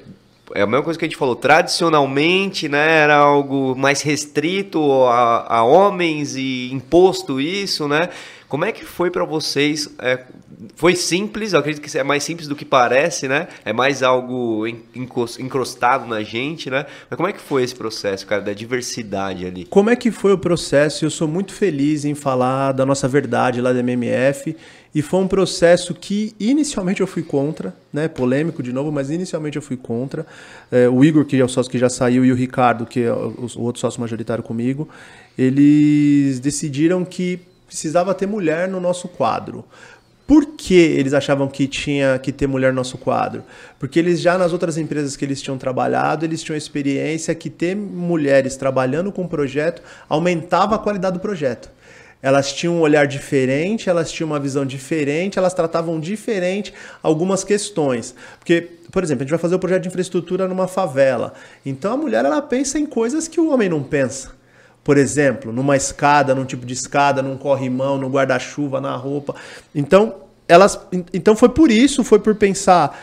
[0.55, 1.35] é a mesma coisa que a gente falou.
[1.35, 8.09] Tradicionalmente, né, era algo mais restrito a, a homens e imposto isso, né?
[8.49, 9.87] Como é que foi para vocês?
[9.99, 10.23] É,
[10.75, 13.47] foi simples, eu acredito que é mais simples do que parece, né?
[13.63, 14.65] É mais algo
[14.97, 16.87] encrostado na gente, né?
[17.07, 19.65] Mas como é que foi esse processo, cara, da diversidade ali?
[19.65, 21.05] Como é que foi o processo?
[21.05, 24.57] Eu sou muito feliz em falar da nossa verdade lá da MMF.
[24.93, 28.07] E foi um processo que inicialmente eu fui contra, né?
[28.07, 30.25] Polêmico de novo, mas inicialmente eu fui contra.
[30.71, 33.13] É, o Igor, que é o sócio que já saiu, e o Ricardo, que é
[33.13, 34.89] o, o outro sócio majoritário comigo,
[35.37, 39.63] eles decidiram que precisava ter mulher no nosso quadro.
[40.25, 43.43] Por que eles achavam que tinha que ter mulher no nosso quadro?
[43.79, 47.75] Porque eles já nas outras empresas que eles tinham trabalhado, eles tinham experiência que ter
[47.75, 51.71] mulheres trabalhando com o projeto aumentava a qualidade do projeto.
[52.21, 58.13] Elas tinham um olhar diferente, elas tinham uma visão diferente, elas tratavam diferente algumas questões.
[58.37, 61.33] Porque, por exemplo, a gente vai fazer o um projeto de infraestrutura numa favela.
[61.65, 64.37] Então a mulher ela pensa em coisas que o homem não pensa
[64.83, 69.35] por exemplo, numa escada, num tipo de escada, num corrimão, no guarda-chuva, na roupa.
[69.75, 70.15] Então,
[70.47, 70.79] elas,
[71.13, 72.99] então foi por isso, foi por pensar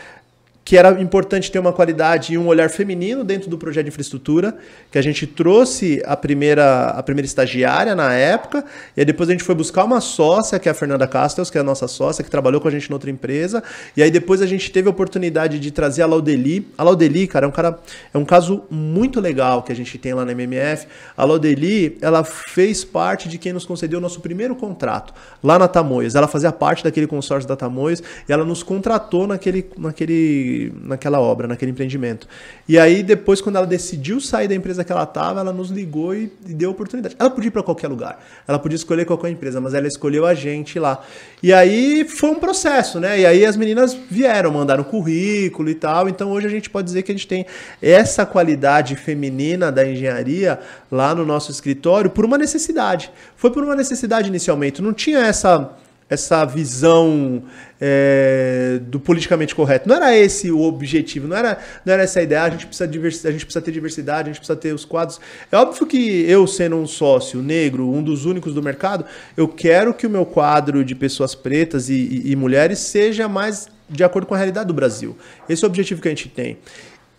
[0.67, 4.53] que era importante ter uma qualidade e um olhar feminino dentro do projeto de infraestrutura,
[4.91, 8.65] que a gente trouxe a primeira, a primeira estagiária na época,
[8.97, 11.61] e depois a gente foi buscar uma sócia, que é a Fernanda Castells, que é
[11.61, 13.63] a nossa sócia, que trabalhou com a gente em outra empresa,
[13.95, 16.67] e aí depois a gente teve a oportunidade de trazer a Laudeli.
[16.77, 17.79] A Laudeli, cara, é um cara,
[18.13, 20.85] é um caso muito legal que a gente tem lá na MMF.
[21.15, 25.69] A Laudeli, ela fez parte de quem nos concedeu o nosso primeiro contrato, lá na
[25.69, 26.13] Tamoios.
[26.13, 31.47] Ela fazia parte daquele consórcio da Tamoios, e ela nos contratou naquele, naquele naquela obra,
[31.47, 32.27] naquele empreendimento.
[32.67, 36.15] E aí, depois, quando ela decidiu sair da empresa que ela estava, ela nos ligou
[36.15, 37.15] e, e deu oportunidade.
[37.19, 40.33] Ela podia ir para qualquer lugar, ela podia escolher qualquer empresa, mas ela escolheu a
[40.33, 41.03] gente lá.
[41.41, 43.19] E aí foi um processo, né?
[43.19, 46.09] E aí as meninas vieram, mandaram currículo e tal.
[46.09, 47.45] Então hoje a gente pode dizer que a gente tem
[47.81, 50.59] essa qualidade feminina da engenharia
[50.91, 53.11] lá no nosso escritório por uma necessidade.
[53.35, 55.71] Foi por uma necessidade inicialmente, não tinha essa
[56.09, 57.43] essa visão
[57.79, 59.87] é, do politicamente correto.
[59.87, 62.41] Não era esse o objetivo, não era, não era essa a ideia.
[62.41, 65.19] Ah, a gente, precisa a gente precisa ter diversidade, a gente precisa ter os quadros.
[65.51, 69.05] É óbvio que eu, sendo um sócio negro, um dos únicos do mercado,
[69.35, 73.67] eu quero que o meu quadro de pessoas pretas e, e, e mulheres seja mais
[73.89, 75.17] de acordo com a realidade do Brasil.
[75.47, 76.57] Esse é o objetivo que a gente tem.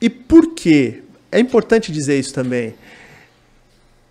[0.01, 1.03] E por quê?
[1.31, 2.75] É importante dizer isso também.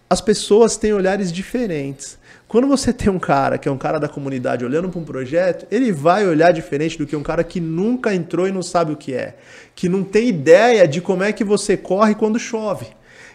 [0.10, 2.17] As pessoas têm olhares diferentes.
[2.48, 5.68] Quando você tem um cara que é um cara da comunidade olhando para um projeto,
[5.70, 8.96] ele vai olhar diferente do que um cara que nunca entrou e não sabe o
[8.96, 9.36] que é,
[9.76, 12.88] que não tem ideia de como é que você corre quando chove.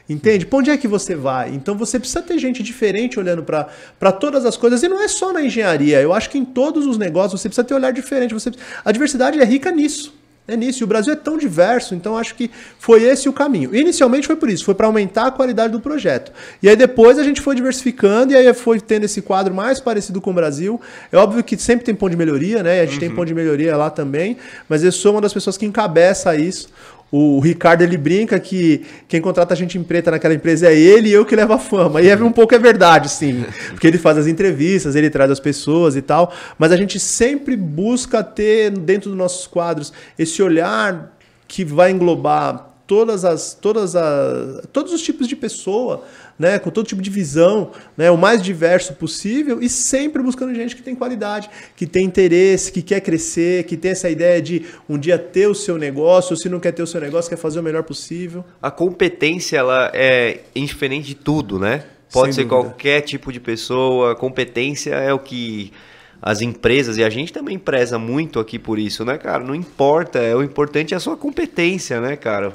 [0.09, 0.47] Entende?
[0.47, 1.51] Para onde é que você vai?
[1.51, 4.83] Então você precisa ter gente diferente olhando para todas as coisas.
[4.83, 6.01] E não é só na engenharia.
[6.01, 8.35] Eu acho que em todos os negócios você precisa ter um olhar diferente.
[8.35, 8.51] Você,
[8.85, 10.22] a diversidade é rica nisso.
[10.53, 10.83] É nisso.
[10.83, 13.75] E o Brasil é tão diverso, então acho que foi esse o caminho.
[13.75, 16.31] Inicialmente foi por isso, foi para aumentar a qualidade do projeto.
[16.63, 20.21] E aí depois a gente foi diversificando e aí foi tendo esse quadro mais parecido
[20.21, 20.81] com o Brasil.
[21.11, 22.81] É óbvio que sempre tem ponto de melhoria, né?
[22.81, 23.01] A gente uhum.
[23.01, 24.37] tem ponto de melhoria lá também,
[24.69, 26.69] mas eu sou uma das pessoas que encabeça isso.
[27.15, 31.11] O Ricardo ele brinca que quem contrata a gente em preta naquela empresa é ele
[31.11, 32.01] e eu que levo a fama.
[32.01, 33.45] E é um pouco é verdade, sim.
[33.69, 36.33] Porque ele faz as entrevistas, ele traz as pessoas e tal.
[36.59, 41.15] Mas a gente sempre busca ter dentro dos nossos quadros esse olhar
[41.47, 46.05] que vai englobar todas as, todas as, todos os tipos de pessoa
[46.43, 50.75] né, com todo tipo de visão, né, o mais diverso possível e sempre buscando gente
[50.75, 54.99] que tem qualidade, que tem interesse, que quer crescer, que tem essa ideia de um
[54.99, 57.61] dia ter o seu negócio, ou se não quer ter o seu negócio, quer fazer
[57.61, 58.45] o melhor possível.
[58.61, 61.85] A competência ela é indiferente de tudo, né?
[62.13, 62.71] Pode Sem ser dúvida.
[62.71, 65.73] qualquer tipo de pessoa, competência é o que
[66.21, 69.45] as empresas e a gente também preza muito aqui por isso, né, cara?
[69.45, 72.53] Não importa, é o importante é a sua competência, né, cara?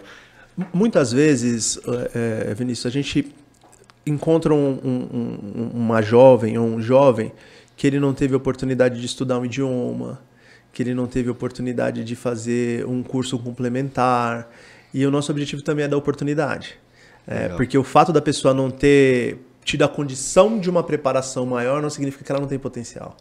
[0.73, 1.79] Muitas vezes,
[2.13, 3.33] é, Vinícius, a gente
[4.09, 7.31] encontram um, um, uma jovem ou um jovem
[7.75, 10.19] que ele não teve oportunidade de estudar um idioma,
[10.73, 14.49] que ele não teve oportunidade de fazer um curso complementar.
[14.93, 16.77] E o nosso objetivo também é dar oportunidade.
[17.27, 21.81] É, porque o fato da pessoa não ter tido a condição de uma preparação maior
[21.81, 23.17] não significa que ela não tem potencial.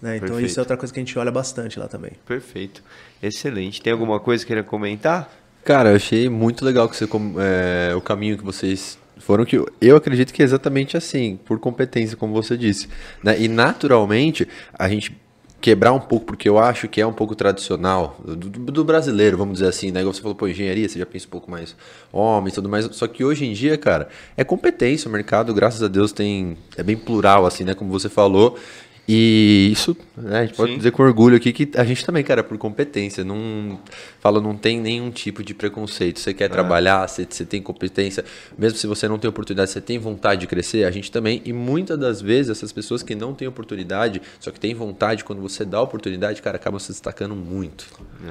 [0.00, 0.18] Né?
[0.18, 2.12] Então isso é outra coisa que a gente olha bastante lá também.
[2.26, 2.82] Perfeito.
[3.22, 3.82] Excelente.
[3.82, 5.30] Tem alguma coisa que queira comentar?
[5.64, 7.06] Cara, eu achei muito legal que você,
[7.38, 12.16] é, o caminho que vocês foram que eu acredito que é exatamente assim, por competência,
[12.16, 12.88] como você disse.
[13.22, 13.40] Né?
[13.40, 15.16] E naturalmente, a gente
[15.64, 19.54] quebrar um pouco, porque eu acho que é um pouco tradicional do, do, brasileiro, vamos
[19.54, 20.00] dizer assim, né?
[20.00, 21.74] Igual você falou, pô, engenharia, você já pensa um pouco mais
[22.12, 22.84] homem e tudo mais.
[22.92, 25.08] Só que hoje em dia, cara, é competência.
[25.08, 26.58] O mercado, graças a Deus, tem.
[26.76, 27.72] É bem plural, assim, né?
[27.72, 28.58] Como você falou.
[29.06, 30.78] E isso, né, a gente pode Sim.
[30.78, 33.78] dizer com orgulho aqui que a gente também, cara, por competência, não
[34.18, 36.20] fala, não tem nenhum tipo de preconceito.
[36.20, 36.32] Você É.
[36.32, 38.24] quer trabalhar, você, você tem competência,
[38.56, 41.42] mesmo se você não tem oportunidade, você tem vontade de crescer, a gente também.
[41.44, 45.42] E muitas das vezes essas pessoas que não têm oportunidade, só que têm vontade, quando
[45.42, 47.86] você dá oportunidade, cara, acabam se destacando muito.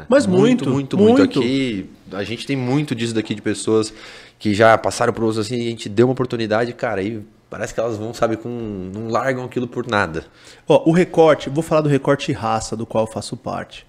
[0.09, 1.39] Mas muito, muito, muito, muito.
[1.39, 3.93] Aqui, a gente tem muito disso daqui de pessoas
[4.39, 7.21] que já passaram por outros assim, e a gente deu uma oportunidade, cara, e
[7.53, 10.25] parece que elas vão, sabe, com não largam aquilo por nada.
[10.67, 13.85] Ó, o recorte, vou falar do recorte raça, do qual eu faço parte.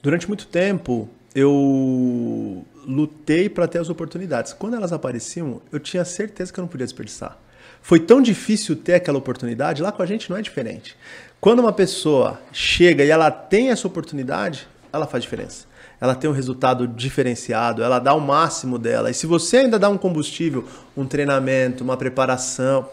[0.00, 4.52] Durante muito tempo, eu lutei para ter as oportunidades.
[4.52, 7.36] Quando elas apareciam, eu tinha certeza que eu não podia desperdiçar.
[7.82, 10.96] Foi tão difícil ter aquela oportunidade, lá com a gente não é diferente.
[11.40, 15.66] Quando uma pessoa chega e ela tem essa oportunidade, ela faz diferença.
[16.00, 19.10] Ela tem um resultado diferenciado, ela dá o máximo dela.
[19.10, 20.64] E se você ainda dá um combustível,
[20.96, 22.88] um treinamento, uma preparação,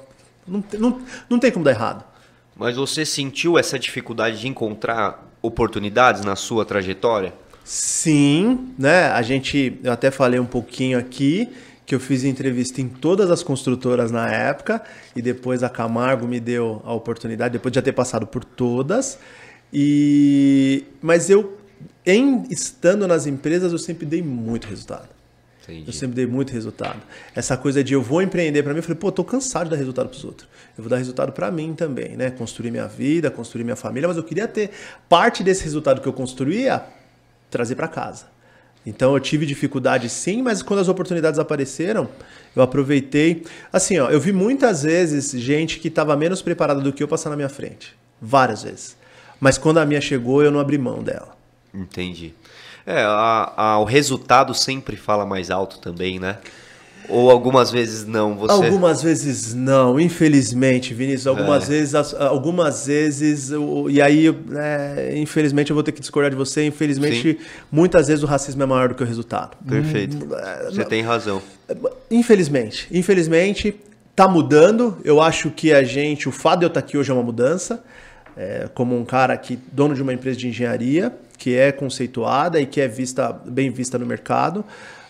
[0.47, 2.03] não, tem- não, não tem como dar errado.
[2.55, 7.33] Mas você sentiu essa dificuldade de encontrar oportunidades na sua trajetória?
[7.63, 9.11] Sim, né?
[9.11, 11.49] A gente, eu até falei um pouquinho aqui
[11.85, 14.81] que eu fiz entrevista em todas as construtoras na época
[15.15, 19.17] e depois a Camargo me deu a oportunidade depois de já ter passado por todas.
[19.71, 21.56] E mas eu
[22.05, 25.09] em estando nas empresas eu sempre dei muito resultado.
[25.85, 27.01] Eu sempre dei muito resultado.
[27.35, 29.75] Essa coisa de eu vou empreender para mim, eu falei, pô, tô cansado de dar
[29.75, 30.47] resultado pros outros.
[30.77, 32.31] Eu vou dar resultado para mim também, né?
[32.31, 34.71] Construir minha vida, construir minha família, mas eu queria ter
[35.09, 36.83] parte desse resultado que eu construía
[37.51, 38.25] trazer para casa.
[38.85, 42.09] Então eu tive dificuldade sim, mas quando as oportunidades apareceram,
[42.55, 43.43] eu aproveitei.
[43.71, 47.29] Assim, ó, eu vi muitas vezes gente que estava menos preparada do que eu passar
[47.29, 47.93] na minha frente.
[48.21, 48.95] Várias vezes.
[49.37, 51.36] Mas quando a minha chegou, eu não abri mão dela.
[51.77, 52.33] Entendi.
[52.85, 56.37] É, a- a- o resultado sempre fala mais alto também, né?
[57.09, 58.35] Ou algumas vezes não.
[58.35, 58.51] Você...
[58.65, 61.27] Algumas vezes não, infelizmente, Vinícius.
[61.27, 61.67] Algumas É.
[61.67, 63.49] vezes, as- algumas vezes,
[63.89, 66.65] e aí, é, infelizmente, eu vou ter que discordar de você.
[66.65, 67.39] Infelizmente,
[67.71, 69.55] muitas vezes o racismo é maior do que o resultado.
[69.65, 70.17] Perfeito.
[70.35, 71.41] É, Você tem razão.
[72.11, 73.75] Infelizmente, infelizmente,
[74.15, 74.97] tá mudando.
[75.05, 77.83] Eu acho que a gente, o fato de eu estar aqui hoje é uma mudança.
[78.37, 82.65] É, como um cara que dono de uma empresa de engenharia que é conceituada e
[82.65, 84.65] que é vista bem vista no mercado,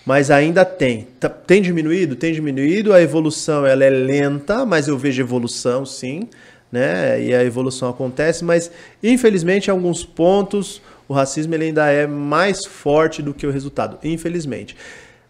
[0.05, 1.07] mas ainda tem.
[1.19, 2.93] Tá- tem diminuído, tem diminuído.
[2.93, 6.27] A evolução ela é lenta, mas eu vejo evolução, sim,
[6.71, 7.21] né?
[7.21, 8.71] E a evolução acontece, mas
[9.01, 13.97] infelizmente em alguns pontos o racismo ele ainda é mais forte do que o resultado.
[14.03, 14.75] Infelizmente.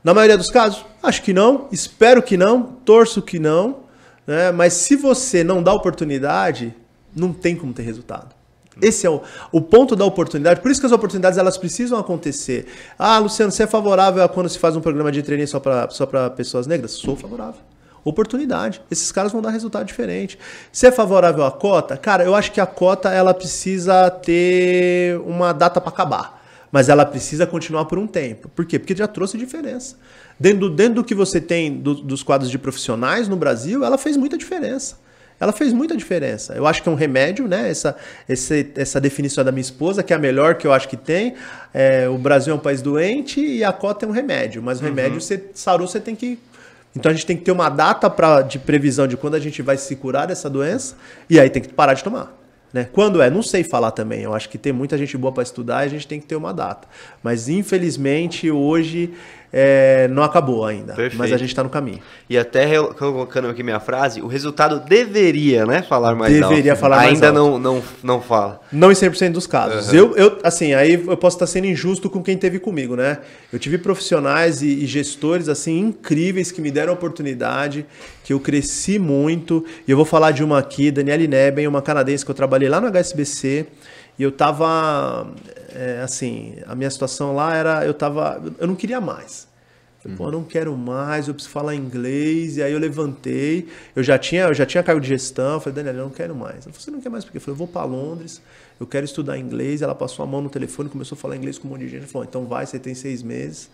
[0.03, 3.77] Na maioria dos casos, acho que não, espero que não, torço que não,
[4.25, 4.51] né?
[4.51, 6.73] mas se você não dá oportunidade,
[7.17, 8.35] não tem como ter resultado.
[8.81, 9.21] Esse é o,
[9.51, 10.61] o ponto da oportunidade.
[10.61, 12.67] Por isso que as oportunidades elas precisam acontecer.
[12.97, 15.89] Ah, Luciano, você é favorável a quando se faz um programa de training só para
[15.89, 16.91] só pessoas negras?
[16.91, 17.59] Sou favorável.
[18.03, 18.81] Oportunidade.
[18.89, 20.37] Esses caras vão dar resultado diferente.
[20.71, 21.97] Você é favorável à cota?
[21.97, 26.37] Cara, eu acho que a cota ela precisa ter uma data para acabar.
[26.71, 28.47] Mas ela precisa continuar por um tempo.
[28.49, 28.77] Por quê?
[28.77, 29.95] Porque já trouxe diferença.
[30.39, 34.15] Dentro, dentro do que você tem do- dos quadros de profissionais no Brasil, ela fez
[34.15, 34.97] muita diferença.
[35.39, 36.53] Ela fez muita diferença.
[36.53, 37.69] Eu acho que é um remédio, né?
[37.69, 37.95] Essa,
[38.27, 41.35] esse- essa definição da minha esposa, que é a melhor que eu acho que tem.
[41.73, 44.63] É, o Brasil é um país doente e a cota é um remédio.
[44.63, 46.39] Mas o remédio, você sarou, você tem que.
[46.95, 49.61] Então a gente tem que ter uma data pra, de previsão de quando a gente
[49.61, 50.95] vai se curar dessa doença.
[51.29, 52.35] E aí tem que parar de tomar.
[52.73, 52.87] Né?
[52.91, 53.29] Quando é?
[53.29, 54.21] Não sei falar também.
[54.23, 56.35] Eu acho que tem muita gente boa para estudar e a gente tem que ter
[56.35, 56.87] uma data.
[57.23, 59.13] Mas infelizmente hoje
[59.59, 60.93] é, não acabou ainda.
[60.93, 61.17] Perfeito.
[61.17, 61.99] Mas a gente está no caminho.
[62.29, 66.49] E até colocando aqui minha frase, o resultado deveria, né, falar mais alto.
[66.49, 67.39] Deveria falar mais Ainda alto.
[67.39, 68.61] não, não, não fala.
[68.71, 69.91] Não em 100% dos casos.
[69.91, 73.17] Eu, eu, assim, aí eu posso estar sendo injusto com quem teve comigo, né?
[73.51, 77.83] Eu tive profissionais e, e gestores, assim, incríveis que me deram oportunidade,
[78.23, 79.65] que eu cresci muito.
[79.87, 82.79] E eu vou falar de uma aqui, Daniele Neben, uma canadense que eu trabalhei lá
[82.79, 83.65] no HSBC.
[84.19, 85.27] E eu tava,
[85.73, 89.46] é, assim, a minha situação lá era, eu tava, eu não queria mais.
[89.99, 92.57] Falei, Pô, eu não quero mais, eu preciso falar inglês.
[92.57, 95.55] E aí eu levantei, eu já tinha, eu já tinha cargo de gestão.
[95.55, 96.65] Eu falei, Daniela, eu não quero mais.
[96.65, 97.37] Ela falou, você não quer mais por quê?
[97.37, 98.41] Eu falei, eu vou para Londres,
[98.79, 99.81] eu quero estudar inglês.
[99.81, 102.05] Ela passou a mão no telefone, começou a falar inglês com um monte de gente.
[102.05, 103.69] Falou, então vai, você tem seis meses.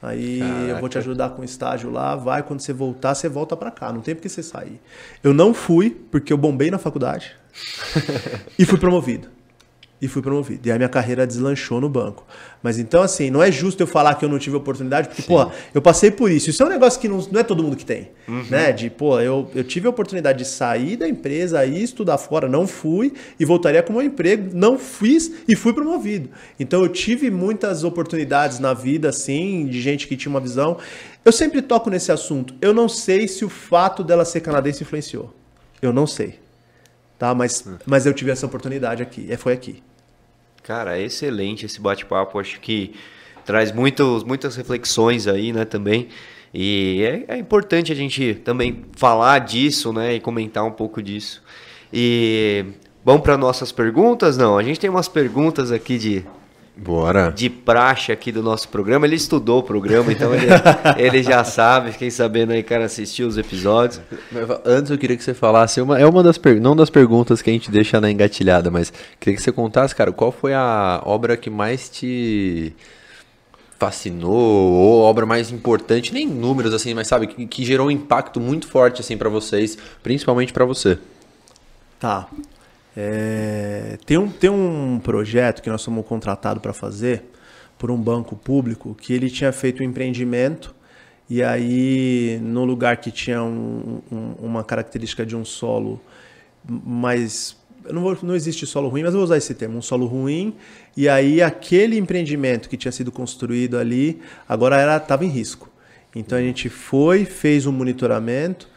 [0.00, 3.56] Aí eu vou te ajudar com o estágio lá, vai, quando você voltar, você volta
[3.56, 4.80] para cá, não tem por que você sair.
[5.24, 7.34] Eu não fui, porque eu bombei na faculdade
[8.56, 9.37] e fui promovido.
[10.00, 10.68] E fui promovido.
[10.68, 12.24] E aí minha carreira deslanchou no banco.
[12.62, 15.50] Mas então, assim, não é justo eu falar que eu não tive oportunidade, porque, pô,
[15.74, 16.50] eu passei por isso.
[16.50, 18.10] Isso é um negócio que não, não é todo mundo que tem.
[18.48, 18.70] Né?
[18.72, 22.66] De, pô, eu, eu tive a oportunidade de sair da empresa, ir estudar fora, não
[22.66, 26.30] fui, e voltaria com o meu emprego, não fiz e fui promovido.
[26.60, 30.78] Então eu tive muitas oportunidades na vida, assim, de gente que tinha uma visão.
[31.24, 32.54] Eu sempre toco nesse assunto.
[32.60, 35.34] Eu não sei se o fato dela ser canadense influenciou.
[35.82, 36.38] Eu não sei.
[37.18, 37.34] Tá?
[37.34, 39.82] Mas, mas eu tive essa oportunidade aqui, é, foi aqui.
[40.62, 42.38] Cara, é excelente esse bate-papo.
[42.38, 42.94] Acho que
[43.44, 46.08] traz muitos, muitas reflexões aí, né, também.
[46.52, 51.42] E é, é, importante a gente também falar disso, né, e comentar um pouco disso.
[51.92, 52.66] E
[53.04, 54.36] vamos para nossas perguntas?
[54.36, 56.24] Não, a gente tem umas perguntas aqui de
[56.80, 57.32] Bora.
[57.34, 59.04] de praxe aqui do nosso programa.
[59.04, 60.46] Ele estudou o programa, então ele,
[60.96, 61.92] ele já sabe.
[61.92, 64.00] Fiquem sabendo aí, cara, assistiu os episódios.
[64.64, 67.52] Antes eu queria que você falasse, uma, é uma das não das perguntas que a
[67.52, 71.50] gente deixa na engatilhada, mas queria que você contasse, cara, qual foi a obra que
[71.50, 72.72] mais te
[73.78, 74.32] fascinou
[74.72, 78.40] ou a obra mais importante, nem números assim, mas sabe, que, que gerou um impacto
[78.40, 80.98] muito forte assim para vocês, principalmente para você.
[81.98, 82.28] Tá.
[83.00, 87.22] É, tem, um, tem um projeto que nós somos contratados para fazer
[87.78, 90.74] por um banco público que ele tinha feito um empreendimento
[91.30, 96.00] e aí no lugar que tinha um, um, uma característica de um solo
[96.68, 97.56] mais
[97.88, 100.54] não, vou, não existe solo ruim, mas vou usar esse termo, um solo ruim.
[100.96, 105.70] E aí aquele empreendimento que tinha sido construído ali agora estava em risco.
[106.16, 108.68] Então a gente foi, fez um monitoramento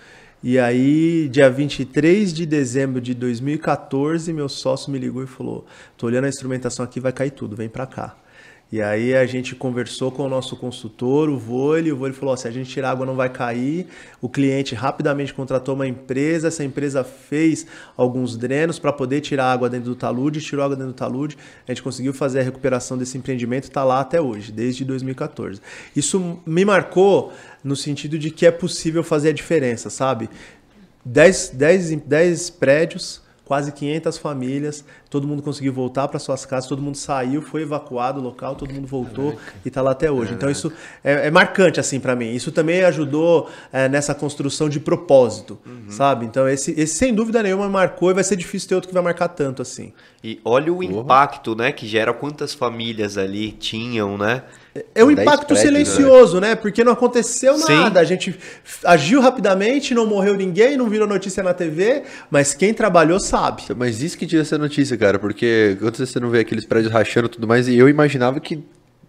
[0.43, 5.65] e aí, dia 23 de dezembro de 2014, meu sócio me ligou e falou:
[5.97, 8.20] "Tô olhando a instrumentação aqui, vai cair tudo, vem para cá".
[8.71, 12.37] E aí a gente conversou com o nosso consultor, o Vole, o Vole falou: oh,
[12.37, 13.87] se a gente tirar água não vai cair.
[14.21, 17.67] O cliente rapidamente contratou uma empresa, essa empresa fez
[17.97, 21.37] alguns drenos para poder tirar água dentro do talude, tirou água dentro do talude.
[21.67, 25.59] A gente conseguiu fazer a recuperação desse empreendimento, está lá até hoje, desde 2014.
[25.93, 30.29] Isso me marcou no sentido de que é possível fazer a diferença, sabe?
[31.03, 33.21] 10, 10, 10 prédios
[33.51, 38.21] quase 500 famílias, todo mundo conseguiu voltar para suas casas, todo mundo saiu, foi evacuado
[38.21, 39.53] do local, todo mundo voltou Caraca.
[39.65, 40.27] e está lá até hoje.
[40.27, 40.35] Caraca.
[40.35, 40.71] Então isso
[41.03, 42.31] é, é marcante assim para mim.
[42.33, 45.89] Isso também ajudou é, nessa construção de propósito, uhum.
[45.89, 46.25] sabe?
[46.25, 49.03] Então esse, esse sem dúvida nenhuma marcou e vai ser difícil ter outro que vai
[49.03, 49.91] marcar tanto assim.
[50.23, 50.83] E olha o uhum.
[50.83, 54.43] impacto, né, que gera quantas famílias ali tinham, né?
[54.95, 56.49] É um impacto prédios, silencioso, né?
[56.49, 56.55] né?
[56.55, 57.99] Porque não aconteceu nada.
[57.99, 58.01] Sim.
[58.01, 58.39] A gente
[58.85, 63.63] agiu rapidamente, não morreu ninguém, não virou notícia na TV, mas quem trabalhou sabe.
[63.75, 67.27] Mas isso que tinha essa notícia, cara, porque quando você não vê aqueles prédios rachando
[67.27, 68.63] e tudo mais, e eu imaginava que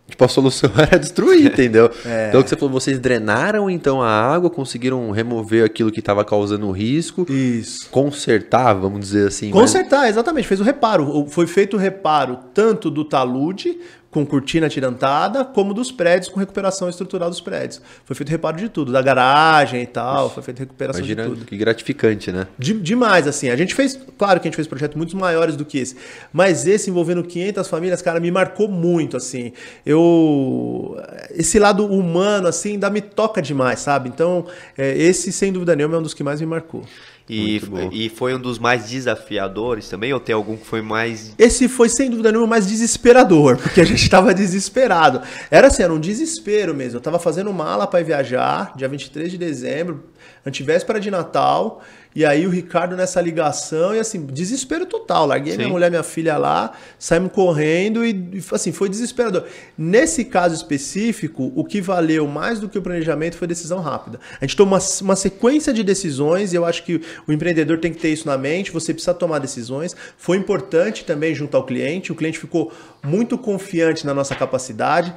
[0.08, 1.90] Tipo, a solução era destruir, entendeu?
[2.04, 2.28] É.
[2.28, 6.24] Então, o que você falou, vocês drenaram então a água, conseguiram remover aquilo que estava
[6.24, 7.24] causando risco.
[7.30, 7.88] Isso.
[7.90, 9.50] Consertar, vamos dizer assim.
[9.50, 10.10] Consertar, mas...
[10.10, 10.46] exatamente.
[10.46, 11.26] Fez o reparo.
[11.28, 13.78] Foi feito o reparo tanto do talude
[14.12, 17.80] com cortina tirantada, como dos prédios com recuperação estrutural dos prédios.
[18.04, 21.46] Foi feito reparo de tudo, da garagem e tal, foi feito recuperação Imagina de tudo.
[21.46, 22.46] Que gratificante, né?
[22.58, 23.48] De, demais, assim.
[23.48, 25.96] A gente fez, claro que a gente fez projetos muito maiores do que esse,
[26.30, 29.52] mas esse envolvendo 500 famílias, cara, me marcou muito, assim.
[29.84, 34.10] Eu esse lado humano assim ainda me toca demais, sabe?
[34.10, 36.84] Então, é, esse sem dúvida nenhuma é um dos que mais me marcou.
[37.28, 37.60] E,
[37.92, 40.12] e foi um dos mais desafiadores também?
[40.12, 41.34] Ou tem algum que foi mais.
[41.38, 45.22] Esse foi, sem dúvida nenhuma, mais desesperador, porque a gente estava desesperado.
[45.50, 46.96] Era assim, era um desespero mesmo.
[46.96, 50.04] Eu estava fazendo mala para viajar, dia 23 de dezembro,
[50.44, 51.82] antivéspera de Natal.
[52.14, 55.26] E aí o Ricardo nessa ligação e assim, desespero total.
[55.26, 55.58] Larguei Sim.
[55.58, 59.44] minha mulher, minha filha lá, saímos correndo e assim, foi desesperador.
[59.76, 64.20] Nesse caso específico, o que valeu mais do que o planejamento foi decisão rápida.
[64.40, 67.92] A gente tomou uma, uma sequência de decisões e eu acho que o empreendedor tem
[67.92, 69.96] que ter isso na mente, você precisa tomar decisões.
[70.18, 72.72] Foi importante também junto ao cliente, o cliente ficou
[73.02, 75.14] muito confiante na nossa capacidade,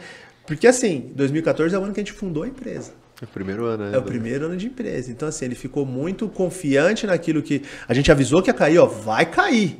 [0.48, 3.05] porque assim, 2014 é o ano que a gente fundou a empresa.
[3.22, 3.96] É o primeiro ano, né?
[3.96, 5.12] É o primeiro ano de empresa.
[5.12, 7.64] Então, assim, ele ficou muito confiante naquilo que.
[7.88, 9.80] A gente avisou que ia cair, ó, vai cair.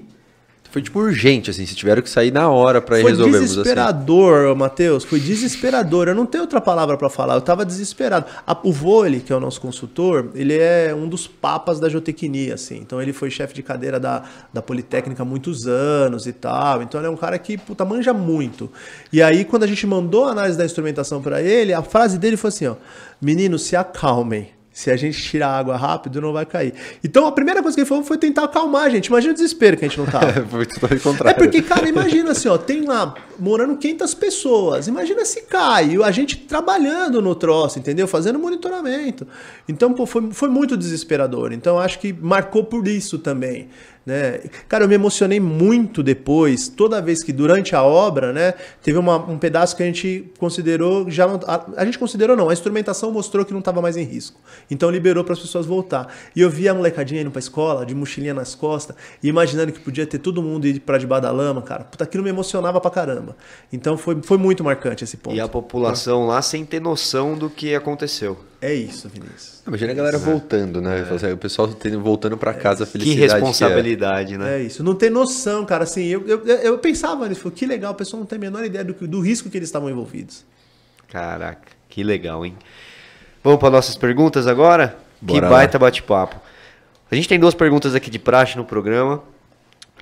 [0.76, 3.32] Foi tipo urgente, assim, se tiveram que sair na hora para resolver.
[3.32, 4.60] Foi desesperador, assim.
[4.60, 6.10] Matheus, foi desesperador.
[6.10, 8.26] Eu não tenho outra palavra para falar, eu tava desesperado.
[8.62, 12.76] o Vole, que é o nosso consultor, ele é um dos papas da geotecnia, assim.
[12.76, 14.24] Então ele foi chefe de cadeira da,
[14.54, 16.82] da Politécnica há muitos anos e tal.
[16.82, 18.70] Então ele é um cara que, puta, manja muito.
[19.14, 22.36] E aí, quando a gente mandou a análise da instrumentação para ele, a frase dele
[22.36, 22.76] foi assim, ó,
[23.22, 26.74] meninos, se acalmem se a gente tirar água rápido, não vai cair.
[27.02, 29.06] Então a primeira coisa que ele falou foi tentar acalmar a gente.
[29.06, 30.34] Imagina o desespero que a gente não tava.
[31.02, 31.30] contrário.
[31.30, 34.88] É porque, cara, imagina assim, ó, tem lá morando 500 pessoas.
[34.90, 38.06] Imagina se cai, a gente trabalhando no troço, entendeu?
[38.06, 39.26] Fazendo monitoramento.
[39.66, 41.54] Então, pô, foi, foi muito desesperador.
[41.54, 43.70] Então, acho que marcou por isso também.
[44.06, 44.42] Né?
[44.70, 48.54] Cara, eu me emocionei muito depois, toda vez que durante a obra, né,
[48.84, 52.50] teve uma, um pedaço que a gente considerou, já não, a, a, gente considerou não,
[52.50, 54.40] a instrumentação mostrou que não estava mais em risco.
[54.70, 56.14] Então liberou para as pessoas voltar.
[56.36, 60.06] E eu vi a molecadinha indo para escola, de mochilinha nas costas, imaginando que podia
[60.06, 61.84] ter todo mundo ir para debaixo da lama, cara.
[61.84, 63.36] Puta, aquilo me emocionava pra caramba.
[63.74, 65.36] Então foi, foi muito marcante esse ponto.
[65.36, 68.38] E a população lá sem ter noção do que aconteceu.
[68.62, 69.62] É isso, Vinícius.
[69.68, 71.06] Imagina a galera voltando, né?
[71.34, 71.70] O pessoal
[72.02, 74.60] voltando pra casa, a Que felicidade responsabilidade, né?
[74.60, 74.84] É isso.
[74.84, 75.84] Não tem noção, cara.
[75.84, 77.50] Assim, eu, eu, eu pensava nisso.
[77.52, 79.68] Que legal, o pessoal não tem a menor ideia do, que- do risco que eles
[79.70, 80.44] estavam envolvidos.
[81.08, 82.56] Caraca, que legal, hein?
[83.44, 84.98] Vamos para nossas perguntas agora?
[85.22, 86.40] Bora que baita bate-papo.
[87.12, 89.22] A gente tem duas perguntas aqui de praxe no programa.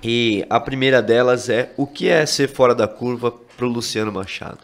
[0.02, 4.58] E a primeira delas é: o que é ser fora da curva pro Luciano Machado?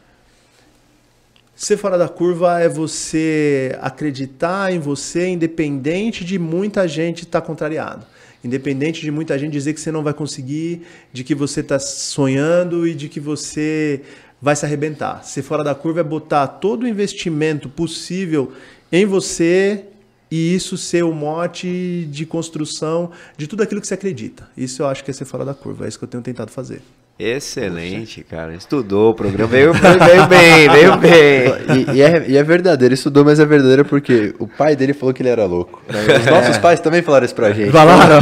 [1.60, 8.06] Ser fora da curva é você acreditar em você, independente de muita gente estar contrariado.
[8.42, 12.88] Independente de muita gente dizer que você não vai conseguir, de que você está sonhando
[12.88, 14.00] e de que você
[14.40, 15.22] vai se arrebentar.
[15.22, 18.54] Ser fora da curva é botar todo o investimento possível
[18.90, 19.84] em você
[20.30, 24.48] e isso ser o mote de construção de tudo aquilo que você acredita.
[24.56, 25.84] Isso eu acho que é ser fora da curva.
[25.84, 26.80] É isso que eu tenho tentado fazer.
[27.22, 28.54] Excelente, cara.
[28.54, 29.46] Estudou o programa.
[29.46, 31.50] Veio, veio bem, veio bem.
[31.94, 35.14] E, e é, e é verdadeiro, estudou, mas é verdadeiro porque o pai dele falou
[35.14, 35.82] que ele era louco.
[35.86, 36.18] né?
[36.18, 37.70] Os nossos pais também falaram isso pra gente.
[37.70, 38.20] Falaram?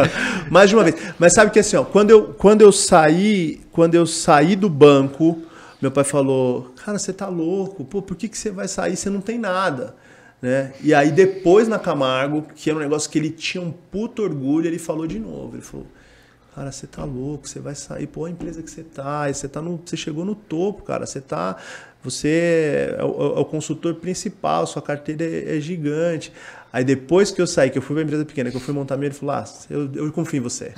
[0.50, 0.96] Mais de uma vez.
[1.18, 5.42] Mas sabe que assim, ó, quando eu, quando eu saí, quando eu saí do banco,
[5.80, 7.84] meu pai falou: "Cara, você tá louco?
[7.84, 8.96] Pô, por que que você vai sair?
[8.96, 9.94] Você não tem nada."
[10.40, 10.72] Né?
[10.82, 14.66] E aí depois na Camargo, que era um negócio que ele tinha um puto orgulho,
[14.66, 15.86] ele falou de novo, ele falou:
[16.58, 19.62] Cara, você tá louco, você vai sair, pô, a empresa que você tá, você tá
[19.62, 21.56] no, você chegou no topo, cara, você tá,
[22.02, 26.32] você é o, é o consultor principal, sua carteira é, é gigante.
[26.72, 28.96] Aí depois que eu saí, que eu fui pra empresa pequena, que eu fui montar
[28.96, 30.72] minha, ele falou, ah, eu, eu confio em você.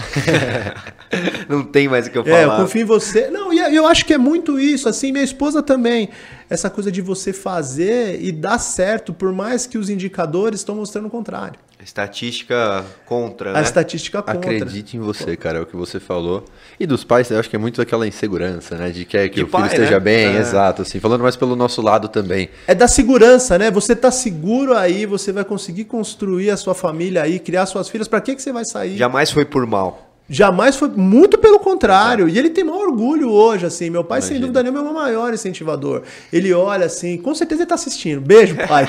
[1.48, 2.36] Não tem mais o que eu falar.
[2.36, 3.30] É, eu confio em você.
[3.30, 6.10] Não, e eu acho que é muito isso, assim, minha esposa também.
[6.50, 11.06] Essa coisa de você fazer e dar certo, por mais que os indicadores estão mostrando
[11.06, 11.58] o contrário.
[11.84, 13.62] Estatística contra, A né?
[13.62, 14.38] estatística contra.
[14.38, 16.44] Acredite em você, cara, é o que você falou.
[16.78, 18.90] E dos pais, eu acho que é muito daquela insegurança, né?
[18.90, 20.00] De quer que De o filho pai, esteja né?
[20.00, 20.38] bem, É.
[20.38, 21.00] exato, assim.
[21.00, 22.48] Falando mais pelo nosso lado também.
[22.66, 23.70] É da segurança, né?
[23.70, 28.08] Você tá seguro aí, você vai conseguir construir a sua família aí, criar suas filhas.
[28.08, 28.96] Pra que que você vai sair?
[28.96, 30.09] Jamais foi por mal.
[30.32, 32.28] Jamais foi muito pelo contrário.
[32.28, 33.90] E ele tem maior orgulho hoje, assim.
[33.90, 34.46] Meu pai, sem Imagino.
[34.46, 36.02] dúvida nenhuma, é o meu maior incentivador.
[36.32, 38.20] Ele olha assim, com certeza ele tá assistindo.
[38.20, 38.86] Beijo, pai.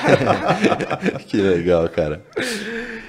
[1.26, 2.22] que legal, cara.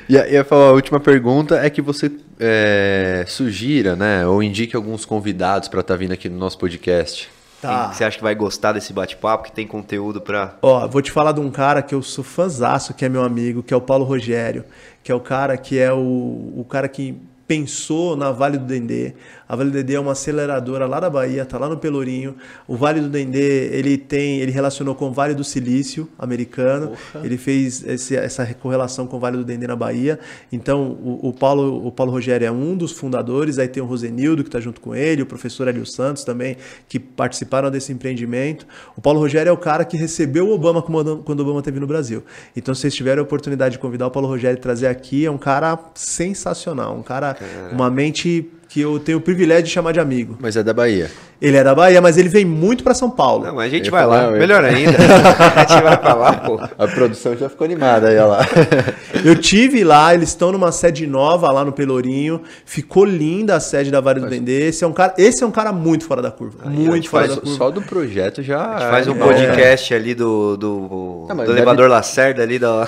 [0.09, 4.25] E a, e a, a última pergunta é que você é, sugira, né?
[4.25, 7.29] Ou indique alguns convidados para estar vindo aqui no nosso podcast.
[7.61, 7.85] Tá.
[7.85, 10.55] Quem Você acha que vai gostar desse bate-papo, que tem conteúdo pra...
[10.59, 13.61] Ó, vou te falar de um cara que eu sou fãzaço, que é meu amigo,
[13.61, 14.65] que é o Paulo Rogério,
[15.03, 17.15] que é o cara que é o, o cara que
[17.57, 19.13] pensou na Vale do Dendê.
[19.47, 22.35] A Vale do Dendê é uma aceleradora lá da Bahia, tá lá no Pelourinho.
[22.67, 26.93] O Vale do Dendê, ele tem, ele relacionou com o Vale do Silício americano.
[27.23, 30.19] Ele fez esse- essa correlação com o Vale do Dendê na Bahia.
[30.51, 34.41] Então, o, o Paulo, o Paulo Rogério é um dos fundadores, aí tem o Rosenildo
[34.43, 36.57] que está junto com ele, o professor Hélio Santos também,
[36.89, 38.65] que participaram desse empreendimento.
[38.97, 41.85] O Paulo Rogério é o cara que recebeu o Obama quando o Obama esteve no
[41.87, 42.23] Brasil.
[42.57, 45.29] Então, se vocês tiverem a oportunidade de convidar o Paulo Rogério e trazer aqui, é
[45.31, 47.35] um cara sensacional, um cara,
[47.71, 50.35] uma mente que eu tenho o privilégio de chamar de amigo.
[50.41, 51.11] Mas é da Bahia.
[51.39, 53.45] Ele é da Bahia, mas ele vem muito para São Paulo.
[53.45, 54.23] Não, mas a gente Eu vai lá.
[54.23, 54.97] eu Melhor ainda.
[54.97, 56.59] a gente vai pra lá, pô.
[56.77, 58.39] A produção já ficou animada aí, olha lá.
[59.23, 62.41] Eu tive lá, eles estão numa sede nova lá no Pelourinho.
[62.65, 64.69] Ficou linda a sede da Vale do Dendê.
[64.69, 66.59] Esse é um cara, esse é um cara muito fora da curva.
[66.65, 67.57] a muito fora faz da curva.
[67.57, 68.75] só do projeto já.
[68.75, 72.41] A gente faz um é, podcast ali do, do, Não, mas do deve- elevador Lacerda
[72.41, 72.87] ali da...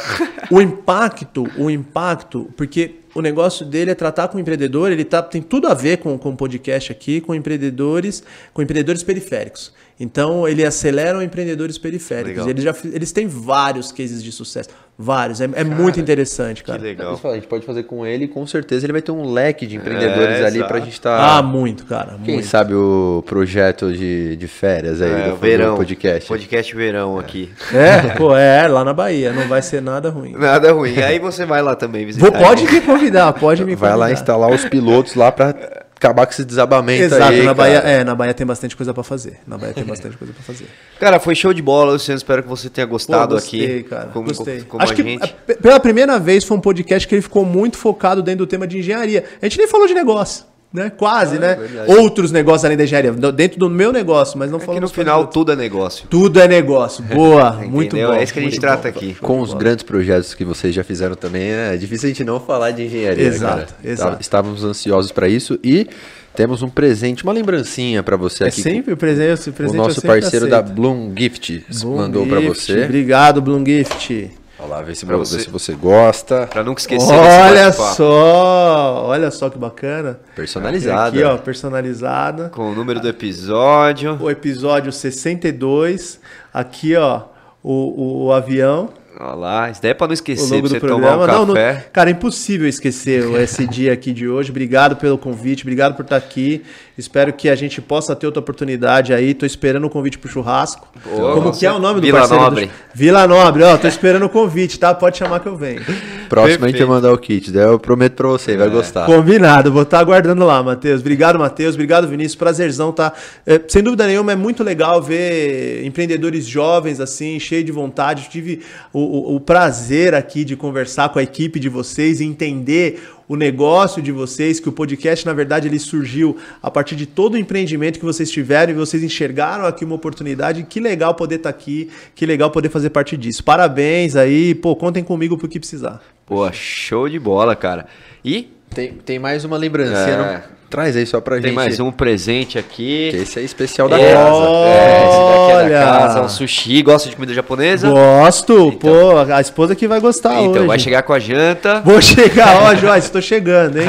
[0.49, 5.23] O impacto, o impacto, porque o negócio dele é tratar com o empreendedor, ele tá,
[5.23, 8.21] tem tudo a ver com, o podcast aqui, com empreendedores,
[8.53, 9.71] com empreendedores periféricos.
[9.97, 12.45] Então, ele acelera empreendedores periféricos.
[12.45, 12.49] Legal.
[12.49, 14.69] Eles, já, eles têm vários cases de sucesso.
[14.97, 15.41] Vários.
[15.41, 16.81] É, é muito interessante, Que cara.
[16.81, 17.15] legal.
[17.15, 19.67] Isso, A gente pode fazer com ele e com certeza ele vai ter um leque
[19.67, 20.67] de empreendedores É, ali exato.
[20.71, 21.37] pra gente estar.
[21.37, 22.17] Ah, muito, cara.
[22.23, 22.47] Quem muito.
[22.47, 25.71] sabe o projeto de, de férias aí É, do, verão.
[25.73, 26.27] do podcast.
[26.29, 27.51] Podcast verão aqui.
[27.73, 29.33] É, pô, é, lá na Bahia.
[29.33, 30.31] Não vai ser nada ruim.
[30.39, 30.97] Nada ruim.
[31.01, 32.31] Aí você vai lá também visitar.
[32.31, 33.89] Vou, pode me convidar, pode me convidar.
[33.89, 35.53] Vai lá instalar os pilotos lá pra
[35.95, 37.43] acabar com esse desabamento Exato, aí.
[37.43, 39.39] na Bahia, é, na Bahia tem bastante coisa pra fazer.
[39.47, 40.65] Na Bahia tem bastante coisa pra fazer.
[40.99, 42.17] Cara, foi show de bola, Luciano.
[42.17, 43.83] Espero que você tenha gostado Pô, gostei, aqui.
[43.83, 44.07] cara.
[44.07, 44.61] Como, gostei.
[44.61, 45.35] como Acho a que gente.
[45.47, 48.67] é, pela primeira vez foi um podcast que ele ficou muito focado dentro do tema
[48.67, 49.23] de engenharia.
[49.41, 50.45] A gente nem falou de negócio,
[50.75, 50.91] né?
[50.95, 51.55] Quase, né?
[51.55, 51.91] verdade.
[51.95, 54.95] Outros negócios além da engenharia, dentro do meu negócio, mas não É que falamos no
[54.95, 56.07] final tudo é negócio.
[56.09, 57.03] tudo é negócio.
[57.11, 58.09] Boa, muito Entendeu?
[58.09, 58.15] bom.
[58.15, 58.97] É isso que a gente muito trata bom.
[58.97, 59.15] aqui.
[59.15, 62.71] Com os grandes projetos que vocês já fizeram também, é difícil a gente não falar
[62.71, 63.25] de engenharia.
[63.25, 63.75] Exato, cara.
[63.83, 64.11] exato.
[64.13, 65.87] Tá- Estávamos ansiosos para isso e
[66.35, 68.61] temos um presente, uma lembrancinha para você É aqui.
[68.61, 70.75] sempre o presente, o o presente nosso eu sempre parceiro da aceito.
[70.75, 72.83] Bloom Gift Bloom mandou para você.
[72.83, 74.31] Obrigado, Bloom Gift.
[74.57, 75.39] Olha lá, vê se, Pra vê você.
[75.41, 76.47] se você gosta.
[76.47, 80.19] Pra nunca esquecer Olha só, olha só que bacana.
[80.35, 81.09] Personalizada.
[81.09, 82.49] Aqui, ó, personalizada.
[82.49, 84.17] Com o número do episódio.
[84.21, 86.19] o episódio 62.
[86.53, 87.23] Aqui, ó,
[87.61, 88.89] o, o, o avião.
[89.17, 91.11] Olha lá, isso daí é pra não o esquecer, logo pra do você programa.
[91.11, 91.89] tomar um não, não, café.
[91.93, 94.49] cara, é impossível esquecer esse dia aqui de hoje.
[94.51, 96.65] Obrigado pelo convite, obrigado por estar aqui.
[96.97, 99.33] Espero que a gente possa ter outra oportunidade aí.
[99.33, 100.87] Tô esperando o convite pro churrasco.
[101.03, 102.43] Boa, Como com que é o nome do Vila parceiro?
[102.43, 102.65] Nobre.
[102.67, 102.71] Do...
[102.93, 104.93] Vila Nobre, ó, tô esperando o convite, tá?
[104.93, 105.81] Pode chamar que eu venho.
[106.29, 106.87] Próximo a gente Perfeito.
[106.87, 109.05] vai mandar o kit, daí eu prometo pra você, vai gostar.
[109.05, 111.01] Combinado, vou estar aguardando lá, Matheus.
[111.01, 111.75] Obrigado, Matheus.
[111.75, 112.35] Obrigado, Vinícius.
[112.35, 113.13] Prazerzão, tá?
[113.45, 118.27] É, sem dúvida nenhuma, é muito legal ver empreendedores jovens, assim, cheios de vontade.
[118.29, 118.61] Tive
[118.93, 118.99] o,
[119.33, 124.01] o- o prazer aqui de conversar com a equipe de vocês e entender o negócio
[124.01, 127.97] de vocês, que o podcast, na verdade, ele surgiu a partir de todo o empreendimento
[127.99, 130.63] que vocês tiveram e vocês enxergaram aqui uma oportunidade.
[130.63, 133.43] Que legal poder estar aqui, que legal poder fazer parte disso.
[133.43, 136.01] Parabéns aí, pô, contem comigo pro que precisar.
[136.25, 137.87] Pô, show de bola, cara.
[138.23, 140.54] E Tem, tem mais uma lembrancinha, É.
[140.75, 141.53] Traz aí só pra tem gente.
[141.55, 143.07] mais um presente aqui.
[143.11, 144.45] Que esse é especial da É, casa.
[144.45, 145.79] É, esse daqui é Olha!
[145.79, 146.81] da casa, um sushi.
[146.81, 147.89] Gosta de comida japonesa?
[147.89, 150.67] Gosto, pô, a esposa que vai gostar Então hoje.
[150.67, 151.79] vai chegar com a janta.
[151.79, 153.87] Vou chegar, ó, Joyce, tô chegando, hein?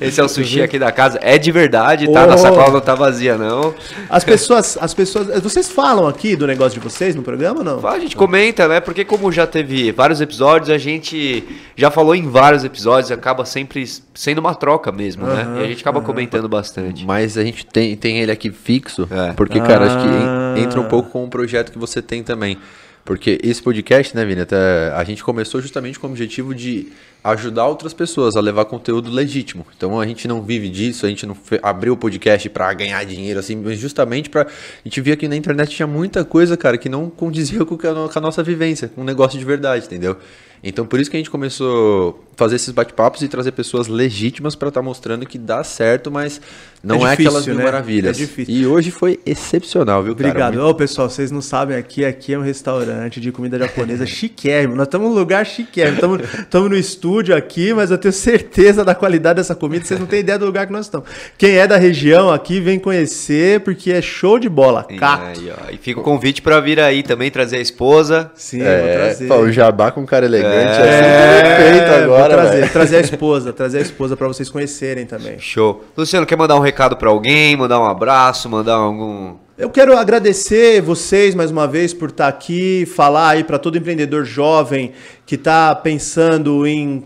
[0.00, 1.18] Esse é o sushi aqui da casa.
[1.22, 2.22] É de verdade, tá?
[2.24, 2.26] Oh.
[2.28, 3.74] Na sacola não tá vazia, não.
[4.08, 7.84] As pessoas, as pessoas, vocês falam aqui do negócio de vocês no programa ou não?
[7.84, 8.78] A gente comenta, né?
[8.78, 11.42] Porque como já teve vários episódios, a gente
[11.74, 13.84] já falou em vários episódios, acaba sempre
[14.14, 15.46] sendo uma troca mesmo, né?
[15.60, 17.04] E a gente acaba comentando bastante.
[17.04, 19.32] Mas a gente tem, tem ele aqui fixo, É.
[19.32, 20.54] porque, cara, acho que Ah.
[20.58, 22.56] en- entra um pouco com o projeto que você tem também.
[23.04, 26.88] Porque esse podcast, né, Vini, até a gente começou justamente com o objetivo de
[27.32, 29.66] ajudar outras pessoas a levar conteúdo legítimo.
[29.76, 33.40] Então a gente não vive disso, a gente não abriu o podcast pra ganhar dinheiro,
[33.40, 34.42] assim, mas justamente pra.
[34.42, 34.46] A
[34.84, 37.76] gente via que na internet tinha muita coisa, cara, que não condizia com,
[38.14, 40.16] a nossa vivência, com um negócio de verdade, entendeu?
[40.62, 44.54] Então por isso que a gente começou a fazer esses bate-papos e trazer pessoas legítimas
[44.54, 46.40] pra estar mostrando que dá certo, mas
[46.82, 47.64] não é, difícil, aquelas mil né?
[47.64, 48.16] maravilhas.
[48.16, 48.54] É difícil.
[48.54, 50.28] E hoje foi excepcional, viu, cara?
[50.28, 50.58] Obrigado.
[50.58, 54.74] Ô, pessoal, vocês não sabem, aqui, aqui é um restaurante de comida japonesa chiquérrimo.
[54.74, 56.16] Nós estamos num lugar chiquérrimo.
[56.22, 59.84] Estamos no estúdio aqui, mas eu tenho certeza da qualidade dessa comida.
[59.84, 61.08] Vocês não têm ideia do lugar que nós estamos.
[61.38, 64.86] Quem é da região aqui, vem conhecer, porque é show de bola.
[64.90, 65.24] E, Cato.
[65.40, 68.30] aí, ó, e fica o convite pra vir aí também trazer a esposa.
[68.34, 69.28] Sim, vou É, trazer.
[69.28, 73.52] pô, o jabá com cara elegante é, É, perfeito vou agora, trazer, trazer a esposa,
[73.52, 75.38] trazer a esposa para vocês conhecerem também.
[75.38, 75.84] Show.
[75.96, 77.56] Luciano, quer mandar um recado pra alguém?
[77.56, 78.48] Mandar um abraço?
[78.48, 79.34] Mandar algum.
[79.58, 84.22] Eu quero agradecer vocês mais uma vez por estar aqui, falar aí para todo empreendedor
[84.22, 84.92] jovem
[85.24, 87.04] que está pensando em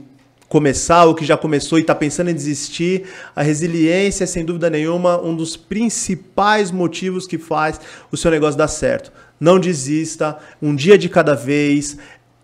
[0.49, 3.05] começar ou que já começou e está pensando em desistir.
[3.37, 8.59] A resiliência é, sem dúvida nenhuma, um dos principais motivos que faz o seu negócio
[8.59, 9.13] dar certo.
[9.39, 11.99] Não desista, um dia de cada vez.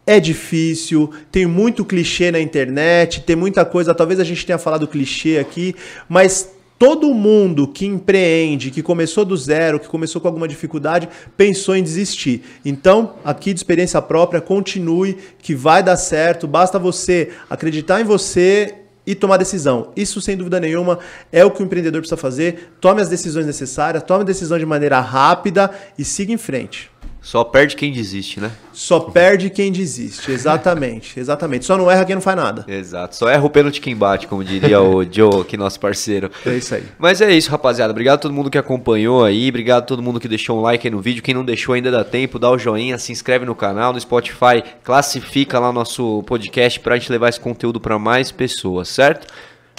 [0.07, 3.93] É difícil, tem muito clichê na internet, tem muita coisa.
[3.93, 5.74] Talvez a gente tenha falado clichê aqui,
[6.09, 11.74] mas todo mundo que empreende, que começou do zero, que começou com alguma dificuldade, pensou
[11.74, 12.43] em desistir.
[12.65, 16.47] Então, aqui de experiência própria, continue, que vai dar certo.
[16.47, 18.74] Basta você acreditar em você
[19.07, 19.93] e tomar decisão.
[19.97, 20.98] Isso, sem dúvida nenhuma,
[21.31, 22.73] é o que o empreendedor precisa fazer.
[22.81, 26.90] Tome as decisões necessárias, tome a decisão de maneira rápida e siga em frente.
[27.27, 28.53] Só perde quem desiste, né?
[28.73, 30.31] Só perde quem desiste.
[30.31, 31.65] Exatamente, exatamente.
[31.65, 32.65] Só não erra quem não faz nada.
[32.69, 33.16] Exato.
[33.16, 36.31] Só erra o pênalti quem bate, como diria o Joe, aqui, nosso parceiro.
[36.47, 36.85] É isso aí.
[36.97, 37.90] Mas é isso, rapaziada.
[37.90, 39.48] Obrigado a todo mundo que acompanhou aí.
[39.48, 41.20] Obrigado a todo mundo que deixou um like aí no vídeo.
[41.20, 44.62] Quem não deixou ainda dá tempo, dá o joinha, se inscreve no canal, no Spotify,
[44.85, 49.27] classifica lá o nosso podcast pra gente levar esse conteúdo pra mais pessoas, certo?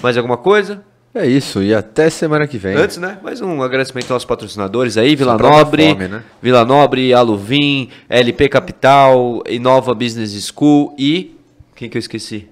[0.03, 0.83] Mais alguma coisa?
[1.17, 2.75] É isso, e até semana que vem.
[2.75, 3.17] Antes, né?
[3.23, 6.21] Mais um agradecimento aos nossos aí, Vila Nobre, fome, né?
[6.39, 11.35] Vila Nobre, Aluvim, LP Capital, Inova Business School e
[11.75, 12.47] quem que eu esqueci?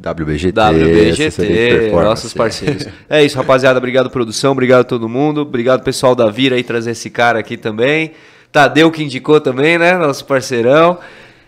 [0.00, 2.08] WBGT, WBGT, performance.
[2.08, 2.86] nossos parceiros.
[3.08, 3.78] É isso, rapaziada.
[3.78, 4.52] Obrigado, produção.
[4.52, 5.42] Obrigado a todo mundo.
[5.42, 8.12] Obrigado, pessoal da Vira aí, trazer esse cara aqui também.
[8.50, 9.96] Tadeu que indicou também, né?
[9.98, 10.98] Nosso parceirão.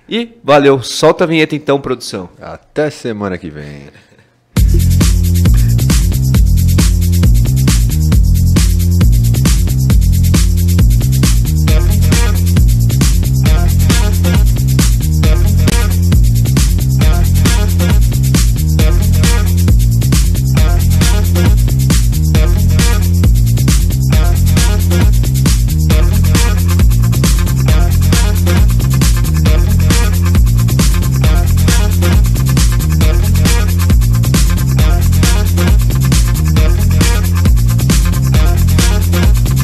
[0.06, 0.82] E valeu.
[0.82, 2.28] Solta a vinheta então, produção.
[2.40, 3.88] Até semana que vem.